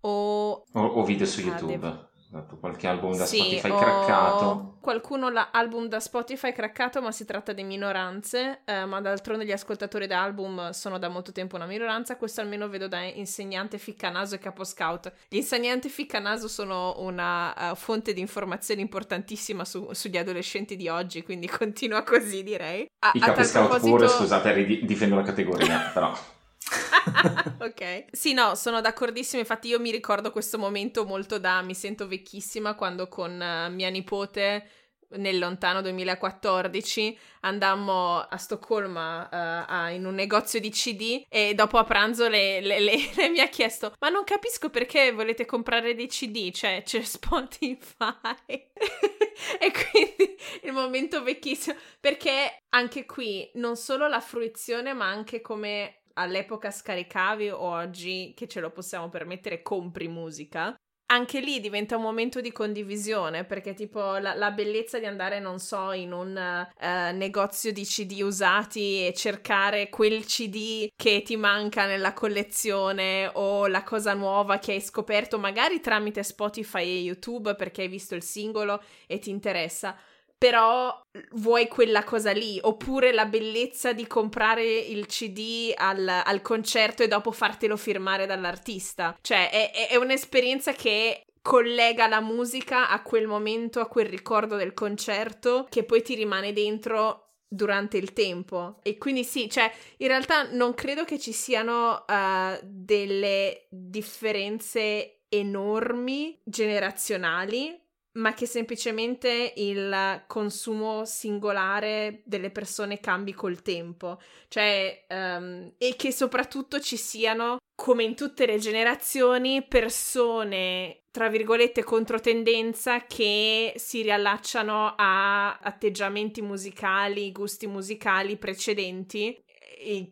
o, 0.00 0.50
o, 0.50 0.64
o 0.72 1.04
video 1.04 1.26
su 1.26 1.42
YouTube 1.42 2.07
dato 2.30 2.58
qualche 2.58 2.86
album 2.86 3.16
da 3.16 3.24
sì, 3.24 3.38
Spotify 3.38 3.68
craccato. 3.68 4.76
Qualcuno 4.80 5.30
l'album 5.30 5.86
da 5.86 5.98
Spotify 5.98 6.52
craccato, 6.52 7.00
ma 7.00 7.10
si 7.10 7.24
tratta 7.24 7.52
di 7.52 7.62
minoranze, 7.62 8.60
eh, 8.64 8.84
ma 8.84 9.00
d'altronde 9.00 9.46
gli 9.46 9.52
ascoltatori 9.52 10.06
da 10.06 10.22
album 10.22 10.70
sono 10.70 10.98
da 10.98 11.08
molto 11.08 11.32
tempo 11.32 11.56
una 11.56 11.66
minoranza, 11.66 12.16
questo 12.16 12.42
almeno 12.42 12.68
vedo 12.68 12.86
da 12.86 13.02
insegnante 13.02 13.78
ficcanaso 13.78 14.34
e 14.34 14.38
capo 14.38 14.64
scout. 14.64 15.10
Gli 15.28 15.36
insegnanti 15.36 15.88
ficcanaso 15.88 16.48
sono 16.48 16.96
una 16.98 17.70
uh, 17.70 17.74
fonte 17.74 18.12
di 18.12 18.20
informazioni 18.20 18.82
importantissima 18.82 19.64
su, 19.64 19.88
sugli 19.92 20.18
adolescenti 20.18 20.76
di 20.76 20.88
oggi, 20.88 21.22
quindi 21.22 21.48
continua 21.48 22.02
così 22.02 22.42
direi. 22.42 22.86
A, 22.98 23.10
I 23.14 23.20
capi 23.20 23.44
scout 23.44 23.68
proposito... 23.68 23.96
pure, 23.96 24.08
scusate, 24.08 24.64
difendo 24.84 25.14
la 25.16 25.22
categoria, 25.22 25.78
però... 25.94 26.36
ok. 27.58 28.04
Sì, 28.12 28.32
no, 28.32 28.54
sono 28.54 28.80
d'accordissimo. 28.80 29.40
Infatti, 29.40 29.68
io 29.68 29.80
mi 29.80 29.90
ricordo 29.90 30.30
questo 30.30 30.58
momento 30.58 31.04
molto 31.04 31.38
da 31.38 31.62
mi 31.62 31.74
sento 31.74 32.06
vecchissima 32.06 32.74
quando 32.74 33.08
con 33.08 33.32
uh, 33.32 33.72
mia 33.72 33.88
nipote 33.88 34.70
nel 35.10 35.38
lontano 35.38 35.80
2014 35.80 37.18
andammo 37.40 38.18
a 38.18 38.36
Stoccolma 38.36 39.22
uh, 39.22 39.64
a, 39.72 39.90
in 39.90 40.04
un 40.04 40.14
negozio 40.14 40.60
di 40.60 40.70
CD 40.70 41.24
e 41.28 41.54
dopo 41.54 41.78
a 41.78 41.84
pranzo 41.84 42.28
le, 42.28 42.60
le, 42.60 42.78
le, 42.80 42.96
le, 43.16 43.28
mi 43.30 43.40
ha 43.40 43.48
chiesto 43.48 43.94
ma 44.00 44.08
non 44.10 44.24
capisco 44.24 44.68
perché 44.68 45.12
volete 45.12 45.46
comprare 45.46 45.94
dei 45.94 46.08
CD 46.08 46.50
cioè 46.50 46.82
c'è 46.84 47.00
Spotify 47.02 48.26
e 48.46 49.72
quindi 49.72 50.36
il 50.64 50.72
momento 50.72 51.22
vecchissimo 51.22 51.78
perché 52.00 52.64
anche 52.70 53.06
qui 53.06 53.50
non 53.54 53.76
solo 53.76 54.08
la 54.08 54.20
fruizione 54.20 54.92
ma 54.92 55.06
anche 55.06 55.40
come 55.40 55.97
all'epoca 56.18 56.70
scaricavi 56.70 57.50
o 57.50 57.60
oggi 57.60 58.32
che 58.36 58.48
ce 58.48 58.60
lo 58.60 58.70
possiamo 58.70 59.08
permettere 59.08 59.62
compri 59.62 60.08
musica, 60.08 60.76
anche 61.10 61.40
lì 61.40 61.60
diventa 61.60 61.96
un 61.96 62.02
momento 62.02 62.40
di 62.40 62.52
condivisione 62.52 63.44
perché 63.44 63.72
tipo 63.72 64.18
la, 64.18 64.34
la 64.34 64.50
bellezza 64.50 64.98
di 64.98 65.06
andare 65.06 65.40
non 65.40 65.58
so 65.58 65.92
in 65.92 66.12
un 66.12 66.36
uh, 66.36 67.16
negozio 67.16 67.72
di 67.72 67.82
cd 67.82 68.20
usati 68.20 69.06
e 69.06 69.14
cercare 69.14 69.88
quel 69.88 70.26
cd 70.26 70.88
che 70.94 71.22
ti 71.22 71.36
manca 71.36 71.86
nella 71.86 72.12
collezione 72.12 73.30
o 73.32 73.68
la 73.68 73.84
cosa 73.84 74.12
nuova 74.12 74.58
che 74.58 74.72
hai 74.72 74.82
scoperto 74.82 75.38
magari 75.38 75.80
tramite 75.80 76.22
Spotify 76.22 76.82
e 76.82 77.00
YouTube 77.00 77.54
perché 77.54 77.82
hai 77.82 77.88
visto 77.88 78.14
il 78.14 78.22
singolo 78.22 78.82
e 79.06 79.18
ti 79.18 79.30
interessa 79.30 79.96
però 80.38 81.00
vuoi 81.32 81.66
quella 81.66 82.04
cosa 82.04 82.30
lì, 82.30 82.58
oppure 82.62 83.12
la 83.12 83.26
bellezza 83.26 83.92
di 83.92 84.06
comprare 84.06 84.64
il 84.64 85.06
CD 85.06 85.72
al, 85.74 86.08
al 86.08 86.40
concerto 86.42 87.02
e 87.02 87.08
dopo 87.08 87.32
fartelo 87.32 87.76
firmare 87.76 88.24
dall'artista. 88.24 89.18
Cioè, 89.20 89.50
è, 89.50 89.88
è 89.88 89.96
un'esperienza 89.96 90.72
che 90.72 91.24
collega 91.42 92.06
la 92.06 92.20
musica 92.20 92.88
a 92.88 93.02
quel 93.02 93.26
momento, 93.26 93.80
a 93.80 93.88
quel 93.88 94.06
ricordo 94.06 94.56
del 94.56 94.74
concerto, 94.74 95.66
che 95.68 95.82
poi 95.82 96.02
ti 96.02 96.14
rimane 96.14 96.52
dentro 96.52 97.32
durante 97.48 97.96
il 97.96 98.12
tempo. 98.12 98.78
E 98.82 98.96
quindi 98.98 99.24
sì, 99.24 99.50
cioè, 99.50 99.72
in 99.98 100.08
realtà 100.08 100.50
non 100.52 100.74
credo 100.74 101.04
che 101.04 101.18
ci 101.18 101.32
siano 101.32 102.04
uh, 102.06 102.58
delle 102.62 103.66
differenze 103.70 105.22
enormi 105.28 106.38
generazionali 106.44 107.76
ma 108.12 108.34
che 108.34 108.46
semplicemente 108.46 109.52
il 109.56 110.24
consumo 110.26 111.04
singolare 111.04 112.22
delle 112.24 112.50
persone 112.50 113.00
cambi 113.00 113.32
col 113.32 113.62
tempo, 113.62 114.18
cioè, 114.48 115.04
um, 115.08 115.72
e 115.78 115.94
che 115.96 116.12
soprattutto 116.12 116.80
ci 116.80 116.96
siano, 116.96 117.58
come 117.74 118.02
in 118.02 118.16
tutte 118.16 118.46
le 118.46 118.58
generazioni, 118.58 119.62
persone, 119.62 121.02
tra 121.10 121.28
virgolette, 121.28 121.84
controtendenza 121.84 123.04
che 123.06 123.74
si 123.76 124.02
riallacciano 124.02 124.94
a 124.96 125.58
atteggiamenti 125.58 126.42
musicali, 126.42 127.30
gusti 127.30 127.66
musicali 127.66 128.36
precedenti 128.36 129.40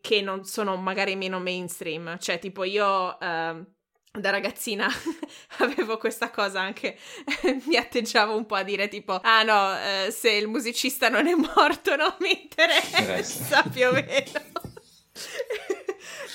che 0.01 0.21
non 0.23 0.45
sono 0.45 0.77
magari 0.77 1.17
meno 1.17 1.41
mainstream, 1.41 2.19
cioè 2.19 2.39
tipo 2.39 2.63
io... 2.63 3.17
Uh, 3.21 3.75
da 4.19 4.31
ragazzina 4.31 4.89
avevo 5.59 5.99
questa 5.99 6.31
cosa 6.31 6.61
anche, 6.61 6.99
mi 7.67 7.77
atteggiavo 7.77 8.37
un 8.37 8.47
po' 8.47 8.57
a 8.57 8.63
dire 8.63 8.89
tipo, 8.89 9.21
ah 9.23 9.43
no, 9.43 9.77
eh, 9.79 10.11
se 10.11 10.31
il 10.31 10.49
musicista 10.49 11.09
non 11.09 11.27
è 11.27 11.35
morto 11.35 11.97
non 11.97 12.15
mi 12.21 12.43
interessa 12.43 13.63
più 13.73 13.89
o 13.89 13.93
meno. 13.93 14.45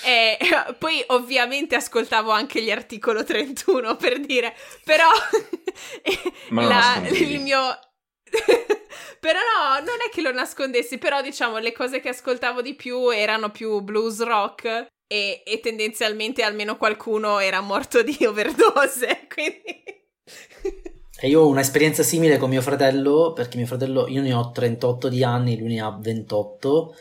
e 0.04 0.38
poi 0.78 1.02
ovviamente 1.08 1.76
ascoltavo 1.76 2.30
anche 2.30 2.62
gli 2.62 2.70
articolo 2.70 3.24
31 3.24 3.96
per 3.96 4.20
dire, 4.20 4.54
però 4.84 5.08
la, 6.50 7.02
il 7.10 7.40
mio... 7.40 7.78
però 9.20 9.38
no, 9.38 9.74
non 9.84 9.96
è 10.04 10.10
che 10.10 10.22
lo 10.22 10.32
nascondessi, 10.32 10.98
però 10.98 11.20
diciamo 11.20 11.58
le 11.58 11.72
cose 11.72 12.00
che 12.00 12.08
ascoltavo 12.08 12.62
di 12.62 12.74
più 12.74 13.10
erano 13.10 13.50
più 13.50 13.80
blues 13.80 14.22
rock 14.22 14.86
e, 15.12 15.42
e 15.44 15.60
tendenzialmente 15.60 16.42
almeno 16.42 16.78
qualcuno 16.78 17.38
era 17.38 17.60
morto 17.60 18.02
di 18.02 18.16
overdose, 18.24 19.26
quindi... 19.32 19.84
E 21.20 21.28
io 21.28 21.42
ho 21.42 21.48
un'esperienza 21.48 22.02
simile 22.02 22.38
con 22.38 22.48
mio 22.48 22.62
fratello, 22.62 23.34
perché 23.34 23.58
mio 23.58 23.66
fratello, 23.66 24.08
io 24.08 24.22
ne 24.22 24.32
ho 24.32 24.50
38 24.50 25.08
di 25.08 25.22
anni, 25.22 25.58
lui 25.58 25.74
ne 25.74 25.80
ha 25.82 25.90
28. 25.90 26.94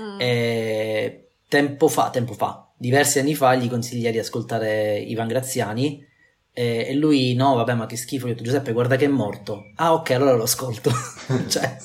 Mm. 0.00 0.20
E 0.20 1.28
tempo 1.46 1.88
fa, 1.88 2.08
tempo 2.10 2.32
fa, 2.32 2.72
diversi 2.76 3.18
anni 3.18 3.34
fa, 3.34 3.54
gli 3.54 3.68
consigliai 3.68 4.12
di 4.12 4.18
ascoltare 4.18 4.98
Ivan 4.98 5.28
Graziani. 5.28 6.04
E, 6.52 6.86
e 6.88 6.94
lui, 6.94 7.34
no, 7.34 7.54
vabbè, 7.54 7.74
ma 7.74 7.86
che 7.86 7.96
schifo. 7.96 8.26
Io 8.26 8.32
ho 8.32 8.34
detto, 8.34 8.46
Giuseppe, 8.46 8.72
guarda 8.72 8.96
che 8.96 9.04
è 9.04 9.08
morto. 9.08 9.70
Ah, 9.76 9.92
ok, 9.92 10.10
allora 10.10 10.32
lo 10.32 10.44
ascolto. 10.44 10.90
cioè, 11.46 11.76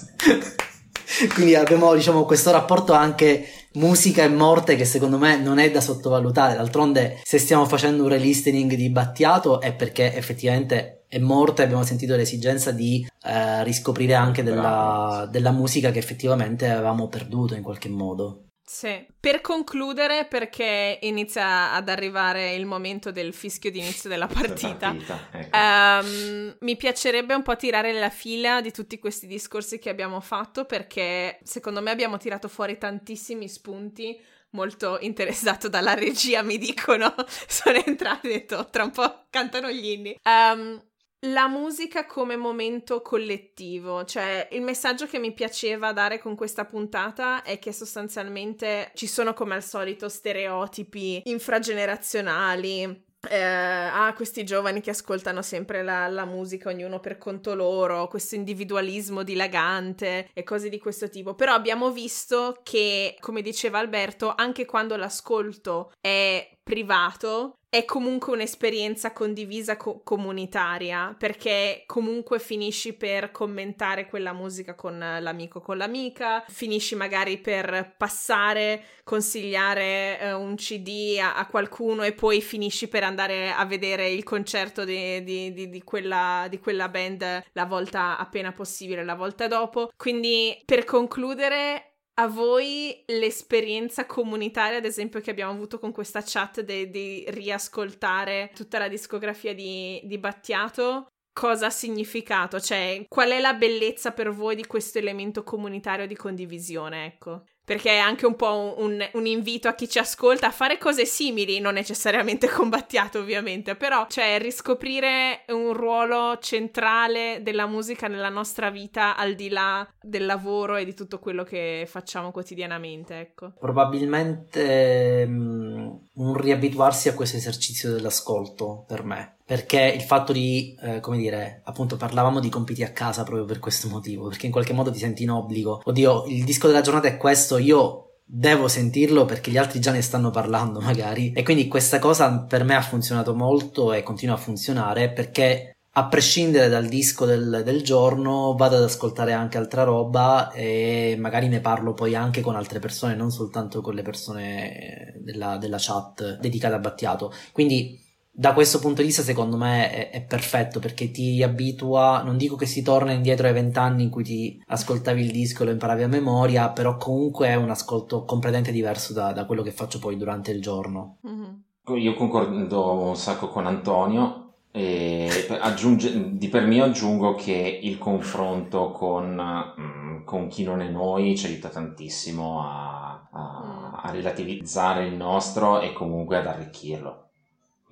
quindi 1.36 1.54
abbiamo, 1.54 1.94
diciamo, 1.94 2.26
questo 2.26 2.50
rapporto 2.50 2.94
anche 2.94 3.46
musica 3.74 4.24
e 4.24 4.30
morte 4.30 4.76
che 4.76 4.86
secondo 4.86 5.18
me 5.18 5.38
non 5.38 5.60
è 5.60 5.72
da 5.72 5.82
sottovalutare. 5.82 6.56
D'altronde, 6.56 7.20
se 7.24 7.38
stiamo 7.38 7.66
facendo 7.66 8.04
un 8.04 8.10
relistening 8.10 8.74
di 8.76 8.90
Battiato 8.90 9.62
è 9.62 9.74
perché 9.74 10.16
effettivamente 10.16 11.06
è 11.08 11.20
morto 11.20 11.62
e 11.62 11.66
abbiamo 11.66 11.84
sentito 11.84 12.16
l'esigenza 12.16 12.72
di 12.72 13.08
eh, 13.24 13.64
riscoprire 13.64 14.16
anche 14.16 14.42
della, 14.42 15.28
della 15.30 15.52
musica 15.52 15.92
che 15.92 16.00
effettivamente 16.00 16.70
avevamo 16.70 17.08
perduto 17.08 17.54
in 17.54 17.62
qualche 17.62 17.90
modo. 17.90 18.46
Sì, 18.66 19.06
per 19.20 19.42
concludere, 19.42 20.26
perché 20.26 20.98
inizia 21.02 21.74
ad 21.74 21.90
arrivare 21.90 22.54
il 22.54 22.66
momento 22.66 23.12
del 23.12 23.34
fischio 23.34 23.70
di 23.70 23.80
inizio 23.80 24.10
della 24.10 24.28
partita, 24.28 24.88
partita 24.92 25.30
ecco. 25.32 25.58
um, 25.58 26.56
mi 26.62 26.78
piacerebbe 26.78 27.34
un 27.34 27.44
po' 27.44 27.58
tirare 27.58 27.92
la 27.92 28.10
fila 28.10 28.62
di 28.62 28.72
tutti 28.72 29.00
questi 29.00 29.28
discorsi 29.28 29.80
che 29.80 29.90
abbiamo 29.90 30.22
fatto, 30.22 30.64
perché 30.64 31.40
secondo 31.44 31.82
me 31.82 31.92
abbiamo 31.92 32.18
tirato 32.18 32.48
fuori 32.48 32.78
tantissimi 32.78 33.50
spunti. 33.50 34.20
Molto 34.52 35.00
interessato 35.02 35.68
dalla 35.68 35.96
regia, 35.96 36.44
mi 36.44 36.60
dicono. 36.60 37.14
Sono 37.48 37.82
entrato 37.84 38.28
e 38.28 38.30
ho 38.30 38.34
detto, 38.34 38.70
tra 38.70 38.84
un 38.84 38.92
po' 38.92 39.26
cantano 39.32 39.70
gli 39.72 39.88
inni. 39.88 40.20
Um, 40.24 40.80
la 41.26 41.48
musica 41.48 42.06
come 42.06 42.36
momento 42.36 43.02
collettivo, 43.02 44.04
cioè 44.06 44.48
il 44.52 44.62
messaggio 44.62 45.06
che 45.06 45.20
mi 45.20 45.34
piaceva 45.34 45.94
dare 45.94 46.20
con 46.20 46.36
questa 46.36 46.66
puntata 46.66 47.44
è 47.44 47.60
che 47.60 47.72
sostanzialmente 47.72 48.92
ci 48.94 49.08
sono 49.08 49.34
come 49.34 49.56
al 49.56 49.64
solito 49.64 50.10
stereotipi 50.10 51.22
infragenerazionali 51.26 53.12
eh, 53.30 53.40
ah, 53.40 54.14
questi 54.14 54.44
giovani 54.44 54.82
che 54.82 54.90
ascoltano 54.90 55.42
sempre 55.42 55.82
la, 55.82 56.08
la, 56.08 56.26
musica, 56.26 56.70
ognuno 56.70 57.00
per 57.00 57.18
conto 57.18 57.56
loro, 57.56 58.08
questo 58.08 58.36
individualismo 58.36 59.24
dilagante 59.24 60.30
e 60.34 60.44
cose 60.44 60.68
di 60.68 60.78
questo 60.78 61.08
tipo. 61.08 61.34
Però 61.34 61.54
abbiamo 61.54 61.92
visto 61.92 62.60
che, 62.64 63.16
come 63.20 63.42
diceva 63.42 63.80
Alberto, 63.80 64.34
anche 64.36 64.66
quando 64.66 64.98
l'ascolto 64.98 65.94
è 66.02 66.50
privato, 66.62 67.60
è 67.74 67.86
comunque 67.86 68.34
un'esperienza 68.34 69.14
condivisa 69.14 69.78
co- 69.78 70.02
comunitaria 70.04 71.16
perché 71.18 71.86
comunque 71.88 72.38
finisci 72.38 72.94
per 72.94 73.32
commentare 73.32 74.06
quella 74.06 74.32
musica 74.32 74.76
con 74.76 75.00
l'amico 75.00 75.60
con 75.60 75.78
l'amica, 75.78 76.46
finisci 76.48 76.94
magari 76.94 77.40
per 77.40 77.96
passare, 77.98 78.84
consigliare 79.04 80.20
eh, 80.20 80.34
un 80.34 80.54
CD 80.54 81.18
a-, 81.20 81.36
a, 81.36 81.48
qualcuno 81.48 82.04
e 82.04 82.14
poi 82.14 82.44
finisci 82.44 82.88
per 82.88 83.04
andare 83.04 83.52
a 83.52 83.66
vedere 83.66 84.08
il 84.08 84.22
concerto 84.22 84.86
di, 84.86 85.24
di, 85.24 85.52
di, 85.52 85.68
di, 85.72 85.82
quella, 85.82 86.46
di 86.52 86.60
quella 86.60 86.90
band 86.90 87.44
la 87.54 87.66
volta 87.66 88.20
appena 88.20 88.52
possibile, 88.52 89.04
la 89.04 89.16
volta 89.16 89.48
dopo. 89.48 89.90
Quindi 89.98 90.62
per 90.64 90.84
concludere 90.84 91.93
a 92.16 92.28
voi 92.28 93.04
l'esperienza 93.08 94.06
comunitaria, 94.06 94.78
ad 94.78 94.86
esempio, 94.86 95.20
che 95.20 95.32
abbiamo 95.32 95.52
avuto 95.52 95.80
con 95.80 95.92
questa 95.92 96.22
chat 96.24 96.62
di 96.62 97.26
riascoltare 97.30 98.52
tutta 98.54 98.78
la 98.78 98.88
discografia 98.88 99.54
di, 99.54 100.00
di 100.04 100.18
Battiato, 100.18 101.08
cosa 101.34 101.68
ha 101.68 101.72
significato? 101.72 102.60
Cioè, 102.60 103.06
qual 103.08 103.32
è 103.32 103.40
la 103.40 103.54
bellezza 103.54 104.12
per 104.12 104.32
voi 104.32 104.56
di 104.56 104.66
questo 104.66 105.00
elemento 105.00 105.44
comunitario 105.44 106.06
di 106.06 106.16
condivisione, 106.16 107.06
ecco? 107.06 107.46
Perché 107.66 107.92
è 107.92 107.98
anche 107.98 108.26
un 108.26 108.36
po' 108.36 108.76
un, 108.78 109.02
un, 109.14 109.26
invito 109.26 109.68
a 109.68 109.74
chi 109.74 109.88
ci 109.88 109.98
ascolta 109.98 110.48
a 110.48 110.52
fare 110.52 110.78
cose 110.78 111.06
simili, 111.06 111.60
non 111.60 111.74
necessariamente 111.74 112.50
combattiato 112.50 113.20
ovviamente, 113.20 113.76
però 113.76 114.06
cioè 114.10 114.38
riscoprire 114.40 115.46
un 115.48 115.74
ruolo 115.74 116.38
centrale 116.40 117.40
della 117.42 117.66
musica 117.66 118.08
nella 118.08 118.30
nostra 118.30 118.70
vita 118.70 119.16
al 119.16 119.36
di 119.36 119.50
là 119.50 119.88
del 120.02 120.26
lavoro 120.26 120.76
e 120.76 120.86
di 120.86 120.94
tutto 120.94 121.20
quello 121.20 121.44
che 121.44 121.86
facciamo 121.88 122.32
quotidianamente, 122.32 123.20
ecco. 123.20 123.54
Probabilmente 123.58 125.24
um, 125.26 126.00
un 126.16 126.34
riabituarsi 126.36 127.08
a 127.08 127.14
questo 127.14 127.38
esercizio 127.38 127.92
dell'ascolto 127.92 128.84
per 128.86 129.04
me, 129.04 129.38
perché 129.54 129.94
il 129.96 130.02
fatto 130.02 130.34
di, 130.34 130.76
eh, 130.82 131.00
come 131.00 131.16
dire, 131.18 131.62
appunto 131.66 131.96
parlavamo 131.96 132.40
di 132.40 132.50
compiti 132.50 132.82
a 132.82 132.90
casa 132.90 133.22
proprio 133.22 133.46
per 133.46 133.60
questo 133.60 133.88
motivo, 133.88 134.28
perché 134.28 134.48
in 134.48 134.52
qualche 134.52 134.74
modo 134.74 134.90
ti 134.90 134.98
senti 134.98 135.22
in 135.22 135.30
obbligo. 135.30 135.84
Oddio, 135.84 136.26
il 136.26 136.44
disco 136.44 136.66
della 136.66 136.82
giornata 136.82 137.08
è 137.08 137.18
questo, 137.18 137.60
io 137.60 138.16
devo 138.26 138.68
sentirlo 138.68 139.26
perché 139.26 139.52
gli 139.52 139.58
altri 139.58 139.80
già 139.80 139.92
ne 139.92 140.02
stanno 140.02 140.32
parlando 140.32 140.80
magari 140.82 141.34
e 141.34 141.44
quindi 141.44 141.68
questa 141.68 142.00
cosa 142.00 142.40
per 142.40 142.64
me 142.64 142.74
ha 142.74 142.82
funzionato 142.82 143.36
molto 143.36 143.94
e 143.94 144.02
continua 144.02 144.34
a 144.34 144.40
funzionare 144.40 145.12
perché 145.12 145.76
a 145.96 146.08
prescindere 146.08 146.68
dal 146.68 146.88
disco 146.88 147.26
del, 147.26 147.62
del, 147.64 147.84
giorno 147.84 148.56
vado 148.58 148.78
ad 148.78 148.84
ascoltare 148.84 149.34
anche 149.34 149.60
altra 149.60 149.84
roba 149.84 150.52
e 150.52 151.16
magari 151.20 151.48
ne 151.48 151.60
parlo 151.60 151.94
poi 151.94 152.16
anche 152.16 152.42
con 152.42 152.56
altre 152.56 152.80
persone 152.80 153.14
non 153.14 153.30
soltanto 153.30 153.82
con 153.82 153.94
le 153.94 154.02
persone 154.02 155.14
della, 155.20 155.58
della 155.58 155.78
chat 155.80 156.40
dedicata 156.40 156.76
a 156.76 156.80
Battiato 156.80 157.32
quindi 157.52 158.03
da 158.36 158.54
questo 158.54 158.80
punto 158.80 159.02
di 159.02 159.08
vista 159.08 159.22
secondo 159.22 159.58
me 159.58 159.92
è, 159.92 160.10
è, 160.10 160.24
perfetto 160.24 160.80
perché 160.80 161.12
ti 161.12 161.44
abitua, 161.44 162.24
non 162.26 162.36
dico 162.36 162.56
che 162.56 162.66
si 162.66 162.82
torna 162.82 163.12
indietro 163.12 163.46
ai 163.46 163.54
vent'anni 163.54 164.02
in 164.02 164.10
cui 164.10 164.24
ti 164.24 164.64
ascoltavi 164.66 165.22
il 165.22 165.32
disco 165.32 165.62
e 165.62 165.66
lo 165.68 165.72
imparavi 165.72 166.02
a 166.02 166.08
memoria, 166.08 166.70
però 166.70 166.98
comunque 166.98 167.50
è 167.50 167.56
un 167.56 167.70
ascolto 167.70 168.26
completamente 168.26 168.72
diverso 168.72 169.14
da, 169.14 169.34
da 169.34 169.46
quello 169.46 169.62
che 169.62 169.72
faccio 169.72 170.00
poi 170.00 170.18
durante 170.18 170.50
il 170.50 170.62
giorno. 170.62 171.18
Mm-hmm. 171.28 172.00
Io 172.00 172.16
concordo 172.16 172.94
un 172.94 173.16
sacco 173.16 173.50
con 173.50 173.68
Antonio 173.68 174.54
e 174.72 175.30
aggiunge, 175.62 176.36
di 176.36 176.48
per 176.48 176.66
mio 176.66 176.86
aggiungo 176.86 177.36
che 177.36 177.80
il 177.84 178.00
confronto 178.00 178.90
con, 178.90 179.40
mm, 179.80 180.24
con 180.24 180.48
chi 180.48 180.64
non 180.64 180.82
è 180.82 180.90
noi 180.90 181.38
ci 181.38 181.46
aiuta 181.46 181.70
tantissimo 181.70 182.64
a, 182.64 183.28
a, 183.32 184.02
a 184.02 184.12
relativizzare 184.12 185.06
il 185.06 185.14
nostro 185.14 185.82
e 185.82 185.94
comunque 185.94 186.38
ad 186.38 186.48
arricchirlo 186.48 187.23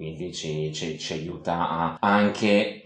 quindi 0.01 0.33
ci, 0.33 0.73
ci, 0.73 0.97
ci 0.97 1.13
aiuta 1.13 1.69
a 1.69 1.97
anche 1.99 2.83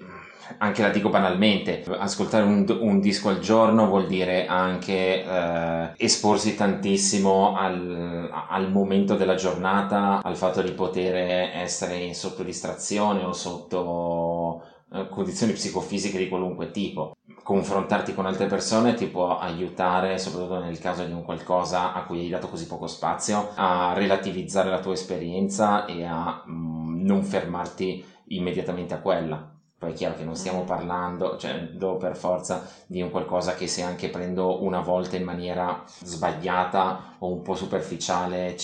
anche 0.59 0.83
la 0.83 0.89
dico 0.89 1.09
banalmente, 1.09 1.83
ascoltare 1.97 2.43
un, 2.43 2.65
un, 2.79 2.99
disco 2.99 3.29
al 3.29 3.39
giorno 3.39 3.87
vuol 3.87 4.05
dire 4.05 4.45
anche 4.45 5.23
eh, 5.23 5.91
esporsi 5.97 6.55
tantissimo 6.55 7.57
al, 7.57 8.29
al, 8.47 8.71
momento 8.71 9.15
della 9.15 9.33
giornata, 9.33 10.21
al 10.21 10.37
fatto 10.37 10.61
di 10.61 10.71
poter 10.73 11.15
essere 11.51 12.13
sotto 12.13 12.43
distrazione 12.43 13.23
o 13.23 13.33
sotto 13.33 14.61
eh, 14.93 15.09
condizioni 15.09 15.53
psicofisiche 15.53 16.17
di 16.17 16.27
qualunque 16.29 16.71
tipo. 16.71 17.15
Confrontarti 17.43 18.13
con 18.13 18.25
altre 18.25 18.47
persone 18.47 18.95
ti 18.95 19.07
può 19.07 19.37
aiutare, 19.37 20.17
soprattutto 20.17 20.59
nel 20.59 20.79
caso 20.79 21.03
di 21.03 21.11
un 21.11 21.23
qualcosa 21.23 21.93
a 21.93 22.03
cui 22.05 22.19
hai 22.19 22.29
dato 22.29 22.47
così 22.49 22.67
poco 22.67 22.87
spazio, 22.87 23.51
a 23.55 23.93
relativizzare 23.93 24.69
la 24.69 24.79
tua 24.79 24.93
esperienza 24.93 25.85
e 25.85 26.03
a 26.03 26.43
mh, 26.45 26.51
mm, 26.51 27.05
non 27.05 27.23
fermarti 27.23 28.03
immediatamente 28.27 28.93
a 28.93 28.99
quella 28.99 29.54
poi 29.85 29.93
è 29.93 29.95
chiaro 29.95 30.15
che 30.15 30.23
non 30.23 30.35
stiamo 30.35 30.63
mm. 30.63 30.65
parlando, 30.65 31.37
cioè, 31.37 31.69
do 31.71 31.97
per 31.97 32.15
forza 32.17 32.67
di 32.87 33.01
un 33.01 33.11
qualcosa 33.11 33.53
che 33.53 33.67
se 33.67 33.83
anche 33.83 34.09
prendo 34.09 34.63
una 34.63 34.79
volta 34.79 35.15
in 35.15 35.23
maniera 35.23 35.83
sbagliata 35.85 37.17
o 37.19 37.31
un 37.31 37.43
po' 37.43 37.53
superficiale 37.53 38.55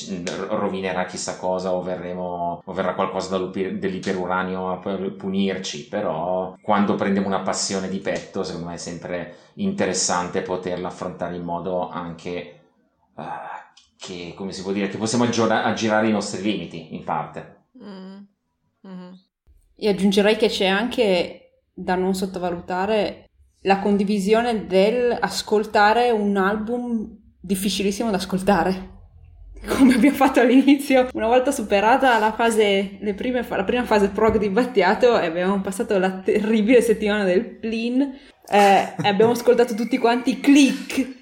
rovinerà 0.50 1.06
chissà 1.06 1.38
cosa 1.38 1.74
o, 1.74 1.82
verremo, 1.84 2.62
o 2.66 2.74
verrà 2.74 2.96
qualcosa 2.96 3.38
dell'iperuranio 3.38 4.72
a 4.72 4.78
punirci, 4.78 5.88
però 5.88 6.56
quando 6.62 6.96
prendiamo 6.96 7.28
una 7.28 7.42
passione 7.42 7.88
di 7.88 8.00
petto 8.00 8.44
secondo 8.44 8.70
me 8.70 8.74
è 8.74 8.78
sempre 8.78 9.36
interessante 9.56 10.42
poterla 10.42 10.88
affrontare 10.88 11.36
in 11.36 11.44
modo 11.44 11.88
anche 11.90 12.60
uh, 13.14 13.24
che, 13.98 14.34
come 14.36 14.52
si 14.52 14.64
può 14.64 14.72
dire, 14.72 14.90
che 14.90 14.98
possiamo 14.98 15.26
aggirare 15.26 16.08
i 16.08 16.12
nostri 16.12 16.42
limiti 16.42 16.96
in 16.96 17.04
parte. 17.04 17.61
E 19.84 19.90
aggiungerei 19.90 20.36
che 20.36 20.48
c'è 20.48 20.68
anche 20.68 21.64
da 21.74 21.96
non 21.96 22.14
sottovalutare 22.14 23.26
la 23.62 23.80
condivisione 23.80 24.68
del 24.68 25.18
ascoltare 25.20 26.12
un 26.12 26.38
album 26.38 27.18
difficilissimo 27.40 28.12
da 28.12 28.18
ascoltare. 28.18 28.90
Come 29.66 29.96
abbiamo 29.96 30.16
fatto 30.16 30.40
all'inizio, 30.40 31.10
una 31.14 31.26
volta 31.26 31.52
superata 31.52 32.20
la 32.20 32.32
fase, 32.32 33.00
prime, 33.16 33.44
la 33.48 33.64
prima 33.64 33.84
fase 33.84 34.10
prog 34.10 34.38
di 34.38 34.50
Battiato 34.50 35.20
e 35.20 35.26
abbiamo 35.26 35.60
passato 35.62 35.98
la 35.98 36.12
terribile 36.20 36.82
settimana 36.82 37.24
del 37.24 37.44
plin 37.44 38.02
eh, 38.02 38.94
e 39.02 39.08
abbiamo 39.08 39.32
ascoltato 39.32 39.74
tutti 39.74 39.98
quanti 39.98 40.40
click 40.40 41.20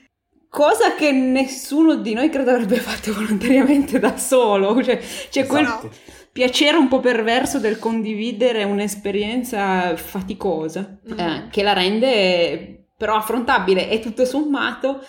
cosa 0.49 0.95
che 0.95 1.11
nessuno 1.11 1.95
di 1.95 2.13
noi 2.13 2.29
credo 2.29 2.51
avrebbe 2.51 2.77
fatto 2.77 3.13
volontariamente 3.13 3.99
da 3.99 4.17
solo. 4.17 4.81
Cioè, 4.83 4.97
c'è 5.29 5.41
esatto. 5.41 5.47
quel 5.47 5.91
piacere 6.31 6.77
un 6.77 6.87
po' 6.87 6.99
perverso 6.99 7.59
del 7.59 7.79
condividere 7.79 8.63
un'esperienza 8.63 9.95
faticosa, 9.95 10.99
mm. 11.11 11.19
eh, 11.19 11.47
che 11.49 11.63
la 11.63 11.73
rende 11.73 12.87
però 12.97 13.15
affrontabile 13.15 13.89
e 13.89 13.99
tutto 13.99 14.25
sommato 14.25 15.01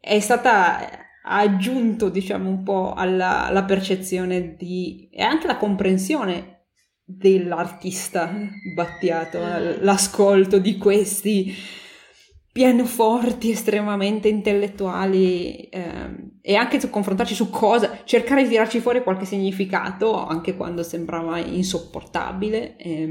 è 0.00 0.20
stata 0.20 1.04
aggiunto, 1.24 2.08
diciamo, 2.08 2.48
un 2.48 2.62
po' 2.62 2.94
alla, 2.94 3.46
alla 3.46 3.64
percezione 3.64 4.54
di... 4.56 5.08
e 5.12 5.22
anche 5.22 5.46
la 5.46 5.56
comprensione 5.56 6.64
dell'artista 7.04 8.32
Battiato, 8.74 9.38
mm. 9.38 9.82
l'ascolto 9.82 10.58
di 10.58 10.76
questi 10.78 11.54
pianoforti 12.56 13.50
estremamente 13.50 14.28
intellettuali 14.28 15.68
eh, 15.68 16.30
e 16.40 16.54
anche 16.54 16.80
su 16.80 16.88
confrontarci 16.88 17.34
su 17.34 17.50
cosa, 17.50 18.00
cercare 18.04 18.44
di 18.44 18.48
tirarci 18.48 18.80
fuori 18.80 19.02
qualche 19.02 19.26
significato 19.26 20.24
anche 20.24 20.56
quando 20.56 20.82
sembrava 20.82 21.36
insopportabile. 21.36 22.76
Eh, 22.76 23.06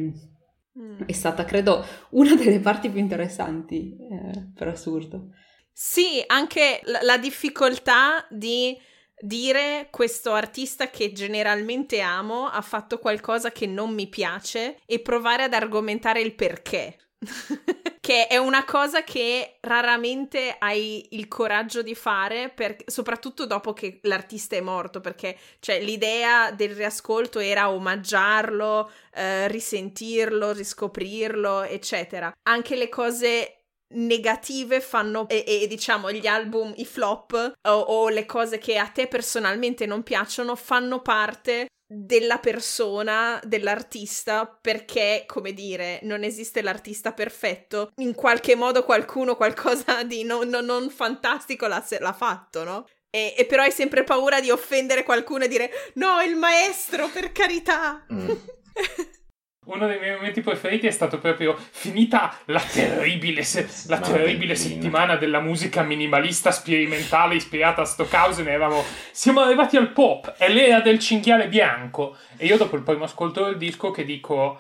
mm. 0.80 1.02
È 1.06 1.12
stata, 1.12 1.46
credo, 1.46 1.86
una 2.12 2.34
delle 2.34 2.60
parti 2.60 2.90
più 2.90 3.00
interessanti, 3.00 3.96
eh, 3.96 4.52
per 4.56 4.70
assurdo. 4.70 5.28
Sì, 5.72 6.24
anche 6.26 6.80
la, 6.86 7.04
la 7.04 7.18
difficoltà 7.20 8.26
di 8.32 8.76
dire 9.20 9.90
questo 9.92 10.32
artista 10.32 10.90
che 10.90 11.12
generalmente 11.12 12.00
amo 12.00 12.48
ha 12.48 12.62
fatto 12.62 12.98
qualcosa 12.98 13.52
che 13.52 13.68
non 13.68 13.94
mi 13.94 14.08
piace 14.08 14.80
e 14.88 15.02
provare 15.02 15.44
ad 15.44 15.54
argomentare 15.54 16.20
il 16.20 16.34
perché. 16.34 16.98
che 18.00 18.28
è 18.28 18.38
una 18.38 18.66
cosa 18.66 19.04
che 19.04 19.58
raramente 19.62 20.56
hai 20.60 21.08
il 21.12 21.28
coraggio 21.28 21.82
di 21.82 21.96
fare, 21.96 22.50
per, 22.50 22.78
soprattutto 22.86 23.46
dopo 23.46 23.74
che 23.74 24.00
l'artista 24.04 24.56
è 24.56 24.62
morto, 24.62 25.02
perché 25.02 25.38
cioè, 25.60 25.82
l'idea 25.82 26.52
del 26.52 26.76
riascolto 26.76 27.40
era 27.40 27.72
omaggiarlo, 27.72 28.92
eh, 29.14 29.48
risentirlo, 29.48 30.52
riscoprirlo, 30.52 31.64
eccetera. 31.64 32.32
Anche 32.44 32.76
le 32.76 32.90
cose 32.90 33.58
negative 33.96 34.82
fanno 34.82 35.28
e, 35.30 35.44
e, 35.46 35.68
diciamo 35.68 36.12
gli 36.12 36.28
album, 36.28 36.74
i 36.78 36.86
flop 36.86 37.54
o, 37.68 37.72
o 37.72 38.10
le 38.10 38.26
cose 38.26 38.58
che 38.58 38.78
a 38.78 38.88
te 38.88 39.08
personalmente 39.08 39.86
non 39.86 40.04
piacciono 40.04 40.56
fanno 40.56 41.02
parte 41.02 41.68
della 41.88 42.40
persona, 42.40 43.40
dell'artista, 43.44 44.46
perché, 44.46 45.24
come 45.28 45.54
dire, 45.54 46.00
non 46.04 46.24
esiste 46.24 46.62
l'artista 46.62 47.14
perfetto. 47.14 47.92
In 47.98 48.16
qualche 48.16 48.56
modo 48.56 48.84
qualcuno 48.84 49.36
qualcosa 49.36 50.04
di 50.04 50.24
non, 50.24 50.48
non, 50.50 50.66
non 50.66 50.90
fantastico 50.90 51.68
l'ha, 51.68 51.84
l'ha, 52.00 52.14
fatto, 52.14 52.64
no? 52.64 52.88
E, 53.10 53.34
e, 53.38 53.46
però 53.46 53.64
hai 53.64 53.72
sempre 53.72 54.04
paura 54.04 54.42
di 54.42 54.50
offendere 54.50 55.04
qualcuno 55.04 55.46
e 55.46 55.48
dire 55.48 55.72
no, 55.96 56.22
il 56.22 56.36
maestro, 56.36 57.08
per 57.10 57.32
carità. 57.32 58.06
Mm. 58.12 58.32
Uno 59.66 59.88
dei 59.88 59.98
miei 60.00 60.14
momenti 60.16 60.42
preferiti 60.42 60.86
è 60.86 60.92
stato 60.92 61.18
proprio 61.18 61.58
finita 61.72 62.38
la 62.46 62.60
terribile, 62.60 63.44
se- 63.44 63.68
la 63.88 64.00
terribile 64.00 64.54
settimana 64.54 65.16
della 65.16 65.40
musica 65.40 65.82
minimalista 65.82 66.52
sperimentale 66.52 67.36
ispirata 67.36 67.82
a 67.82 67.86
Stockhausen. 67.86 68.48
Eravamo, 68.48 68.84
siamo 69.12 69.42
arrivati 69.42 69.76
al 69.76 69.92
pop, 69.92 70.36
è 70.38 70.50
l'era 70.50 70.82
del 70.82 71.00
cinghiale 71.00 71.48
bianco. 71.48 72.16
E 72.38 72.46
io, 72.46 72.58
dopo 72.58 72.76
il 72.76 72.84
primo 72.84 73.06
ascolto 73.06 73.44
del 73.46 73.58
disco, 73.58 73.90
che 73.90 74.06
dico, 74.06 74.60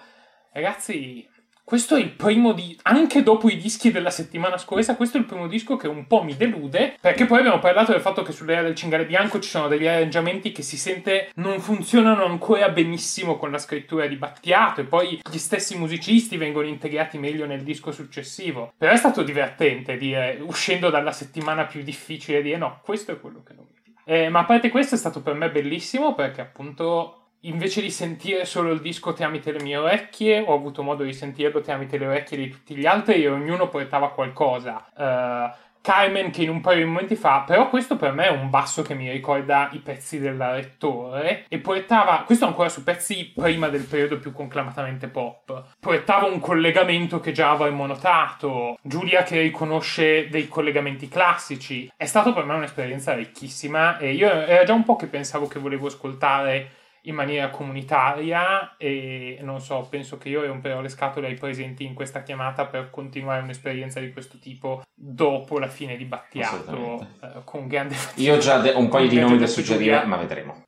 ragazzi, 0.52 1.28
questo 1.66 1.96
è 1.96 2.00
il 2.00 2.12
primo 2.12 2.54
di 2.54 2.78
anche 2.84 3.24
dopo 3.24 3.50
i 3.50 3.58
dischi 3.58 3.92
della 3.92 4.12
settimana 4.12 4.56
scorsa, 4.60 4.96
questo 4.96 5.18
è 5.18 5.20
il 5.20 5.26
primo 5.26 5.48
disco 5.48 5.78
che 5.78 5.88
un 5.88 6.06
po' 6.06 6.22
mi 6.22 6.38
delude, 6.38 6.96
perché 7.02 7.26
poi 7.26 7.40
abbiamo 7.40 7.58
parlato 7.58 7.92
del 7.92 8.02
fatto 8.02 8.22
che 8.22 8.32
sull'era 8.32 8.62
del 8.62 8.76
cingare 8.76 9.08
bianco 9.08 9.40
ci 9.40 9.50
sono 9.50 9.68
degli 9.68 9.88
arrangiamenti 9.88 10.52
che 10.52 10.62
si 10.62 10.78
sente 10.78 11.32
non 11.36 11.60
funzionano 11.60 12.24
ancora 12.24 12.70
benissimo 12.70 13.38
con 13.38 13.50
la 13.50 13.58
scrittura 13.58 14.06
di 14.06 14.16
Battiato 14.16 14.82
e 14.82 14.84
poi 14.84 15.20
gli 15.28 15.38
stessi 15.40 15.76
musicisti 15.76 16.38
vengono 16.38 16.68
integrati 16.68 17.18
meglio 17.18 17.48
nel 17.48 17.64
disco 17.64 17.92
successivo. 17.92 18.72
Però 18.78 18.92
è 18.92 18.98
stato 18.98 19.24
divertente 19.24 19.98
dire 19.98 20.38
uscendo 20.42 20.92
dalla 20.92 21.12
settimana 21.12 21.66
più 21.66 21.82
difficile 21.82 22.44
dire 22.44 22.58
no, 22.58 22.80
questo 22.84 23.12
è 23.12 23.20
quello 23.20 23.42
che 23.42 23.54
non 23.54 23.66
mi 23.66 23.82
piace. 23.82 24.26
Eh, 24.26 24.30
ma 24.30 24.42
a 24.42 24.46
parte 24.46 24.70
questo 24.70 24.94
è 24.94 25.00
stato 25.00 25.24
per 25.24 25.34
me 25.34 25.50
bellissimo 25.50 26.14
perché 26.14 26.42
appunto 26.42 27.25
invece 27.48 27.82
di 27.82 27.92
sentire 27.92 28.46
solo 28.46 28.72
il 28.72 28.82
disco 28.82 29.14
tramite 29.14 29.52
le 29.52 29.62
mie 29.62 29.78
orecchie, 29.78 30.44
ho 30.46 30.54
avuto 30.54 30.84
modo 30.84 31.04
di 31.04 31.14
sentirlo 31.14 31.62
tramite 31.62 31.98
le 31.98 32.08
orecchie 32.08 32.38
di 32.38 32.50
tutti 32.50 32.76
gli 32.76 32.86
altri 32.86 33.24
e 33.24 33.30
ognuno 33.30 33.68
portava 33.70 34.12
qualcosa. 34.12 34.86
Uh, 34.96 35.64
Carmen 35.86 36.32
che 36.32 36.42
in 36.42 36.50
un 36.50 36.62
paio 36.62 36.80
di 36.80 36.86
momenti 36.86 37.16
fa, 37.16 37.44
però 37.46 37.70
questo 37.70 37.96
per 37.96 38.12
me 38.12 38.26
è 38.26 38.32
un 38.32 38.50
basso 38.50 38.82
che 38.82 38.96
mi 38.96 39.12
ricorda 39.12 39.70
i 39.74 39.78
pezzi 39.78 40.18
del 40.18 40.42
rettore 40.42 41.46
e 41.48 41.60
portava, 41.60 42.24
questo 42.26 42.48
ancora 42.48 42.70
su 42.70 42.84
pezzi 42.84 43.32
prima 43.36 43.68
del 43.68 43.84
periodo 43.84 44.18
più 44.18 44.32
conclamatamente 44.32 45.08
pop, 45.10 45.76
portava 45.80 46.26
un 46.26 46.40
collegamento 46.40 47.20
che 47.20 47.32
già 47.32 47.52
avremmo 47.52 47.86
notato, 47.86 48.80
Giulia 48.82 49.22
che 49.22 49.40
riconosce 49.42 50.28
dei 50.28 50.48
collegamenti 50.48 51.08
classici, 51.08 51.88
è 51.96 52.06
stato 52.06 52.34
per 52.34 52.46
me 52.46 52.56
un'esperienza 52.56 53.14
ricchissima 53.14 54.00
e 54.00 54.14
io 54.14 54.28
era 54.28 54.64
già 54.64 54.74
un 54.74 54.84
po' 54.84 54.96
che 54.96 55.06
pensavo 55.06 55.46
che 55.46 55.60
volevo 55.60 55.86
ascoltare 55.86 56.84
in 57.06 57.16
maniera 57.16 57.50
comunitaria 57.50 58.76
e 58.78 59.38
non 59.42 59.62
so, 59.62 59.88
penso 59.90 60.18
che 60.18 60.30
io 60.30 60.46
romperò 60.46 60.82
le 60.82 60.90
scatole 60.90 61.28
ai 61.28 61.36
presenti 61.36 61.86
in 61.86 61.94
questa 61.94 62.24
chiamata 62.24 62.66
per 62.66 62.90
continuare 62.90 63.42
un'esperienza 63.42 64.00
di 64.00 64.12
questo 64.12 64.38
tipo 64.40 64.84
dopo 64.94 65.60
la 65.60 65.68
fine 65.68 65.98
di 65.98 66.06
Battiato 66.06 67.08
eh, 67.22 67.28
con 67.44 67.68
grande 67.68 67.96
fatica. 67.96 68.22
Io 68.22 68.36
ho 68.36 68.40
già 68.40 68.60
de- 68.60 68.72
un 68.72 68.90
paio 68.90 69.08
di 69.08 69.20
nomi 69.20 69.38
da 69.38 69.48
suggerire, 69.48 70.04
ma 70.06 70.18
vedremo. 70.18 70.64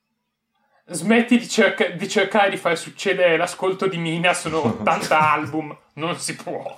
Smetti 0.89 1.37
di, 1.37 1.49
cerca- 1.49 1.89
di, 1.89 2.07
cercare 2.07 2.49
di 2.49 2.57
far 2.57 2.77
succedere 2.77 3.35
l'ascolto 3.35 3.87
di 3.87 3.97
Mina, 3.97 4.33
sono 4.33 4.63
80 4.79 5.19
album, 5.19 5.77
non 5.95 6.15
si 6.17 6.35
può. 6.35 6.73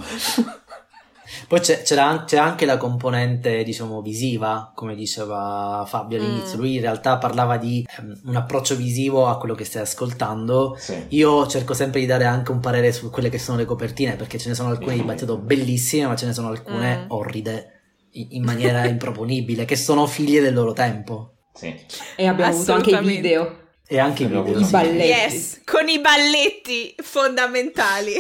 Poi 1.48 1.60
c'è, 1.60 1.82
c'era, 1.82 2.24
c'è, 2.26 2.38
anche 2.38 2.66
la 2.66 2.78
componente, 2.78 3.64
diciamo, 3.64 4.02
visiva, 4.02 4.72
come 4.76 4.96
diceva 4.96 5.84
Fabio 5.88 6.18
all'inizio. 6.18 6.58
Mm. 6.58 6.62
Lui 6.62 6.76
in 6.76 6.82
realtà 6.82 7.18
parlava 7.18 7.58
di 7.58 7.86
um, 8.00 8.20
un 8.26 8.36
approccio 8.36 8.76
visivo 8.76 9.28
a 9.28 9.38
quello 9.38 9.56
che 9.56 9.66
stai 9.66 9.82
ascoltando. 9.82 10.76
Sì. 10.78 11.06
Io 11.10 11.48
cerco 11.48 11.74
sempre 11.74 12.00
di 12.00 12.06
dare 12.06 12.26
anche 12.26 12.52
un 12.52 12.60
parere 12.60 12.92
su 12.92 13.10
quelle 13.10 13.30
che 13.30 13.40
sono 13.40 13.58
le 13.58 13.66
copertine, 13.66 14.16
perché 14.16 14.38
ce 14.38 14.50
ne 14.50 14.56
sono 14.56 14.70
alcune 14.70 14.96
di 14.96 15.02
Battito 15.02 15.38
bellissime, 15.38 16.08
ma 16.08 16.16
ce 16.16 16.26
ne 16.26 16.34
sono 16.34 16.50
alcune 16.50 16.98
mm. 16.98 17.06
orride, 17.10 17.72
in, 18.12 18.28
in 18.32 18.44
maniera 18.44 18.86
improponibile, 18.86 19.66
che 19.66 19.76
sono 19.76 20.06
figlie 20.06 20.42
del 20.42 20.54
loro 20.54 20.74
tempo. 20.74 21.34
Sì. 21.54 21.76
E 22.16 22.28
abbiamo 22.28 22.54
avuto 22.54 22.74
anche 22.74 22.92
i 22.92 23.04
video. 23.04 23.68
E 23.92 23.98
anche 23.98 24.22
i 24.22 24.28
video. 24.28 24.60
I 24.60 24.66
balletti. 24.66 25.08
Yes, 25.08 25.62
con 25.66 25.90
i 25.90 26.00
balletti 26.00 26.94
fondamentali. 27.02 28.14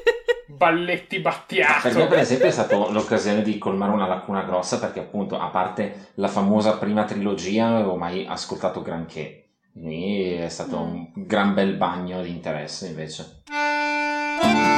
balletti 0.48 1.18
battiato. 1.18 1.88
Per 1.88 1.94
me, 1.94 2.06
per 2.06 2.20
esempio, 2.20 2.46
è 2.46 2.50
stata 2.50 2.88
l'occasione 2.88 3.42
di 3.42 3.58
colmare 3.58 3.92
una 3.92 4.06
lacuna 4.06 4.44
grossa 4.44 4.78
perché, 4.78 5.00
appunto, 5.00 5.38
a 5.38 5.48
parte 5.48 6.12
la 6.14 6.28
famosa 6.28 6.78
prima 6.78 7.04
trilogia, 7.04 7.68
non 7.68 7.76
avevo 7.76 7.96
mai 7.96 8.24
ascoltato 8.26 8.80
granché. 8.80 9.56
Quindi 9.74 10.32
è 10.32 10.48
stato 10.48 10.78
mm. 10.78 10.90
un 10.90 11.10
gran 11.14 11.52
bel 11.52 11.74
bagno 11.74 12.22
di 12.22 12.30
interesse 12.30 12.86
invece. 12.86 13.42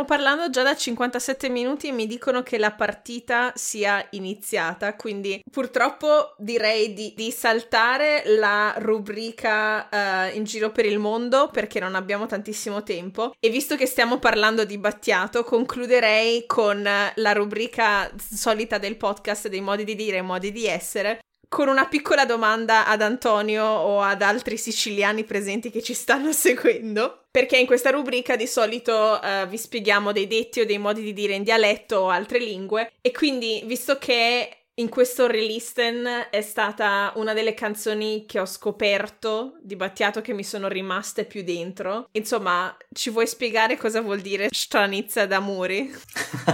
Stiamo 0.00 0.18
parlando 0.18 0.48
già 0.48 0.62
da 0.62 0.74
57 0.74 1.50
minuti 1.50 1.88
e 1.88 1.92
mi 1.92 2.06
dicono 2.06 2.42
che 2.42 2.56
la 2.56 2.72
partita 2.72 3.52
sia 3.54 4.02
iniziata, 4.12 4.96
quindi 4.96 5.42
purtroppo 5.50 6.36
direi 6.38 6.94
di, 6.94 7.12
di 7.14 7.30
saltare 7.30 8.22
la 8.24 8.72
rubrica 8.78 9.88
uh, 9.90 10.34
in 10.34 10.44
giro 10.44 10.70
per 10.70 10.86
il 10.86 10.98
mondo 10.98 11.50
perché 11.52 11.80
non 11.80 11.94
abbiamo 11.94 12.24
tantissimo 12.24 12.82
tempo. 12.82 13.32
E 13.38 13.50
visto 13.50 13.76
che 13.76 13.84
stiamo 13.84 14.18
parlando 14.18 14.64
di 14.64 14.78
Battiato 14.78 15.44
concluderei 15.44 16.46
con 16.46 16.82
la 16.82 17.32
rubrica 17.32 18.10
solita 18.16 18.78
del 18.78 18.96
podcast 18.96 19.48
dei 19.48 19.60
modi 19.60 19.84
di 19.84 19.96
dire 19.96 20.16
e 20.16 20.22
modi 20.22 20.50
di 20.50 20.64
essere 20.64 21.18
con 21.50 21.66
una 21.66 21.86
piccola 21.86 22.24
domanda 22.24 22.86
ad 22.86 23.02
Antonio 23.02 23.64
o 23.64 24.00
ad 24.00 24.22
altri 24.22 24.56
siciliani 24.56 25.24
presenti 25.24 25.68
che 25.68 25.82
ci 25.82 25.94
stanno 25.94 26.30
seguendo, 26.32 27.24
perché 27.28 27.58
in 27.58 27.66
questa 27.66 27.90
rubrica 27.90 28.36
di 28.36 28.46
solito 28.46 29.18
uh, 29.20 29.48
vi 29.48 29.58
spieghiamo 29.58 30.12
dei 30.12 30.28
detti 30.28 30.60
o 30.60 30.64
dei 30.64 30.78
modi 30.78 31.02
di 31.02 31.12
dire 31.12 31.34
in 31.34 31.42
dialetto 31.42 31.96
o 31.96 32.08
altre 32.08 32.38
lingue. 32.38 32.92
E 33.00 33.10
quindi 33.10 33.62
visto 33.66 33.98
che 33.98 34.59
in 34.74 34.88
questo 34.88 35.26
relisten 35.26 36.06
è 36.30 36.40
stata 36.40 37.12
una 37.16 37.34
delle 37.34 37.54
canzoni 37.54 38.24
che 38.26 38.40
ho 38.40 38.46
scoperto 38.46 39.58
di 39.62 39.76
Battiato 39.76 40.22
che 40.22 40.32
mi 40.32 40.44
sono 40.44 40.68
rimaste 40.68 41.24
più 41.24 41.42
dentro. 41.42 42.08
Insomma, 42.12 42.74
ci 42.92 43.10
vuoi 43.10 43.26
spiegare 43.26 43.76
cosa 43.76 44.00
vuol 44.00 44.20
dire 44.20 44.48
stranizza 44.50 45.26
d'amore? 45.26 45.90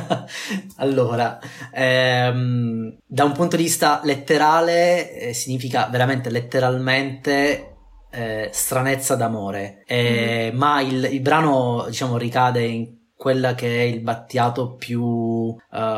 allora, 0.79 1.39
ehm, 1.73 2.97
da 3.07 3.25
un 3.25 3.33
punto 3.33 3.57
di 3.57 3.63
vista 3.63 4.01
letterale 4.03 5.13
eh, 5.13 5.33
significa 5.33 5.87
veramente 5.87 6.31
letteralmente 6.31 7.77
eh, 8.11 8.49
stranezza 8.53 9.15
d'amore, 9.15 9.83
eh, 9.87 10.51
mm. 10.53 10.57
ma 10.57 10.81
il, 10.81 11.09
il 11.13 11.21
brano 11.21 11.85
diciamo 11.87 12.17
ricade 12.17 12.65
in 12.65 12.96
quella 13.17 13.55
che 13.55 13.79
è 13.79 13.83
il 13.83 14.01
Battiato 14.01 14.75
più 14.75 15.03
uh, 15.03 15.57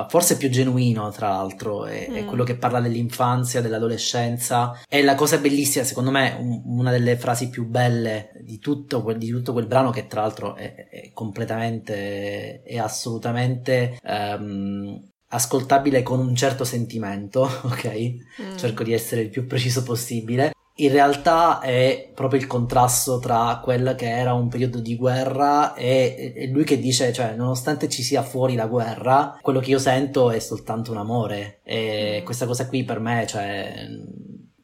forse 0.09 0.37
più 0.37 0.49
genuino 0.49 1.11
tra 1.11 1.31
l'altro 1.31 1.85
è, 1.85 2.07
mm. 2.09 2.15
è, 2.15 2.25
quello 2.25 2.45
che 2.45 2.55
parla 2.55 2.81
dell'infanzia 2.81 3.61
dell'adolescenza 3.61 4.81
è 4.89 5.03
la 5.03 5.17
cosa 5.17 5.39
bellissima 5.39 5.85
secondo 5.85 6.13
me 6.13 6.37
un, 6.39 6.63
una 6.65 6.93
delle 6.93 7.17
frasi 7.17 7.51
più 7.51 7.67
belle 7.67 8.31
di 8.41 8.61
tutto, 8.61 9.03
quel, 9.03 9.19
di 9.19 9.31
tutto 9.31 9.53
quel 9.53 9.67
brano 9.67 9.91
che 9.91 10.07
tra 10.07 10.21
l'altro 10.21 10.55
è, 10.55 10.89
è 10.89 11.11
completamente 11.13 12.63
è 12.63 12.79
assolutamente 12.79 13.99
um, 14.05 15.03
ascoltabile 15.31 16.03
con 16.03 16.21
un 16.21 16.37
certo 16.37 16.63
sentimento 16.63 17.43
ok 17.65 18.15
mm. 18.43 18.57
cerco 18.57 18.85
di 18.85 18.93
essere 18.93 19.23
il 19.23 19.31
più 19.31 19.45
preciso 19.47 19.83
possibile 19.83 20.53
in 20.81 20.93
realtà 20.93 21.61
è 21.61 22.11
proprio 22.15 22.41
il 22.41 22.47
contrasto 22.47 23.19
tra 23.19 23.61
quel 23.63 23.95
che 23.97 24.09
era 24.09 24.33
un 24.33 24.49
periodo 24.49 24.79
di 24.79 24.95
guerra 24.97 25.75
e, 25.75 26.35
e, 26.37 26.47
lui 26.49 26.65
che 26.65 26.79
dice, 26.79 27.13
cioè, 27.13 27.35
nonostante 27.35 27.89
ci 27.89 28.03
sia 28.03 28.23
fuori 28.23 28.55
la 28.55 28.67
guerra, 28.67 29.37
quello 29.41 29.59
che 29.59 29.71
io 29.71 29.79
sento 29.79 30.31
è 30.31 30.39
soltanto 30.39 30.93
un 30.93 30.99
amore. 30.99 31.61
E 31.65 32.23
questa 32.25 32.47
cosa 32.47 32.69
qui 32.69 32.85
per 32.85 33.01
me, 33.01 33.27
cioè, 33.27 33.89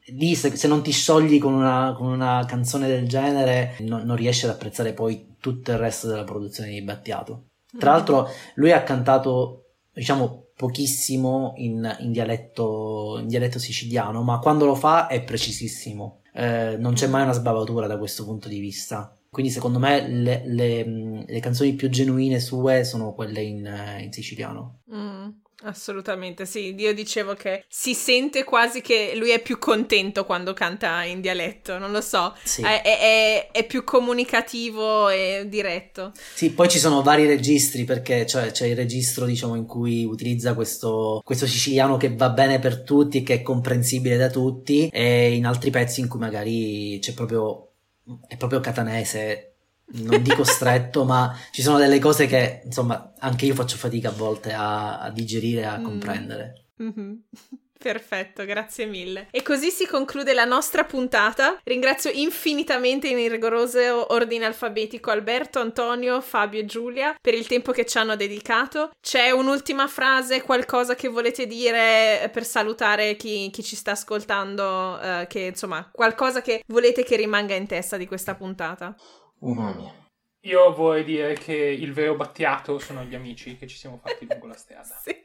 lì 0.07 0.35
se, 0.37 0.55
se 0.55 0.69
non 0.69 0.83
ti 0.83 0.93
sciogli 0.93 1.41
con 1.41 1.53
una, 1.53 1.95
con 1.97 2.07
una 2.07 2.45
canzone 2.47 2.87
del 2.87 3.09
genere 3.09 3.75
no, 3.81 4.05
non 4.05 4.15
riesci 4.15 4.45
ad 4.45 4.53
apprezzare 4.53 4.93
poi 4.93 5.35
tutto 5.41 5.73
il 5.73 5.79
resto 5.79 6.07
della 6.07 6.25
produzione 6.25 6.71
di 6.71 6.83
Battiato. 6.83 7.47
Tra 7.77 7.91
mm. 7.91 7.95
l'altro 7.95 8.29
lui 8.55 8.71
ha 8.71 8.85
cantato, 8.85 9.65
diciamo, 9.93 10.44
pochissimo 10.57 11.55
in, 11.57 11.97
in, 12.01 12.13
dialetto, 12.13 13.19
in 13.21 13.27
dialetto 13.27 13.59
siciliano, 13.59 14.23
ma 14.23 14.39
quando 14.39 14.65
lo 14.65 14.75
fa 14.75 15.09
è 15.09 15.23
precisissimo. 15.23 16.21
Eh, 16.33 16.77
non 16.79 16.95
c'è 16.95 17.07
mai 17.07 17.23
una 17.23 17.33
sbavatura 17.33 17.87
da 17.87 17.99
questo 17.99 18.25
punto 18.25 18.49
di 18.49 18.59
vista. 18.59 19.17
Quindi 19.31 19.51
secondo 19.51 19.81
me 19.81 20.07
le, 20.09 20.43
le, 20.47 21.25
le 21.27 21.41
canzoni 21.41 21.73
più 21.75 21.89
genuine 21.91 22.39
sue 22.39 22.85
sono 22.85 23.15
quelle 23.15 23.43
in, 23.43 23.69
in 24.01 24.13
siciliano. 24.13 24.83
Mm. 24.95 25.29
Assolutamente, 25.63 26.45
sì. 26.47 26.75
Io 26.77 26.93
dicevo 26.93 27.35
che 27.35 27.65
si 27.69 27.95
sente 27.95 28.45
quasi 28.45 28.81
che 28.81 29.15
lui 29.17 29.31
è 29.31 29.41
più 29.41 29.59
contento 29.59 30.25
quando 30.25 30.53
canta 30.53 31.05
in 31.05 31.21
dialetto, 31.21 31.79
non 31.79 31.93
lo 31.93 32.01
so. 32.01 32.35
Sì. 32.43 32.63
È, 32.63 32.83
è, 32.83 33.51
è, 33.51 33.67
più 33.67 33.85
comunicativo 33.85 35.09
e 35.09 35.47
diretto. 35.49 36.13
Sì, 36.35 36.51
poi 36.51 36.69
ci 36.69 36.79
sono 36.79 37.03
vari 37.03 37.27
registri 37.27 37.85
perché 37.85 38.27
cioè, 38.27 38.51
c'è 38.51 38.67
il 38.67 38.77
registro, 38.77 39.25
diciamo, 39.25 39.55
in 39.55 39.67
cui 39.67 40.05
utilizza 40.05 40.55
questo, 40.55 41.23
questo 41.25 41.47
siciliano 41.47 41.97
che 41.97 42.15
va 42.15 42.31
bene 42.31 42.59
per 42.59 42.83
tutti 42.83 43.23
che 43.23 43.35
è 43.35 43.43
comprensibile 43.43 44.17
da 44.17 44.29
tutti, 44.29 44.89
e 44.93 45.35
in 45.35 45.47
altri 45.47 45.71
pezzi 45.71 46.01
in 46.01 46.09
cui 46.09 46.19
magari 46.19 46.99
c'è 47.01 47.15
proprio. 47.15 47.71
è 48.27 48.37
proprio 48.37 48.61
catanese 48.61 49.54
non 49.87 50.23
dico 50.23 50.45
stretto, 50.45 51.05
ma 51.05 51.37
ci 51.51 51.63
sono 51.63 51.79
delle 51.79 51.99
cose 51.99 52.27
che 52.27 52.63
insomma 52.65 53.13
anche 53.19 53.47
io 53.47 53.55
faccio 53.55 53.77
fatica 53.77 54.09
a 54.09 54.13
volte 54.13 54.53
a, 54.53 55.01
a 55.01 55.11
digerire 55.11 55.63
e 55.63 55.67
a 55.67 55.79
mm. 55.79 55.85
comprendere. 55.85 56.65
Mm-hmm. 56.83 57.13
Perfetto, 57.85 58.47
grazie 58.47 58.87
mille. 58.87 59.29
E 59.31 59.43
così 59.43 59.69
si 59.69 59.87
conclude 59.87 60.33
la 60.33 60.47
nostra 60.47 60.85
puntata. 60.85 61.61
Ringrazio 61.65 62.11
infinitamente 62.11 63.09
in 63.09 63.29
rigoroso 63.29 64.11
ordine 64.11 64.47
alfabetico 64.47 65.11
Alberto, 65.11 65.61
Antonio, 65.61 66.23
Fabio 66.23 66.61
e 66.61 66.65
Giulia 66.65 67.15
per 67.21 67.35
il 67.35 67.47
tempo 67.47 67.73
che 67.73 67.85
ci 67.85 67.99
hanno 67.99 68.17
dedicato. 68.17 68.93
C'è 69.03 69.33
un'ultima 69.33 69.87
frase, 69.87 70.41
qualcosa 70.41 70.95
che 70.95 71.09
volete 71.09 71.47
dire 71.47 72.31
per 72.33 72.47
salutare 72.47 73.17
chi, 73.17 73.51
chi 73.51 73.63
ci 73.63 73.77
sta 73.77 73.91
ascoltando, 73.91 74.99
eh, 74.99 75.27
che 75.29 75.41
insomma, 75.41 75.87
qualcosa 75.93 76.41
che 76.41 76.63
volete 76.69 77.05
che 77.05 77.17
rimanga 77.17 77.55
in 77.55 77.67
testa 77.67 77.99
di 77.99 78.07
questa 78.07 78.35
puntata? 78.35 78.97
Umami. 79.45 79.93
Io 80.41 80.75
vorrei 80.75 81.05
dire 81.05 81.35
che 81.35 81.55
il 81.55 81.93
vero 81.93 82.17
battiato 82.17 82.79
sono 82.79 83.03
gli 83.05 83.15
amici 83.15 83.57
che 83.57 83.67
ci 83.67 83.77
siamo 83.77 83.99
fatti 84.03 84.27
lungo 84.29 84.47
la 84.47 84.57
strada. 84.57 84.95
sì. 85.03 85.25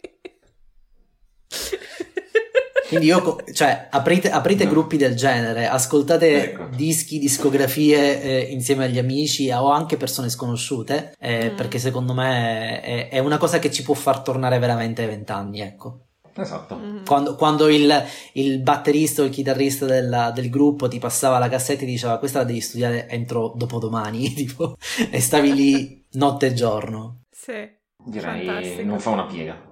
Quindi 2.88 3.06
io, 3.06 3.38
cioè, 3.54 3.88
aprite, 3.92 4.32
aprite 4.32 4.64
no. 4.64 4.72
gruppi 4.72 4.98
del 4.98 5.16
genere, 5.16 5.68
ascoltate 5.68 6.52
ecco. 6.52 6.70
dischi, 6.76 7.20
discografie 7.20 8.20
eh, 8.20 8.40
insieme 8.52 8.86
agli 8.86 8.98
amici 8.98 9.52
o 9.52 9.70
anche 9.70 9.96
persone 9.96 10.28
sconosciute, 10.28 11.14
eh, 11.20 11.52
mm. 11.52 11.56
perché 11.56 11.78
secondo 11.78 12.16
me 12.16 12.82
è, 12.82 13.10
è, 13.10 13.20
una 13.20 13.38
cosa 13.38 13.60
che 13.60 13.70
ci 13.70 13.84
può 13.84 13.94
far 13.94 14.22
tornare 14.22 14.58
veramente 14.58 15.04
ai 15.04 15.08
vent'anni, 15.08 15.62
ecco. 15.62 16.08
Esatto. 16.36 16.76
Mm-hmm. 16.76 17.06
Quando, 17.06 17.36
quando 17.36 17.68
il, 17.68 17.92
il, 18.34 18.62
batterista 18.62 19.22
o 19.22 19.26
il 19.26 19.32
chitarrista 19.32 19.86
della, 19.86 20.32
del 20.32 20.50
gruppo 20.50 20.88
ti 20.88 21.00
passava 21.00 21.40
la 21.40 21.50
cassetta 21.50 21.84
e 21.84 21.86
ti 21.86 21.92
diceva 21.92 22.18
questa 22.18 22.40
la 22.40 22.46
devi 22.46 22.62
studiare 22.62 23.08
entro 23.10 23.54
dopodomani, 23.56 24.32
tipo, 24.34 24.78
e 25.10 25.20
stavi 25.20 25.54
lì 25.54 26.06
notte 26.14 26.48
e 26.48 26.54
giorno. 26.54 27.24
Sì. 27.32 27.78
Direi 28.06 28.46
Fantastico. 28.46 28.84
non 28.84 29.00
fa 29.00 29.10
una 29.10 29.26
piega. 29.26 29.68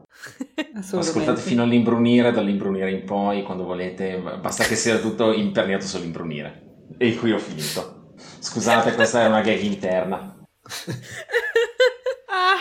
Ascoltate 0.93 1.39
fino 1.39 1.64
all'imbrunire, 1.64 2.32
dall'imbrunire 2.32 2.91
in 2.91 3.03
poi, 3.05 3.43
quando 3.43 3.64
volete, 3.64 4.18
basta 4.39 4.64
che 4.64 4.76
sia 4.76 4.97
tutto 4.99 5.32
imperniato 5.32 5.86
sull'imbrunire. 5.86 6.86
E 6.97 7.16
qui 7.16 7.32
ho 7.32 7.39
finito. 7.39 8.14
Scusate, 8.39 8.93
questa 8.95 9.22
è 9.22 9.28
una 9.28 9.41
gag 9.41 9.62
interna. 9.62 10.36
ah, 12.28 12.58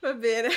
va 0.00 0.12
bene. 0.14 0.48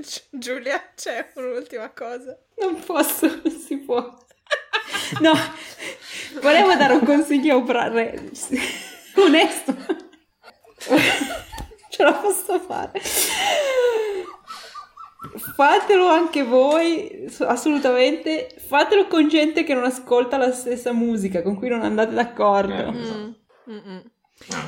Giulia, 0.30 0.92
c'è 0.94 1.30
un'ultima 1.34 1.90
cosa. 1.90 2.38
Non 2.60 2.82
posso, 2.84 3.26
non 3.26 3.52
si 3.52 3.76
può. 3.78 4.14
No, 5.20 5.34
volevo 6.40 6.74
dare 6.74 6.94
un 6.94 7.04
consiglio 7.04 7.56
a 7.56 7.92
onesto. 9.16 9.76
Ce 11.88 12.02
la 12.02 12.12
posso 12.12 12.58
fare. 12.60 13.00
Fatelo 15.54 16.08
anche 16.08 16.42
voi, 16.42 17.26
assolutamente. 17.40 18.54
Fatelo 18.58 19.06
con 19.06 19.28
gente 19.28 19.64
che 19.64 19.74
non 19.74 19.84
ascolta 19.84 20.36
la 20.36 20.52
stessa 20.52 20.92
musica, 20.92 21.42
con 21.42 21.56
cui 21.56 21.68
non 21.68 21.82
andate 21.82 22.14
d'accordo. 22.14 22.74
Eh, 22.74 22.92
mm, 22.92 23.34
mm, 23.70 23.88
mm. 23.88 23.98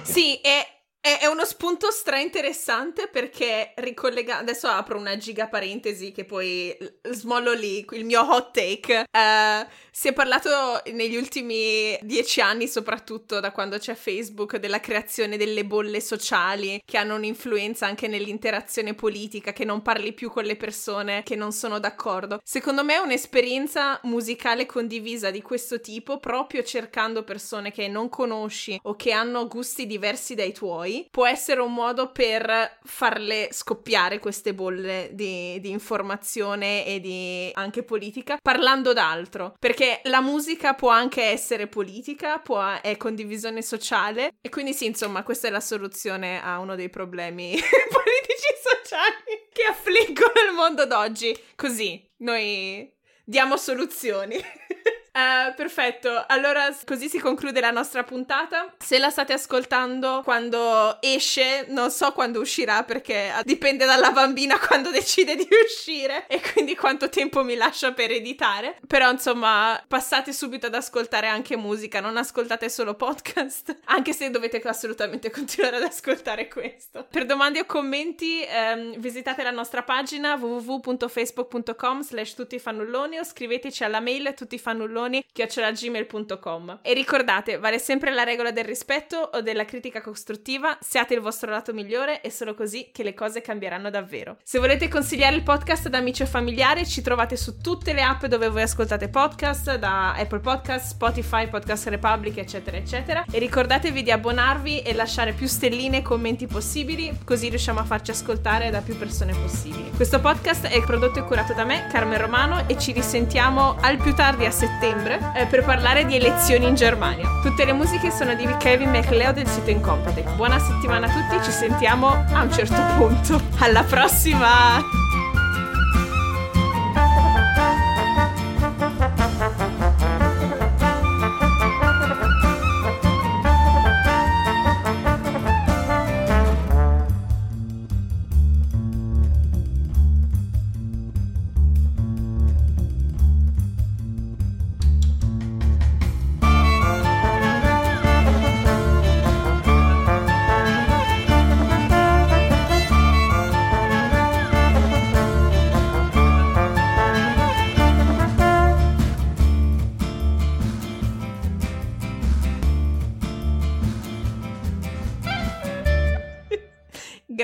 Sì, 0.03 0.41
e 0.41 0.78
è, 1.01 1.27
uno 1.27 1.45
spunto 1.45 1.91
stra 1.91 2.19
interessante 2.19 3.09
perché 3.09 3.73
ricollega. 3.77 4.39
Adesso 4.39 4.67
apro 4.67 4.99
una 4.99 5.17
giga 5.17 5.49
parentesi 5.49 6.13
che 6.13 6.25
poi 6.25 6.77
smollo 7.11 7.53
lì 7.53 7.85
il 7.93 8.05
mio 8.05 8.21
hot 8.21 8.53
take. 8.53 9.05
Uh, 9.11 9.67
si 9.91 10.09
è 10.09 10.13
parlato 10.13 10.51
negli 10.93 11.17
ultimi 11.17 11.97
dieci 12.03 12.41
anni, 12.41 12.69
soprattutto 12.69 13.41
da 13.41 13.53
quando 13.53 13.79
c'è 13.79 13.95
Facebook, 13.95 14.57
della 14.57 14.81
creazione 14.81 15.37
delle 15.37 15.65
bolle 15.65 16.01
sociali 16.01 16.81
che 16.85 16.99
hanno 16.99 17.15
un'influenza 17.15 17.87
anche 17.87 18.09
nell'interazione 18.09 18.95
politica, 18.95 19.53
che 19.53 19.65
non 19.65 19.83
parli 19.83 20.13
più 20.13 20.31
con 20.31 20.45
le 20.45 20.57
persone 20.57 21.23
che 21.23 21.37
non 21.37 21.53
sono 21.53 21.79
d'accordo. 21.79 22.41
Secondo 22.45 22.85
me 22.85 22.99
un'esperienza 22.99 24.01
musicale 24.05 24.67
condivisa 24.67 25.31
di 25.31 25.43
questo 25.43 25.81
tipo, 25.81 26.19
proprio 26.19 26.63
cercando 26.63 27.23
persone 27.25 27.71
che 27.71 27.89
non 27.89 28.09
conosci 28.09 28.79
o 28.83 28.95
che 28.95 29.13
hanno 29.13 29.47
gusti 29.47 29.87
diversi 29.87 30.35
dai 30.35 30.53
tuoi 30.53 30.88
può 31.11 31.27
essere 31.27 31.61
un 31.61 31.73
modo 31.73 32.11
per 32.13 32.79
farle 32.83 33.49
scoppiare 33.53 34.19
queste 34.19 34.55
bolle 34.55 35.11
di, 35.13 35.59
di 35.61 35.71
informazione 35.71 36.85
e 36.87 37.01
di 37.01 37.51
anche 37.55 37.83
politica 37.83 38.39
parlando 38.41 38.93
d'altro. 38.93 39.55
Perché 39.59 40.01
la 40.05 40.21
musica 40.21 40.75
può 40.75 40.91
anche 40.91 41.23
essere 41.23 41.67
politica, 41.67 42.39
può, 42.39 42.81
è 42.81 42.97
condivisione 42.97 43.63
sociale 43.63 44.35
e 44.41 44.49
quindi 44.49 44.73
sì, 44.73 44.87
insomma, 44.87 45.23
questa 45.23 45.49
è 45.49 45.51
la 45.51 45.61
soluzione 45.61 46.43
a 46.43 46.59
uno 46.59 46.75
dei 46.75 46.91
problemi 46.91 47.53
politici 47.91 48.53
sociali 48.63 49.49
che 49.53 49.65
affliggono 49.65 50.33
il 50.49 50.55
mondo 50.55 50.87
d'oggi. 50.87 51.37
Così, 51.57 52.05
noi 52.19 52.91
diamo 53.25 53.57
soluzioni. 53.57 54.37
Uh, 55.13 55.55
perfetto, 55.55 56.25
allora 56.29 56.75
così 56.85 57.09
si 57.09 57.19
conclude 57.19 57.61
la 57.61 57.71
nostra 57.71 58.05
puntata. 58.05 58.75
Se 58.79 58.99
la 58.99 59.11
state 59.11 59.33
ascoltando 59.33 60.21
quando 60.23 60.99
esce, 61.01 61.67
non 61.69 61.91
so 61.91 62.13
quando 62.13 62.41
uscirà 62.41 62.85
perché 62.85 63.33
dipende 63.45 63.85
dalla 63.85 64.13
bambina 64.13 64.59
quando 64.65 64.91
decide 64.91 65.35
di 65.35 65.49
uscire 65.65 66.27
e 66.29 66.41
quindi 66.53 66.77
quanto 66.77 67.09
tempo 67.09 67.43
mi 67.43 67.57
lascia 67.57 67.93
per 67.93 68.13
editare. 68.13 68.79
Però 68.87 69.11
insomma, 69.11 69.83
passate 69.89 70.33
subito 70.33 70.67
ad 70.67 70.75
ascoltare 70.75 71.27
anche 71.27 71.57
musica, 71.57 72.01
non 72.01 72.17
ascoltate 72.17 72.69
solo 72.69 72.95
podcast, 72.95 73.79
anche 73.87 74.13
se 74.13 74.31
dovete 74.31 74.61
assolutamente 74.65 75.31
continuare 75.31 75.77
ad 75.77 75.83
ascoltare 75.83 76.49
questo. 76.49 77.07
Per 77.11 77.27
domande 77.27 77.61
o 77.61 77.65
commenti 77.65 78.45
um, 78.47 78.99
visitate 78.99 79.43
la 79.43 79.51
nostra 79.51 79.83
pagina 79.83 80.35
www.facebook.com 80.35 82.03
slash 82.03 82.35
tuttifannulloni 82.35 83.19
o 83.19 83.25
scriveteci 83.25 83.83
alla 83.83 84.01
mail 84.01 84.35
tuttifannulloni 84.35 85.08
gmail.com 85.09 86.79
E 86.83 86.93
ricordate, 86.93 87.59
vale 87.59 87.79
sempre 87.79 88.13
la 88.13 88.23
regola 88.25 88.51
del 88.51 88.65
rispetto 88.65 89.17
o 89.33 89.41
della 89.41 89.65
critica 89.65 90.01
costruttiva, 90.01 90.77
siate 90.81 91.15
il 91.15 91.21
vostro 91.21 91.51
lato 91.51 91.73
migliore 91.73 92.21
e 92.21 92.31
solo 92.31 92.55
così 92.55 92.91
che 92.93 93.03
le 93.03 93.15
cose 93.15 93.41
cambieranno 93.41 93.91
davvero. 93.91 94.39
Se 94.43 94.59
volete 94.59 94.89
consigliare 94.89 95.37
il 95.37 95.43
podcast 95.43 95.87
ad 95.87 95.95
amici 95.95 96.23
o 96.23 96.27
familiari, 96.27 96.87
ci 96.87 97.03
trovate 97.03 97.37
su 97.37 97.61
tutte 97.61 97.93
le 97.93 98.03
app 98.03 98.25
dove 98.27 98.49
voi 98.49 98.63
ascoltate 98.63 99.09
podcast, 99.09 99.77
da 99.77 100.15
Apple 100.15 100.41
Podcast, 100.41 100.91
Spotify, 100.91 101.49
Podcast 101.49 101.89
Republic, 101.89 102.39
eccetera, 102.39 102.77
eccetera. 102.77 103.25
E 103.31 103.39
ricordatevi 103.39 104.03
di 104.03 104.11
abbonarvi 104.11 104.83
e 104.83 104.95
lasciare 104.95 105.33
più 105.33 105.47
stelline 105.47 105.99
e 105.99 106.03
commenti 106.03 106.47
possibili, 106.47 107.19
così 107.25 107.49
riusciamo 107.49 107.81
a 107.81 107.85
farci 107.85 108.11
ascoltare 108.11 108.71
da 108.71 108.81
più 108.81 108.97
persone 108.97 109.33
possibili. 109.35 109.91
Questo 109.95 110.21
podcast 110.21 110.67
è 110.67 110.81
prodotto 110.83 111.19
e 111.19 111.25
curato 111.25 111.55
da 111.55 111.65
me, 111.65 111.87
Carmen 111.91 112.19
Romano, 112.19 112.69
e 112.69 112.79
ci 112.79 112.93
risentiamo 112.93 113.77
al 113.81 113.97
più 113.99 114.15
tardi 114.15 114.45
a 114.45 114.51
settembre 114.51 114.88
settembre 114.89 115.33
eh, 115.35 115.47
per 115.47 115.65
parlare 115.65 116.07
di 116.07 116.17
elezioni 116.17 116.67
in 116.67 116.75
Germania. 116.75 117.27
Tutte 117.43 117.65
le 117.65 117.73
musiche 117.73 118.11
sono 118.11 118.35
di 118.35 118.47
Kevin 118.59 118.91
McLeod 118.91 119.35
del 119.35 119.47
sito 119.47 119.71
Incompetech. 119.71 120.35
Buona 120.35 120.59
settimana 120.59 121.07
a 121.07 121.11
tutti, 121.11 121.45
ci 121.45 121.51
sentiamo 121.51 122.09
a 122.09 122.43
un 122.43 122.53
certo 122.53 122.81
punto. 122.97 123.41
Alla 123.59 123.83
prossima! 123.85 125.08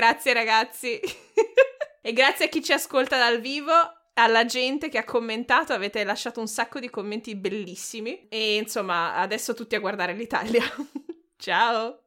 Grazie 0.05 0.33
ragazzi. 0.33 0.99
e 1.99 2.13
grazie 2.13 2.45
a 2.45 2.47
chi 2.47 2.61
ci 2.61 2.73
ascolta 2.73 3.17
dal 3.17 3.41
vivo 3.41 3.73
alla 4.13 4.45
gente 4.45 4.87
che 4.87 4.99
ha 4.99 5.03
commentato, 5.03 5.73
avete 5.73 6.03
lasciato 6.03 6.39
un 6.39 6.47
sacco 6.47 6.79
di 6.79 6.91
commenti 6.91 7.35
bellissimi 7.35 8.27
e 8.29 8.57
insomma 8.57 9.15
adesso 9.15 9.55
tutti 9.55 9.73
a 9.73 9.79
guardare 9.79 10.13
l'Italia. 10.13 10.61
Ciao! 11.37 12.01